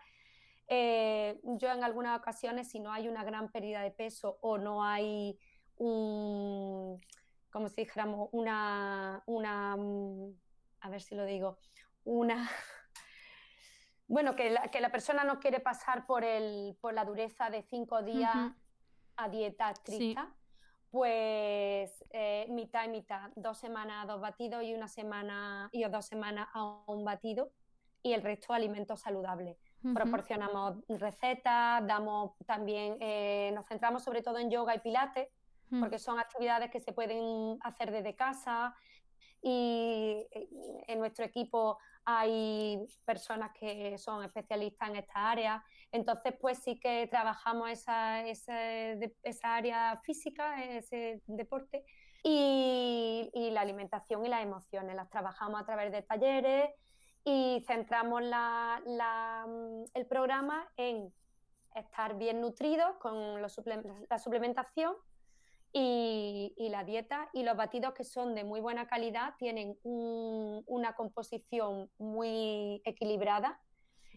Eh, 0.67 1.39
yo 1.43 1.71
en 1.71 1.83
algunas 1.83 2.19
ocasiones, 2.19 2.69
si 2.69 2.79
no 2.79 2.91
hay 2.91 3.07
una 3.07 3.23
gran 3.23 3.49
pérdida 3.49 3.81
de 3.81 3.89
peso 3.89 4.37
o 4.41 4.59
no 4.59 4.83
hay 4.83 5.39
un, 5.77 7.01
como 7.49 7.69
si 7.69 7.81
dijéramos, 7.81 8.29
una, 8.33 9.23
una 9.25 9.75
mm, 9.77 10.42
a 10.83 10.89
ver 10.89 11.01
si 11.01 11.15
lo 11.15 11.25
digo, 11.25 11.57
una... 12.03 12.49
Bueno, 14.05 14.35
que 14.35 14.49
la, 14.51 14.67
que 14.67 14.81
la 14.81 14.91
persona 14.91 15.23
no 15.23 15.39
quiere 15.39 15.61
pasar 15.61 16.05
por, 16.05 16.25
el, 16.25 16.77
por 16.81 16.93
la 16.93 17.05
dureza 17.05 17.49
de 17.49 17.63
cinco 17.63 18.03
días 18.03 18.35
a 19.15 19.29
dieta 19.29 19.71
estricta, 19.71 20.35
pues 20.91 22.03
eh, 22.11 22.45
mitad 22.49 22.83
y 22.83 22.89
mitad, 22.89 23.31
dos 23.37 23.57
semanas 23.57 24.03
a 24.03 24.05
dos 24.05 24.19
batidos 24.19 24.61
y 24.63 24.73
una 24.75 24.89
semana 24.89 25.69
y 25.71 25.83
dos 25.85 26.05
semanas 26.05 26.49
a 26.53 26.83
un 26.85 27.05
batido 27.05 27.53
y 28.03 28.11
el 28.13 28.21
resto 28.21 28.53
alimentos 28.53 28.99
saludables. 28.99 29.57
Proporcionamos 29.93 30.75
recetas, 30.89 31.87
damos 31.87 32.37
también, 32.45 32.97
eh, 32.99 33.51
nos 33.55 33.65
centramos 33.67 34.03
sobre 34.03 34.21
todo 34.21 34.37
en 34.37 34.51
yoga 34.51 34.75
y 34.75 34.79
pilates, 34.79 35.29
porque 35.79 35.97
son 35.97 36.19
actividades 36.19 36.69
que 36.69 36.79
se 36.79 36.93
pueden 36.93 37.57
hacer 37.61 37.89
desde 37.89 38.15
casa, 38.15 38.75
y 39.43 40.25
eh, 40.31 40.47
en 40.87 40.99
nuestro 40.99 41.25
equipo 41.25 41.77
hay 42.05 42.79
personas 43.05 43.51
que 43.59 43.97
son 43.97 44.23
especialistas 44.23 44.89
en 44.89 44.95
esta 44.95 45.29
área. 45.29 45.63
Entonces, 45.91 46.33
pues 46.39 46.59
sí 46.59 46.79
que 46.79 47.07
trabajamos 47.07 47.69
esa, 47.69 48.25
esa, 48.25 49.55
área 49.55 49.97
física, 50.03 50.63
ese 50.63 51.21
deporte, 51.27 51.85
y, 52.23 53.29
la 53.51 53.61
alimentación 53.61 54.25
y 54.25 54.29
las 54.29 54.41
emociones. 54.41 54.95
Las 54.95 55.09
trabajamos 55.09 55.61
a 55.61 55.65
través 55.65 55.91
de 55.91 56.01
talleres 56.01 56.71
y 57.25 57.63
centramos 57.67 58.23
la, 58.23 58.81
mm, 59.45 59.83
el 59.93 60.05
programa 60.07 60.67
en 60.77 61.13
estar 61.75 62.17
bien 62.17 62.39
nutridos 62.39 62.95
con 62.97 63.41
los 63.41 63.59
la 64.09 64.19
suplementación 64.19 64.95
y, 65.75 66.69
la 66.69 66.83
dieta 66.83 67.29
y 67.33 67.43
los 67.43 67.57
batidos 67.57 67.93
que 67.93 68.03
son 68.03 68.35
de 68.35 68.43
muy 68.43 68.61
buena 68.61 68.87
calidad 68.87 69.33
tienen 69.37 69.77
una 69.83 70.95
composición 70.95 71.89
muy 71.97 72.81
equilibrada 72.85 73.59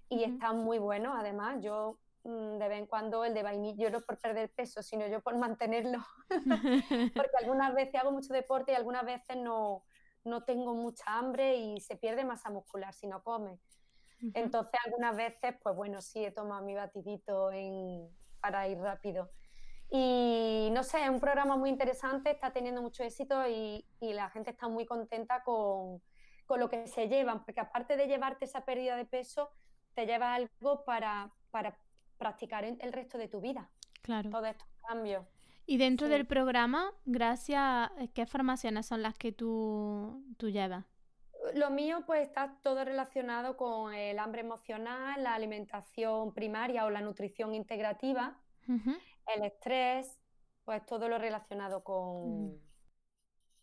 y 0.09 0.25
están 0.25 0.59
muy 0.59 0.79
buenos. 0.79 1.15
Además, 1.19 1.59
yo 1.63 1.99
mm, 2.25 2.59
de 2.59 2.69
vez 2.69 2.79
en 2.79 2.87
cuando 2.87 3.25
el 3.25 3.35
de 3.35 3.43
vainilla, 3.43 3.85
yo 3.85 3.91
no 3.91 4.01
por 4.03 4.19
perder 4.19 4.51
peso, 4.51 4.83
sino 4.83 5.07
yo 5.07 5.21
por 5.23 5.37
mantenerlo, 5.37 5.99
porque 7.15 7.37
algunas 7.43 7.75
veces 7.75 7.95
hago 7.97 8.13
mucho 8.13 8.33
deporte 8.35 8.73
y 8.73 8.75
algunas 8.75 9.05
veces 9.05 9.37
no, 9.37 9.85
no 10.25 10.45
tengo 10.45 10.75
mucha 10.75 11.05
hambre 11.07 11.57
y 11.57 11.81
se 11.81 11.97
pierde 11.97 12.25
masa 12.25 12.51
muscular 12.51 12.93
si 12.93 13.07
no 13.07 13.23
come. 13.23 13.59
Entonces, 14.33 14.81
algunas 14.85 15.15
veces, 15.15 15.57
pues 15.63 15.77
bueno, 15.77 16.01
sí 16.01 16.25
he 16.25 16.31
tomado 16.31 16.65
mi 16.65 16.75
batidito 16.75 17.53
en, 17.53 18.09
para 18.41 18.67
ir 18.67 18.79
rápido. 18.79 19.31
Y 19.91 20.69
no 20.73 20.83
sé, 20.83 21.03
es 21.03 21.09
un 21.09 21.21
programa 21.21 21.57
muy 21.57 21.71
interesante, 21.71 22.31
está 22.31 22.53
teniendo 22.53 22.83
mucho 22.83 23.03
éxito 23.05 23.47
y, 23.49 23.85
la 24.01 24.31
gente 24.31 24.51
está 24.51 24.69
muy 24.69 24.87
contenta 24.87 25.43
con 25.43 26.01
con 26.47 26.61
lo 26.61 26.71
que 26.71 26.87
se 26.87 27.09
llevan, 27.09 27.45
porque 27.45 27.61
aparte 27.61 27.97
de 27.97 28.07
llevarte 28.07 28.45
esa 28.45 28.65
pérdida 28.65 28.97
de 28.97 29.05
peso, 29.05 29.51
te 29.95 30.07
lleva 30.07 30.35
algo 30.35 30.85
para, 30.85 31.33
para 31.51 31.77
practicar 32.19 32.65
el 32.65 32.93
resto 32.93 33.19
de 33.19 33.29
tu 33.29 33.41
vida. 33.41 33.69
Claro. 34.03 34.31
Todos 34.31 34.49
estos 34.49 34.69
cambios. 34.87 35.27
Y 35.67 35.79
dentro 35.79 36.09
del 36.09 36.27
programa, 36.27 36.93
gracias, 37.05 37.91
¿qué 38.15 38.25
formaciones 38.27 38.87
son 38.87 39.03
las 39.03 39.19
que 39.19 39.33
tú, 39.33 40.25
tú 40.37 40.49
llevas? 40.49 40.85
Lo 41.55 41.71
mío 41.71 42.05
pues 42.07 42.23
está 42.23 42.57
todo 42.63 42.85
relacionado 42.85 43.57
con 43.57 43.93
el 43.93 44.19
hambre 44.21 44.43
emocional, 44.43 45.23
la 45.23 45.35
alimentación 45.35 46.33
primaria 46.33 46.85
o 46.85 46.91
la 46.91 47.01
nutrición 47.01 47.55
integrativa, 47.55 48.37
el 49.35 49.45
estrés, 49.45 50.19
pues 50.65 50.85
todo 50.87 51.09
lo 51.09 51.19
relacionado 51.19 51.83
con, 51.83 52.47
mm. 52.47 52.61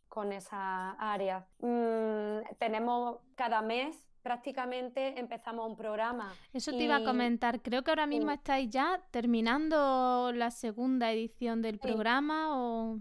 con 0.07 0.31
esa 0.33 0.91
área. 0.91 1.47
Mm, 1.59 2.39
tenemos 2.57 3.19
cada 3.35 3.61
mes 3.61 3.97
prácticamente 4.23 5.19
empezamos 5.19 5.69
un 5.69 5.75
programa. 5.75 6.33
Eso 6.53 6.71
te 6.71 6.83
iba 6.83 6.95
a 6.95 7.03
comentar. 7.03 7.61
Creo 7.61 7.83
que 7.83 7.91
ahora 7.91 8.07
mismo 8.07 8.31
estáis 8.31 8.69
ya 8.69 9.01
terminando 9.11 10.31
la 10.33 10.49
segunda 10.49 11.11
edición 11.11 11.61
del 11.61 11.77
programa 11.77 12.57
o... 12.57 12.99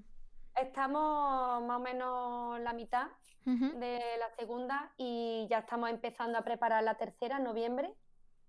Estamos 0.61 1.63
más 1.63 1.79
o 1.79 1.81
menos 1.81 2.61
la 2.61 2.75
mitad 2.75 3.07
de 3.45 4.01
la 4.19 4.31
segunda 4.37 4.93
y 4.99 5.47
ya 5.49 5.61
estamos 5.61 5.89
empezando 5.89 6.39
a 6.39 6.43
preparar 6.43 6.83
la 6.85 6.97
tercera 6.97 7.39
en 7.39 7.45
noviembre. 7.45 7.95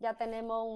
Ya 0.03 0.15
tenemos 0.15 0.67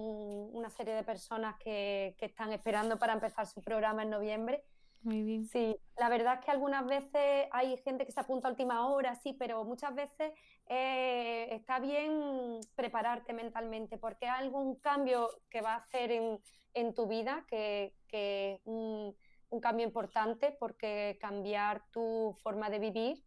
una 0.54 0.70
serie 0.70 0.96
de 0.96 1.04
personas 1.04 1.58
que, 1.60 2.16
que 2.18 2.26
están 2.26 2.52
esperando 2.54 2.98
para 2.98 3.14
empezar 3.14 3.46
su 3.46 3.62
programa 3.62 4.02
en 4.04 4.10
noviembre 4.10 4.64
muy 5.04 5.24
bien. 5.24 5.46
Sí, 5.46 5.78
la 5.98 6.10
verdad 6.10 6.40
es 6.40 6.46
que 6.46 6.52
algunas 6.52 6.86
veces 6.86 7.48
hay 7.52 7.78
gente 7.78 8.06
que 8.06 8.12
se 8.12 8.20
apunta 8.20 8.48
a 8.48 8.52
última 8.52 8.88
hora, 8.88 9.16
sí, 9.16 9.34
pero 9.34 9.64
muchas 9.64 9.96
veces 9.96 10.34
eh, 10.68 11.48
está 11.52 11.80
bien 11.80 12.60
prepararte 12.76 13.34
mentalmente 13.34 13.98
porque 13.98 14.28
hay 14.28 14.44
algún 14.44 14.76
cambio 14.76 15.30
que 15.50 15.62
va 15.62 15.76
a 15.76 15.78
hacer 15.78 16.12
en, 16.12 16.94
tu 16.94 17.08
vida, 17.08 17.46
que, 17.48 17.94
es 18.12 18.60
un, 18.66 19.16
cambio 19.62 19.86
importante 19.86 20.56
porque 20.60 21.18
cambiar 21.22 21.82
tu 21.92 22.36
forma 22.44 22.70
de 22.70 22.80
vivir 22.80 23.24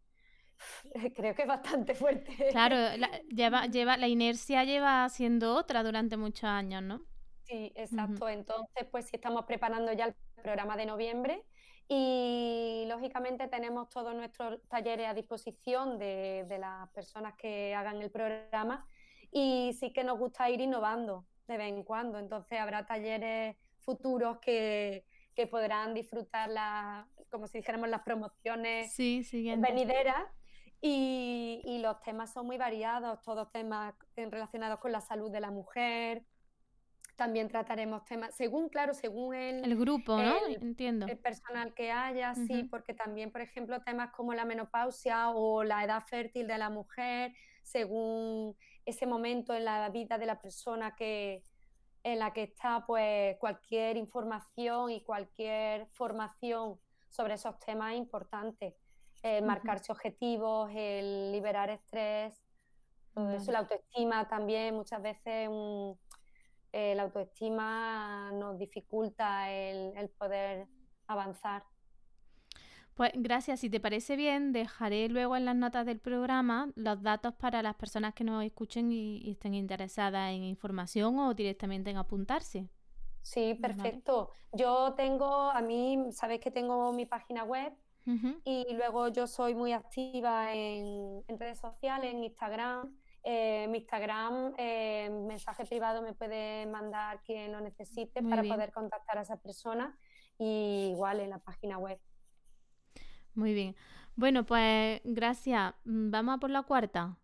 creo 1.16 1.34
que 1.34 1.42
es 1.42 1.48
bastante 1.48 1.94
fuerte. 1.94 2.32
Claro, 2.50 2.76
la, 2.96 3.10
lleva, 3.28 3.66
lleva, 3.66 3.96
la 3.96 4.08
inercia 4.08 4.64
lleva 4.64 5.08
siendo 5.08 5.54
otra 5.54 5.82
durante 5.82 6.16
muchos 6.16 6.44
años, 6.44 6.82
¿no? 6.82 7.02
Sí, 7.44 7.72
exacto. 7.74 8.28
Entonces, 8.28 8.86
pues 8.90 9.06
si 9.06 9.16
estamos 9.16 9.44
preparando 9.44 9.92
ya 9.92 10.06
el 10.06 10.14
programa 10.42 10.76
de 10.76 10.86
noviembre, 10.86 11.44
y 11.92 12.84
lógicamente 12.86 13.48
tenemos 13.48 13.88
todos 13.90 14.14
nuestros 14.14 14.60
talleres 14.68 15.08
a 15.08 15.12
disposición 15.12 15.98
de, 15.98 16.46
las 16.60 16.88
personas 16.90 17.34
que 17.34 17.74
hagan 17.74 18.00
el 18.00 18.12
programa 18.12 18.86
y 19.32 19.72
sí 19.72 19.92
que 19.92 20.04
nos 20.04 20.16
gusta 20.16 20.48
ir 20.48 20.60
innovando 20.60 21.26
de 21.48 21.56
vez 21.56 21.72
en 21.72 21.82
cuando. 21.82 22.20
Entonces 22.20 22.60
habrá 22.60 22.86
talleres 22.86 23.56
futuros 23.80 24.38
que, 24.38 25.04
podrán 25.50 25.94
disfrutar 25.94 26.50
la, 26.50 27.08
como 27.28 27.48
si 27.48 27.58
dijéramos 27.58 27.88
las 27.88 28.02
promociones 28.02 28.94
venideras 28.96 30.26
y, 30.80 31.60
y, 31.64 31.78
los 31.78 32.00
temas 32.00 32.32
son 32.32 32.46
muy 32.46 32.56
variados, 32.56 33.20
todos 33.22 33.50
temas 33.50 33.94
relacionados 34.16 34.80
con 34.80 34.92
la 34.92 35.00
salud 35.00 35.30
de 35.30 35.40
la 35.40 35.50
mujer, 35.50 36.24
también 37.20 37.48
trataremos 37.48 38.02
temas, 38.06 38.34
según, 38.34 38.70
claro, 38.70 38.94
según 38.94 39.34
el, 39.34 39.62
el 39.62 39.76
grupo, 39.76 40.16
¿no? 40.16 40.46
Entiendo. 40.46 41.04
El 41.06 41.18
personal 41.18 41.74
que 41.74 41.92
haya, 41.92 42.34
sí, 42.34 42.64
porque 42.64 42.94
también, 42.94 43.30
por 43.30 43.42
ejemplo, 43.42 43.82
temas 43.82 44.10
como 44.12 44.32
la 44.32 44.46
menopausia 44.46 45.28
o 45.28 45.62
la 45.62 45.84
edad 45.84 46.02
fértil 46.06 46.46
de 46.46 46.56
la 46.56 46.70
mujer, 46.70 47.34
según 47.62 48.56
ese 48.86 49.04
momento 49.04 49.52
en 49.52 49.66
la 49.66 49.90
vida 49.90 50.16
de 50.16 50.24
la 50.24 50.40
persona 50.40 50.96
que, 50.96 51.44
en 52.04 52.20
la 52.20 52.32
que 52.32 52.44
está, 52.44 52.86
pues 52.86 53.36
cualquier 53.36 53.98
información 53.98 54.90
y 54.90 55.02
cualquier 55.02 55.88
formación 55.88 56.80
sobre 57.10 57.34
esos 57.34 57.58
temas 57.58 57.92
es 57.92 57.98
importante. 57.98 58.78
Marcarse 59.42 59.92
objetivos, 59.92 60.70
el 60.74 61.32
liberar 61.32 61.70
estrés, 61.70 62.42
todo 63.14 63.30
eso, 63.32 63.52
la 63.52 63.60
autoestima 63.60 64.28
también, 64.28 64.74
muchas 64.74 65.02
veces 65.02 65.48
un 65.48 65.98
eh, 66.72 66.94
la 66.94 67.02
autoestima 67.02 68.30
nos 68.32 68.56
dificulta 68.56 69.50
el, 69.50 70.08
poder 70.10 70.68
avanzar. 71.08 71.64
Pues 72.94 73.10
gracias. 73.14 73.60
Si 73.60 73.70
te 73.70 73.80
parece 73.80 74.14
bien, 74.14 74.52
dejaré 74.52 75.08
luego 75.08 75.36
en 75.36 75.46
las 75.46 75.56
notas 75.56 75.86
del 75.86 75.98
programa 75.98 76.70
los 76.76 77.02
datos 77.02 77.34
para 77.34 77.62
las 77.62 77.74
personas 77.74 78.14
que 78.14 78.24
nos 78.24 78.44
escuchen 78.44 78.92
y, 78.92 79.30
estén 79.30 79.54
interesadas 79.54 80.32
en 80.32 80.44
información 80.44 81.18
o 81.18 81.34
directamente 81.34 81.90
en 81.90 81.96
apuntarse. 81.96 82.68
Sí, 83.22 83.54
perfecto. 83.54 84.30
Yo 84.52 84.94
tengo, 84.96 85.50
a 85.50 85.60
mí, 85.60 86.12
sabes 86.12 86.40
que 86.40 86.50
tengo 86.50 86.92
mi 86.92 87.04
página 87.04 87.42
web 87.42 87.72
y 88.44 88.74
luego 88.74 89.08
yo 89.08 89.26
soy 89.26 89.54
muy 89.54 89.72
activa 89.72 90.52
en, 90.54 91.22
en 91.28 91.38
redes 91.38 91.58
sociales, 91.58 92.12
en 92.12 92.24
Instagram 92.24 92.92
eh, 93.22 93.66
mi 93.68 93.78
Instagram, 93.78 94.54
eh, 94.56 95.10
mensaje 95.10 95.66
privado 95.66 96.00
me 96.00 96.14
puede 96.14 96.64
mandar 96.66 97.20
quien 97.22 97.52
lo 97.52 97.60
necesite 97.60 98.22
para 98.22 98.42
poder 98.42 98.72
contactar 98.72 99.18
a 99.18 99.22
esa 99.22 99.36
persona 99.36 99.98
y 100.38 100.88
igual 100.92 101.20
en 101.20 101.30
la 101.30 101.38
página 101.38 101.76
web. 101.76 101.98
Muy 103.34 103.52
bien. 103.52 103.76
Bueno, 104.16 104.46
pues 104.46 105.02
gracias. 105.04 105.74
Mm, 105.84 106.10
vamos 106.10 106.36
a 106.36 106.38
por 106.38 106.50
la 106.50 106.62
cuarta. 106.62 107.18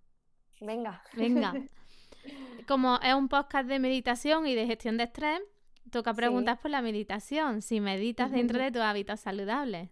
Venga. 0.60 1.02
Venga. 1.14 1.54
Como 2.68 2.98
es 3.02 3.14
un 3.14 3.28
podcast 3.28 3.66
de 3.66 3.78
meditación 3.78 4.46
y 4.46 4.54
de 4.54 4.66
gestión 4.66 4.98
de 4.98 5.04
estrés, 5.04 5.40
toca 5.90 6.12
preguntar 6.12 6.60
por 6.60 6.70
la 6.70 6.82
meditación, 6.82 7.62
si 7.62 7.80
meditas 7.80 8.30
dentro 8.30 8.58
de 8.62 8.70
tus 8.70 8.82
hábitos 8.82 9.20
saludables. 9.20 9.88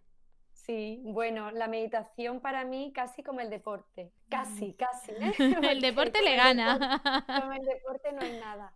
Sí, 0.67 1.03
bueno, 1.05 1.51
la 1.51 1.69
meditación 1.69 2.41
para 2.41 2.65
mí 2.65 2.91
casi 2.95 3.23
como 3.23 3.41
el 3.41 3.51
deporte, 3.51 4.13
casi, 4.31 4.73
casi. 4.75 5.13
¿eh? 5.13 5.33
el 5.71 5.81
deporte 5.83 6.23
le 6.23 6.37
gana. 6.37 7.03
como 7.27 7.53
el 7.53 7.65
deporte 7.65 8.13
no 8.13 8.23
hay 8.23 8.41
nada. 8.41 8.75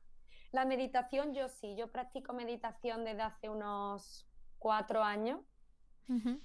La 0.52 0.66
meditación 0.66 1.34
yo 1.34 1.48
sí, 1.48 1.76
yo 1.76 1.90
practico 1.90 2.34
meditación 2.34 3.04
desde 3.04 3.22
hace 3.22 3.48
unos 3.48 4.26
cuatro 4.58 5.02
años. 5.02 5.40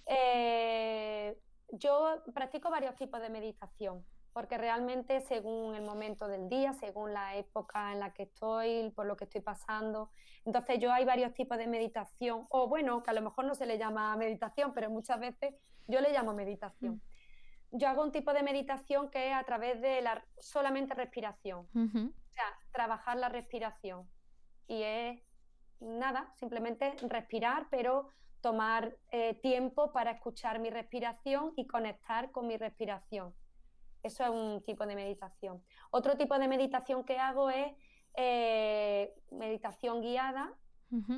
Eh, 0.05 1.37
yo 1.71 2.21
practico 2.33 2.69
varios 2.69 2.95
tipos 2.95 3.21
de 3.21 3.29
meditación 3.29 4.05
porque 4.33 4.57
realmente 4.57 5.21
según 5.21 5.75
el 5.75 5.83
momento 5.83 6.27
del 6.27 6.49
día, 6.49 6.73
según 6.73 7.13
la 7.13 7.35
época 7.35 7.91
en 7.91 7.99
la 7.99 8.11
que 8.13 8.23
estoy, 8.23 8.91
por 8.95 9.05
lo 9.05 9.15
que 9.15 9.25
estoy 9.25 9.41
pasando, 9.41 10.09
entonces 10.43 10.79
yo 10.79 10.91
hay 10.91 11.05
varios 11.05 11.33
tipos 11.35 11.57
de 11.57 11.67
meditación, 11.67 12.47
o 12.49 12.67
bueno, 12.67 13.03
que 13.03 13.11
a 13.11 13.13
lo 13.13 13.21
mejor 13.21 13.45
no 13.45 13.53
se 13.53 13.67
le 13.67 13.77
llama 13.77 14.15
meditación, 14.17 14.73
pero 14.73 14.89
muchas 14.89 15.19
veces 15.19 15.53
yo 15.87 16.01
le 16.01 16.11
llamo 16.11 16.33
meditación. 16.33 16.95
Mm. 16.95 17.77
Yo 17.77 17.87
hago 17.87 18.03
un 18.03 18.11
tipo 18.11 18.33
de 18.33 18.43
meditación 18.43 19.09
que 19.09 19.29
es 19.29 19.35
a 19.35 19.43
través 19.43 19.81
de 19.81 20.01
la 20.01 20.23
solamente 20.39 20.93
respiración, 20.95 21.67
o 21.75 22.33
sea, 22.33 22.45
trabajar 22.71 23.17
la 23.17 23.29
respiración. 23.29 24.07
Y 24.67 24.81
es 24.83 25.21
nada, 25.79 26.31
simplemente 26.35 26.95
respirar, 27.07 27.67
pero 27.69 28.09
tomar 28.41 28.95
eh, 29.11 29.35
tiempo 29.35 29.91
para 29.91 30.11
escuchar 30.11 30.59
mi 30.59 30.69
respiración 30.69 31.53
y 31.55 31.65
conectar 31.65 32.31
con 32.31 32.47
mi 32.47 32.57
respiración 32.57 33.33
eso 34.03 34.23
es 34.23 34.29
un 34.29 34.61
tipo 34.63 34.85
de 34.85 34.95
meditación. 34.95 35.63
Otro 35.91 36.17
tipo 36.17 36.37
de 36.37 36.47
meditación 36.47 37.03
que 37.03 37.17
hago 37.17 37.49
es 37.49 37.73
eh, 38.15 39.13
meditación 39.31 40.01
guiada 40.01 40.53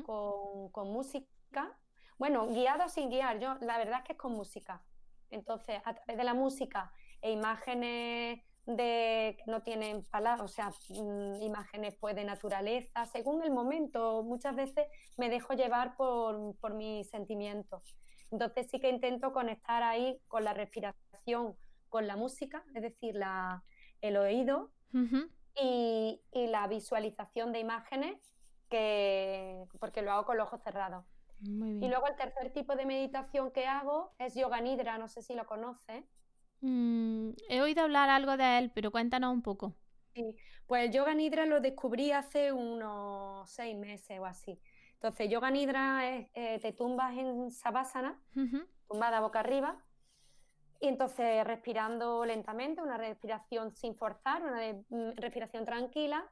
con, 0.06 0.92
música. 0.92 1.78
Bueno, 2.16 2.46
guiado 2.46 2.88
sin 2.88 3.10
guiar, 3.10 3.38
yo 3.38 3.56
la 3.60 3.76
verdad 3.76 3.98
es 3.98 4.04
que 4.04 4.12
es 4.12 4.18
con 4.18 4.32
música. 4.32 4.82
Entonces, 5.30 5.82
a 5.84 5.94
través 5.94 6.16
de 6.16 6.24
la 6.24 6.32
música 6.32 6.92
e 7.20 7.32
imágenes 7.32 8.40
de 8.64 9.36
que 9.38 9.50
no 9.50 9.62
tienen 9.62 10.04
palabras, 10.04 10.42
o 10.42 10.48
sea, 10.48 10.70
mm, 10.88 11.42
imágenes 11.42 11.94
pues 12.00 12.16
de 12.16 12.24
naturaleza, 12.24 13.04
según 13.06 13.42
el 13.42 13.50
momento, 13.50 14.22
muchas 14.22 14.56
veces 14.56 14.86
me 15.16 15.28
dejo 15.28 15.54
llevar 15.54 15.96
por, 15.96 16.56
por 16.58 16.74
mis 16.74 17.08
sentimientos. 17.10 17.96
Entonces 18.30 18.68
sí 18.70 18.80
que 18.80 18.88
intento 18.88 19.32
conectar 19.32 19.82
ahí 19.82 20.18
con 20.28 20.42
la 20.44 20.52
respiración, 20.52 21.56
con 21.88 22.06
la 22.06 22.16
música, 22.16 22.64
es 22.74 22.82
decir, 22.82 23.14
la, 23.14 23.64
el 24.00 24.16
oído 24.16 24.70
y, 25.60 26.20
la 26.32 26.66
visualización 26.68 27.52
de 27.52 27.60
imágenes, 27.60 28.32
que, 28.68 29.64
porque 29.78 30.02
lo 30.02 30.12
hago 30.12 30.24
con 30.24 30.36
los 30.36 30.46
ojos 30.46 30.62
cerrados. 30.62 31.04
Y 31.40 31.88
luego 31.88 32.06
el 32.06 32.16
tercer 32.16 32.50
tipo 32.52 32.76
de 32.76 32.86
meditación 32.86 33.50
que 33.50 33.66
hago 33.66 34.14
es 34.18 34.34
yoga 34.34 34.60
nidra, 34.60 34.96
no 34.96 35.06
sé 35.06 35.22
si 35.22 35.34
lo 35.34 35.46
conoces. 35.46 36.04
Mm, 36.60 37.30
he 37.48 37.60
oído 37.60 37.82
hablar 37.82 38.08
algo 38.08 38.36
de 38.36 38.58
él, 38.58 38.70
pero 38.74 38.90
cuéntanos 38.90 39.32
un 39.32 39.42
poco. 39.42 39.74
Sí, 40.14 40.34
pues 40.66 40.86
el 40.86 40.92
yoga 40.92 41.14
nidra 41.14 41.44
lo 41.44 41.60
descubrí 41.60 42.10
hace 42.10 42.52
unos 42.52 43.50
seis 43.50 43.76
meses 43.76 44.18
o 44.18 44.24
así. 44.24 44.58
Entonces, 44.94 45.28
yoga 45.28 45.50
nidra 45.50 46.08
es, 46.08 46.28
eh, 46.32 46.58
te 46.60 46.72
tumbas 46.72 47.16
en 47.16 47.50
sabásana, 47.50 48.18
tumbada 48.88 49.20
boca 49.20 49.40
arriba, 49.40 49.84
Y 50.80 50.88
entonces 50.88 51.44
respirando 51.44 52.24
lentamente, 52.24 52.82
una 52.82 52.98
respiración 52.98 53.72
sin 53.72 53.94
forzar, 53.94 54.42
una 54.42 54.60
mm, 54.88 55.16
respiración 55.16 55.64
tranquila. 55.64 56.30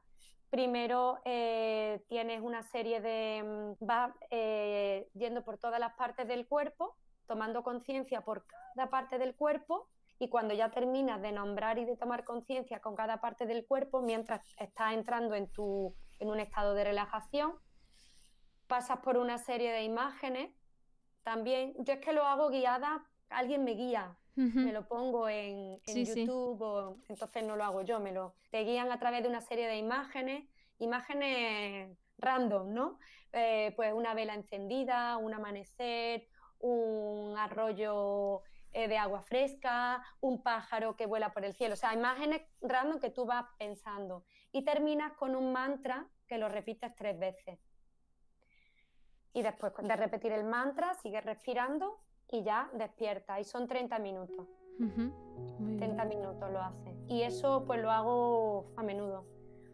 Primero 0.49 1.19
eh, 1.25 2.03
tienes 2.07 2.41
una 2.41 2.63
serie 2.63 3.01
de... 3.01 3.75
Mm, 3.79 3.85
vas 3.85 4.13
eh, 4.29 5.09
yendo 5.13 5.43
por 5.43 5.57
todas 5.57 5.79
las 5.79 5.93
partes 5.95 6.27
del 6.27 6.47
cuerpo, 6.47 6.95
tomando 7.25 7.63
conciencia 7.63 8.21
por 8.21 8.45
cada 8.45 8.89
parte 8.89 9.17
del 9.17 9.35
cuerpo 9.35 9.89
y 10.19 10.29
cuando 10.29 10.53
ya 10.53 10.69
terminas 10.69 11.21
de 11.21 11.31
nombrar 11.31 11.77
y 11.77 11.85
de 11.85 11.97
tomar 11.97 12.23
conciencia 12.23 12.79
con 12.79 12.95
cada 12.95 13.19
parte 13.19 13.45
del 13.45 13.65
cuerpo, 13.65 14.01
mientras 14.01 14.41
estás 14.57 14.93
entrando 14.93 15.35
en, 15.35 15.51
tu, 15.51 15.93
en 16.19 16.29
un 16.29 16.39
estado 16.39 16.73
de 16.73 16.85
relajación, 16.85 17.53
pasas 18.67 18.99
por 18.99 19.17
una 19.17 19.37
serie 19.37 19.71
de 19.71 19.83
imágenes. 19.83 20.51
También, 21.23 21.73
yo 21.79 21.93
es 21.93 21.99
que 21.99 22.13
lo 22.13 22.23
hago 22.23 22.49
guiada, 22.49 23.03
alguien 23.29 23.63
me 23.63 23.71
guía, 23.71 24.17
me 24.35 24.73
lo 24.73 24.87
pongo 24.87 25.29
en, 25.29 25.79
YouTube, 25.85 26.61
O, 26.61 26.97
entonces 27.07 27.43
no 27.43 27.55
lo 27.55 27.63
hago 27.63 27.81
yo, 27.83 27.99
me 27.99 28.11
lo 28.11 28.35
te 28.51 28.63
guían 28.63 28.91
a 28.91 28.99
través 28.99 29.23
de 29.23 29.29
una 29.29 29.41
serie 29.41 29.67
de 29.67 29.77
imágenes, 29.77 30.47
imágenes 30.79 31.97
random, 32.17 32.73
¿no? 32.73 32.99
Eh, 33.31 33.73
pues 33.75 33.93
una 33.93 34.13
vela 34.13 34.33
encendida, 34.33 35.17
un 35.17 35.33
amanecer, 35.33 36.27
un 36.59 37.37
arroyo 37.37 38.41
eh, 38.71 38.87
de 38.87 38.97
agua 38.97 39.21
fresca, 39.21 40.03
un 40.21 40.41
pájaro 40.41 40.95
que 40.95 41.05
vuela 41.05 41.33
por 41.33 41.45
el 41.45 41.53
cielo, 41.53 41.73
o 41.73 41.77
sea, 41.77 41.93
imágenes 41.93 42.41
random 42.61 42.99
que 42.99 43.09
tú 43.09 43.25
vas 43.25 43.45
pensando. 43.57 44.25
Y 44.51 44.63
terminas 44.63 45.13
con 45.13 45.35
un 45.35 45.51
mantra 45.51 46.07
que 46.27 46.37
lo 46.37 46.49
repites 46.49 46.95
tres 46.95 47.17
veces. 47.19 47.59
Y 49.33 49.41
después 49.41 49.73
de 49.81 49.95
repetir 49.95 50.31
el 50.31 50.45
mantra, 50.45 50.93
sigues 50.95 51.23
respirando 51.25 52.04
y 52.31 52.43
ya 52.43 52.69
despierta. 52.73 53.39
Y 53.39 53.43
son 53.43 53.67
30 53.67 53.99
minutos. 53.99 54.47
30 54.77 56.05
minutos 56.05 56.51
lo 56.51 56.61
hace. 56.61 56.93
Y 57.07 57.21
eso 57.21 57.63
pues 57.65 57.81
lo 57.81 57.91
hago 57.91 58.65
a 58.75 58.83
menudo 58.83 59.25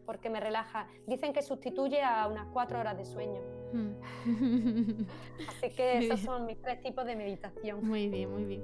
porque 0.06 0.30
me 0.30 0.40
relaja. 0.40 0.86
Dicen 1.06 1.32
que 1.32 1.42
sustituye 1.42 2.02
a 2.02 2.26
unas 2.28 2.46
cuatro 2.52 2.78
horas 2.78 2.96
de 2.96 3.04
sueño. 3.04 3.40
Hmm. 3.72 3.92
Así 5.48 5.70
que 5.70 5.98
esos 5.98 6.20
son 6.20 6.46
mis 6.46 6.60
tres 6.60 6.80
tipos 6.80 7.04
de 7.06 7.16
meditación. 7.16 7.86
Muy 7.86 8.08
bien, 8.08 8.30
muy 8.30 8.44
bien. 8.44 8.62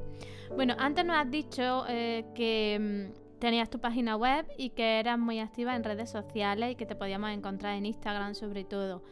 Bueno, 0.54 0.74
antes 0.78 1.04
nos 1.04 1.16
has 1.16 1.30
dicho 1.30 1.84
eh, 1.88 2.24
que 2.34 3.10
mm, 3.10 3.38
tenías 3.38 3.70
tu 3.70 3.78
página 3.80 4.16
web 4.16 4.46
y 4.56 4.70
que 4.70 4.98
eras 5.00 5.18
muy 5.18 5.38
activa 5.38 5.74
en 5.76 5.84
redes 5.84 6.10
sociales 6.10 6.72
y 6.72 6.74
que 6.74 6.86
te 6.86 6.96
podíamos 6.96 7.30
encontrar 7.30 7.76
en 7.76 7.86
Instagram 7.86 8.34
sobre 8.34 8.64
todo. 8.64 9.02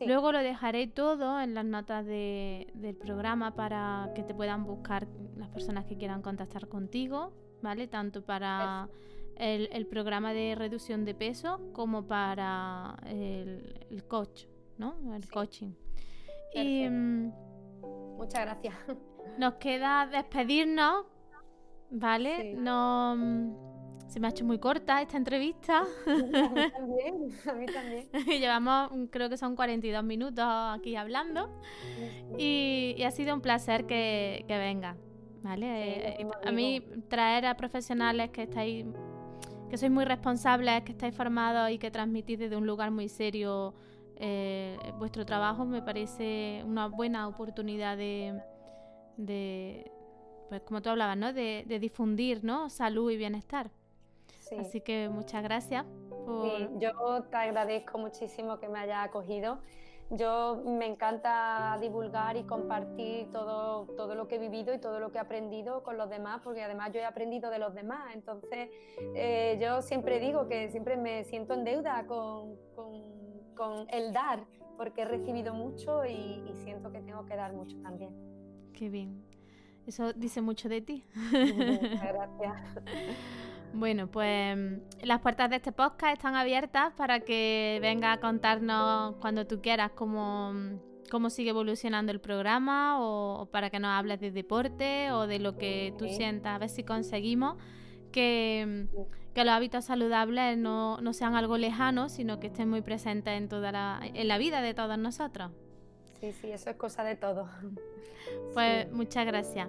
Luego 0.00 0.32
lo 0.32 0.40
dejaré 0.40 0.86
todo 0.86 1.40
en 1.40 1.54
las 1.54 1.64
notas 1.64 2.04
del 2.04 2.96
programa 3.00 3.54
para 3.54 4.10
que 4.14 4.22
te 4.22 4.34
puedan 4.34 4.64
buscar 4.64 5.06
las 5.36 5.48
personas 5.48 5.86
que 5.86 5.96
quieran 5.96 6.22
contactar 6.22 6.68
contigo, 6.68 7.32
¿vale? 7.62 7.88
Tanto 7.88 8.22
para 8.22 8.88
el, 9.36 9.86
programa 9.86 10.32
de 10.32 10.54
reducción 10.54 11.04
de 11.04 11.14
peso 11.14 11.60
como 11.72 12.06
para 12.06 12.96
el, 13.06 14.04
coach, 14.06 14.44
¿no? 14.76 14.96
El 15.14 15.28
coaching. 15.30 15.72
Y, 16.52 16.88
mm, 16.88 17.32
Muchas 18.16 18.42
gracias. 18.42 18.74
Nos 19.38 19.54
queda 19.54 20.06
despedirnos, 20.06 21.04
¿vale? 21.90 22.54
No, 22.54 23.14
mm, 23.16 23.66
se 24.08 24.20
me 24.20 24.26
ha 24.26 24.30
hecho 24.30 24.44
muy 24.44 24.58
corta 24.58 25.02
esta 25.02 25.16
entrevista. 25.16 25.84
A 26.06 26.14
mí 26.14 26.30
también, 26.30 27.30
a 27.48 27.52
mí 27.52 27.66
también. 27.66 28.08
Llevamos, 28.40 28.90
mm, 28.92 29.04
creo 29.06 29.28
que 29.28 29.36
son 29.36 29.56
42 29.56 30.04
minutos 30.04 30.44
aquí 30.46 30.96
hablando. 30.96 31.50
Y, 32.38 33.02
ha 33.04 33.10
sido 33.10 33.34
un 33.34 33.40
placer 33.40 33.86
que, 33.86 34.44
que 34.46 34.58
venga. 34.58 34.96
¿Vale? 35.42 36.20
Eh, 36.20 36.28
a 36.44 36.50
mí 36.50 36.82
traer 37.08 37.46
a 37.46 37.56
profesionales 37.56 38.30
que 38.30 38.42
estáis 38.42 38.84
que 39.70 39.76
sois 39.76 39.90
muy 39.90 40.04
responsables, 40.04 40.82
que 40.82 40.92
estáis 40.92 41.14
formados 41.14 41.70
y 41.70 41.78
que 41.78 41.90
transmitís 41.90 42.38
desde 42.38 42.56
un 42.56 42.66
lugar 42.66 42.90
muy 42.90 43.08
serio 43.08 43.74
eh, 44.18 44.78
vuestro 44.98 45.26
trabajo, 45.26 45.66
me 45.66 45.82
parece 45.82 46.62
una 46.64 46.86
buena 46.86 47.28
oportunidad 47.28 47.96
de, 47.96 48.40
pues 50.48 50.62
como 50.62 50.80
tú 50.80 50.88
hablabas, 50.90 51.18
¿no? 51.18 51.32
De, 51.32 51.64
difundir, 51.80 52.42
¿no? 52.44 52.70
Salud 52.70 53.10
y 53.10 53.16
bienestar. 53.16 53.70
Así 54.58 54.80
que 54.80 55.08
muchas 55.08 55.42
gracias. 55.42 55.84
yo 56.78 57.22
te 57.30 57.36
agradezco 57.36 57.98
muchísimo 57.98 58.58
que 58.58 58.68
me 58.68 58.80
hayas 58.80 59.06
acogido 59.06 59.58
yo 60.10 60.62
me 60.64 60.86
encanta 60.86 61.76
divulgar 61.80 62.36
y 62.36 62.44
compartir 62.44 63.30
todo, 63.32 63.86
todo 63.96 64.14
lo 64.14 64.28
que 64.28 64.36
he 64.36 64.38
vivido 64.38 64.72
y 64.72 64.78
todo 64.78 65.00
lo 65.00 65.10
que 65.10 65.18
he 65.18 65.20
aprendido 65.20 65.82
con 65.82 65.96
los 65.96 66.08
demás, 66.08 66.40
porque 66.44 66.62
además 66.62 66.92
yo 66.92 67.00
he 67.00 67.04
aprendido 67.04 67.50
de 67.50 67.58
los 67.58 67.74
demás. 67.74 68.14
Entonces, 68.14 68.70
eh, 69.14 69.58
yo 69.60 69.82
siempre 69.82 70.20
digo 70.20 70.46
que 70.46 70.68
siempre 70.68 70.96
me 70.96 71.24
siento 71.24 71.54
en 71.54 71.64
deuda 71.64 72.06
con, 72.06 72.56
con, 73.56 73.88
el 73.90 74.12
dar, 74.12 74.46
porque 74.76 75.02
he 75.02 75.04
recibido 75.06 75.54
mucho 75.54 76.04
y, 76.04 76.44
y 76.48 76.54
siento 76.62 76.92
que 76.92 77.00
tengo 77.00 77.26
que 77.26 77.34
dar 77.34 77.52
mucho 77.52 77.76
también. 77.82 78.14
Qué 78.72 78.88
bien. 78.88 79.24
Eso 79.86 80.12
dice 80.12 80.40
mucho 80.40 80.68
de 80.68 80.82
ti. 80.82 81.04
Muchas 81.14 82.02
gracias. 82.12 82.76
Bueno, 83.72 84.06
pues 84.08 84.56
las 85.02 85.20
puertas 85.20 85.50
de 85.50 85.56
este 85.56 85.72
podcast 85.72 86.16
están 86.16 86.34
abiertas 86.34 86.92
para 86.94 87.20
que 87.20 87.78
venga 87.82 88.12
a 88.12 88.20
contarnos 88.20 89.16
cuando 89.16 89.46
tú 89.46 89.60
quieras 89.60 89.92
cómo, 89.94 90.52
cómo 91.10 91.30
sigue 91.30 91.50
evolucionando 91.50 92.12
el 92.12 92.20
programa 92.20 93.00
o, 93.00 93.48
para 93.50 93.70
que 93.70 93.78
nos 93.78 93.90
hables 93.90 94.20
de 94.20 94.30
deporte 94.30 95.12
o 95.12 95.26
de 95.26 95.38
lo 95.38 95.58
que 95.58 95.94
tú 95.98 96.08
sientas, 96.08 96.54
a 96.54 96.58
ver 96.58 96.68
si 96.68 96.84
conseguimos 96.84 97.56
que, 98.12 98.86
los 99.34 99.48
hábitos 99.48 99.84
saludables 99.84 100.56
no, 100.56 100.98
sean 101.12 101.34
algo 101.34 101.58
lejano, 101.58 102.08
sino 102.08 102.40
que 102.40 102.46
estén 102.46 102.70
muy 102.70 102.80
presentes 102.80 103.34
en, 103.34 103.48
toda 103.48 103.70
la, 103.70 104.00
en 104.02 104.28
la 104.28 104.38
vida 104.38 104.62
de 104.62 104.72
todos 104.72 104.96
nosotros. 104.96 105.52
Sí, 106.20 106.32
sí, 106.32 106.50
eso 106.50 106.70
es 106.70 106.76
cosa 106.76 107.04
de 107.04 107.16
todos. 107.16 107.48
Pues 108.54 108.90
muchas 108.90 109.26
gracias. 109.26 109.68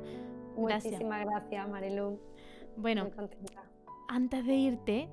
Muchísimas 0.55 1.25
gracias, 1.25 1.69
Marilu. 1.69 2.19
Bueno, 2.77 3.11
antes 4.07 4.45
de 4.45 4.55
irte, 4.55 5.09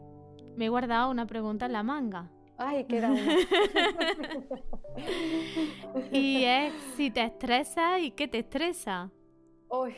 me 0.56 0.66
he 0.66 0.68
guardado 0.68 1.10
una 1.10 1.26
pregunta 1.26 1.66
en 1.66 1.72
la 1.72 1.82
manga. 1.82 2.30
Ay, 2.56 2.84
queda 2.84 3.12
y 6.12 6.44
es 6.44 6.72
si 6.96 7.10
te 7.10 7.24
estresa 7.24 7.98
y 7.98 8.12
qué 8.12 8.28
te 8.28 8.38
estresa. 8.38 9.10
Uy, 9.68 9.96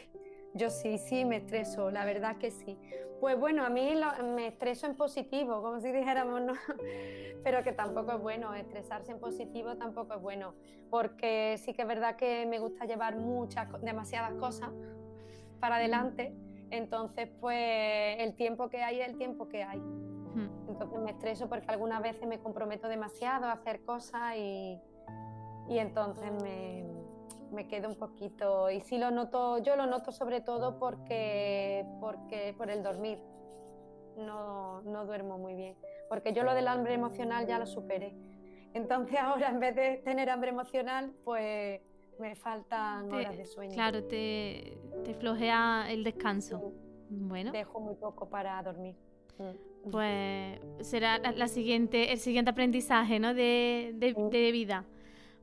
yo 0.54 0.70
sí, 0.70 0.96
sí 0.96 1.26
me 1.26 1.36
estreso, 1.36 1.90
la 1.90 2.06
verdad 2.06 2.38
que 2.38 2.50
sí. 2.50 2.78
Pues 3.20 3.38
bueno, 3.38 3.64
a 3.64 3.68
mí 3.68 3.92
me 4.34 4.46
estreso 4.46 4.86
en 4.86 4.94
positivo, 4.94 5.62
como 5.62 5.80
si 5.80 5.92
dijéramos, 5.92 6.40
¿no? 6.40 6.54
Pero 7.44 7.62
que 7.62 7.72
tampoco 7.72 8.12
es 8.12 8.20
bueno, 8.20 8.54
estresarse 8.54 9.12
en 9.12 9.20
positivo 9.20 9.76
tampoco 9.76 10.14
es 10.14 10.22
bueno, 10.22 10.54
porque 10.90 11.56
sí 11.58 11.74
que 11.74 11.82
es 11.82 11.88
verdad 11.88 12.16
que 12.16 12.46
me 12.46 12.58
gusta 12.58 12.86
llevar 12.86 13.16
muchas, 13.16 13.68
demasiadas 13.82 14.32
cosas 14.34 14.70
para 15.60 15.76
adelante 15.76 16.34
entonces, 16.70 17.28
pues 17.40 18.18
el 18.18 18.34
tiempo 18.34 18.68
que 18.68 18.82
hay 18.82 19.00
es 19.00 19.08
el 19.08 19.16
tiempo 19.16 19.48
que 19.48 19.62
hay. 19.62 19.80
Entonces 20.68 21.00
me 21.00 21.12
estreso 21.12 21.48
porque 21.48 21.70
algunas 21.70 22.02
veces 22.02 22.26
me 22.26 22.38
comprometo 22.38 22.88
demasiado 22.88 23.46
a 23.46 23.52
hacer 23.52 23.82
cosas 23.84 24.36
y, 24.36 24.78
y 25.68 25.78
entonces 25.78 26.30
me, 26.42 26.84
me, 27.52 27.66
quedo 27.66 27.88
un 27.88 27.94
poquito. 27.96 28.70
Y 28.70 28.80
sí 28.82 28.98
lo 28.98 29.10
noto, 29.10 29.58
yo 29.58 29.76
lo 29.76 29.86
noto 29.86 30.12
sobre 30.12 30.42
todo 30.42 30.78
porque, 30.78 31.86
porque 32.00 32.54
por 32.58 32.70
el 32.70 32.82
dormir. 32.82 33.18
No, 34.18 34.82
no 34.82 35.06
duermo 35.06 35.38
muy 35.38 35.54
bien. 35.54 35.76
Porque 36.10 36.34
yo 36.34 36.42
lo 36.42 36.52
del 36.52 36.68
hambre 36.68 36.94
emocional 36.94 37.46
ya 37.46 37.58
lo 37.58 37.66
superé. 37.66 38.14
Entonces 38.74 39.18
ahora 39.20 39.48
en 39.48 39.60
vez 39.60 39.74
de 39.74 39.96
tener 40.04 40.28
hambre 40.28 40.50
emocional, 40.50 41.14
pues 41.24 41.80
me 42.18 42.34
faltan 42.34 43.12
horas 43.12 43.36
de 43.36 43.44
sueño. 43.44 43.74
Claro, 43.74 44.04
te, 44.04 44.78
te 45.04 45.14
flojea 45.14 45.86
el 45.90 46.04
descanso. 46.04 46.72
Bueno. 47.08 47.52
Dejo 47.52 47.80
muy 47.80 47.94
poco 47.94 48.28
para 48.28 48.62
dormir. 48.62 48.96
Mm. 49.38 49.90
Pues 49.90 50.60
será 50.80 51.18
la, 51.18 51.48
siguiente, 51.48 52.12
el 52.12 52.18
siguiente 52.18 52.50
aprendizaje 52.50 53.20
¿no? 53.20 53.34
de, 53.34 53.92
de, 53.94 54.52
vida. 54.52 54.84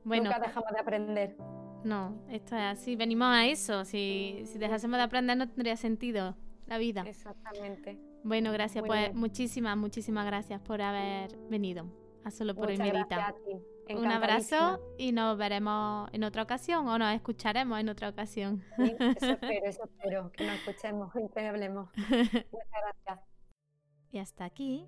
Bueno, 0.03 0.25
Nunca 0.25 0.39
dejamos 0.39 0.71
de 0.71 0.79
aprender. 0.79 1.37
No, 1.83 2.17
esto 2.29 2.55
es 2.55 2.61
así. 2.61 2.95
Venimos 2.95 3.27
a 3.27 3.45
eso. 3.45 3.85
Si, 3.85 4.41
si 4.45 4.57
dejásemos 4.57 4.97
de 4.97 5.03
aprender 5.03 5.37
no 5.37 5.47
tendría 5.47 5.77
sentido 5.77 6.35
la 6.67 6.77
vida. 6.77 7.03
Exactamente. 7.07 7.97
Bueno, 8.23 8.51
gracias. 8.51 8.83
pues 8.85 9.13
muchísimas, 9.13 9.77
muchísimas 9.77 10.25
gracias 10.25 10.59
por 10.61 10.81
haber 10.81 11.37
venido 11.49 12.02
a 12.23 12.31
Solo 12.31 12.55
por 12.55 12.69
Muchas. 12.69 13.35
Un 13.89 14.07
abrazo 14.07 14.79
y 14.97 15.11
nos 15.11 15.37
veremos 15.37 16.09
en 16.13 16.23
otra 16.23 16.43
ocasión 16.43 16.87
o 16.87 16.97
nos 16.97 17.13
escucharemos 17.13 17.79
en 17.79 17.89
otra 17.89 18.09
ocasión. 18.09 18.63
Sí, 18.77 18.95
eso 18.99 19.31
espero, 19.41 19.65
eso 19.65 19.83
espero, 19.83 20.31
que 20.31 20.45
nos 20.45 20.55
escuchemos 20.55 21.11
y 21.15 21.29
que 21.29 21.47
hablemos. 21.47 21.89
Muchas 21.95 22.41
gracias. 23.05 23.19
Y 24.11 24.19
hasta 24.19 24.45
aquí 24.45 24.87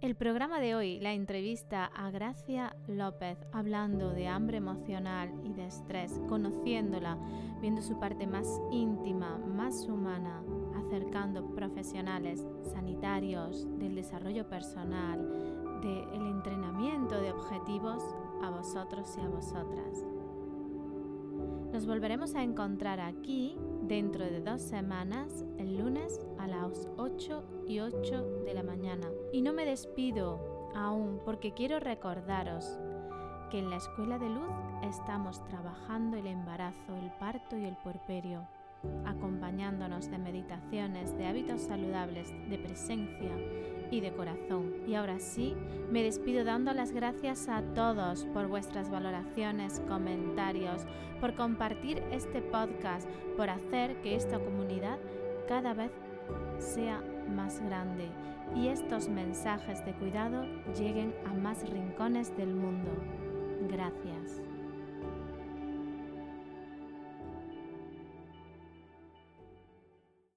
El 0.00 0.14
programa 0.14 0.60
de 0.60 0.74
hoy, 0.74 1.00
la 1.00 1.12
entrevista 1.12 1.86
a 1.86 2.10
Gracia 2.10 2.76
López, 2.86 3.38
hablando 3.52 4.10
de 4.10 4.28
hambre 4.28 4.58
emocional 4.58 5.32
y 5.42 5.52
de 5.54 5.66
estrés, 5.66 6.20
conociéndola, 6.28 7.18
viendo 7.60 7.82
su 7.82 7.98
parte 7.98 8.26
más 8.26 8.46
íntima, 8.70 9.38
más 9.38 9.86
humana, 9.86 10.42
acercando 10.76 11.52
profesionales 11.52 12.46
sanitarios, 12.72 13.66
del 13.78 13.94
desarrollo 13.94 14.48
personal, 14.48 15.57
del 15.80 16.26
entrenamiento 16.26 17.20
de 17.20 17.32
objetivos 17.32 18.02
a 18.42 18.50
vosotros 18.50 19.16
y 19.16 19.20
a 19.20 19.28
vosotras. 19.28 20.04
Nos 21.72 21.86
volveremos 21.86 22.34
a 22.34 22.42
encontrar 22.42 22.98
aquí 22.98 23.56
dentro 23.82 24.24
de 24.24 24.40
dos 24.40 24.62
semanas, 24.62 25.44
el 25.58 25.76
lunes 25.78 26.20
a 26.38 26.46
las 26.46 26.88
8 26.96 27.44
y 27.68 27.80
8 27.80 28.44
de 28.44 28.54
la 28.54 28.62
mañana. 28.62 29.06
Y 29.32 29.42
no 29.42 29.52
me 29.52 29.64
despido 29.64 30.70
aún 30.74 31.20
porque 31.24 31.52
quiero 31.52 31.78
recordaros 31.78 32.78
que 33.50 33.58
en 33.58 33.70
la 33.70 33.76
Escuela 33.76 34.18
de 34.18 34.28
Luz 34.28 34.50
estamos 34.82 35.44
trabajando 35.44 36.16
el 36.16 36.26
embarazo, 36.26 36.96
el 36.96 37.10
parto 37.18 37.56
y 37.56 37.64
el 37.64 37.76
puerperio, 37.76 38.46
acompañándonos 39.04 40.10
de 40.10 40.18
meditaciones, 40.18 41.16
de 41.16 41.26
hábitos 41.26 41.62
saludables, 41.62 42.32
de 42.48 42.58
presencia 42.58 43.32
y 43.90 44.00
de 44.00 44.12
corazón. 44.12 44.74
Y 44.86 44.94
ahora 44.94 45.18
sí, 45.18 45.54
me 45.90 46.02
despido 46.02 46.44
dando 46.44 46.72
las 46.72 46.92
gracias 46.92 47.48
a 47.48 47.62
todos 47.74 48.24
por 48.26 48.46
vuestras 48.46 48.90
valoraciones, 48.90 49.80
comentarios, 49.88 50.86
por 51.20 51.34
compartir 51.34 52.02
este 52.10 52.42
podcast, 52.42 53.08
por 53.36 53.50
hacer 53.50 53.96
que 54.02 54.14
esta 54.14 54.38
comunidad 54.38 54.98
cada 55.48 55.74
vez 55.74 55.90
sea 56.58 57.02
más 57.34 57.60
grande 57.60 58.08
y 58.54 58.68
estos 58.68 59.08
mensajes 59.08 59.84
de 59.84 59.92
cuidado 59.94 60.44
lleguen 60.78 61.14
a 61.26 61.34
más 61.34 61.68
rincones 61.68 62.36
del 62.36 62.54
mundo. 62.54 62.90
Gracias. 63.68 64.37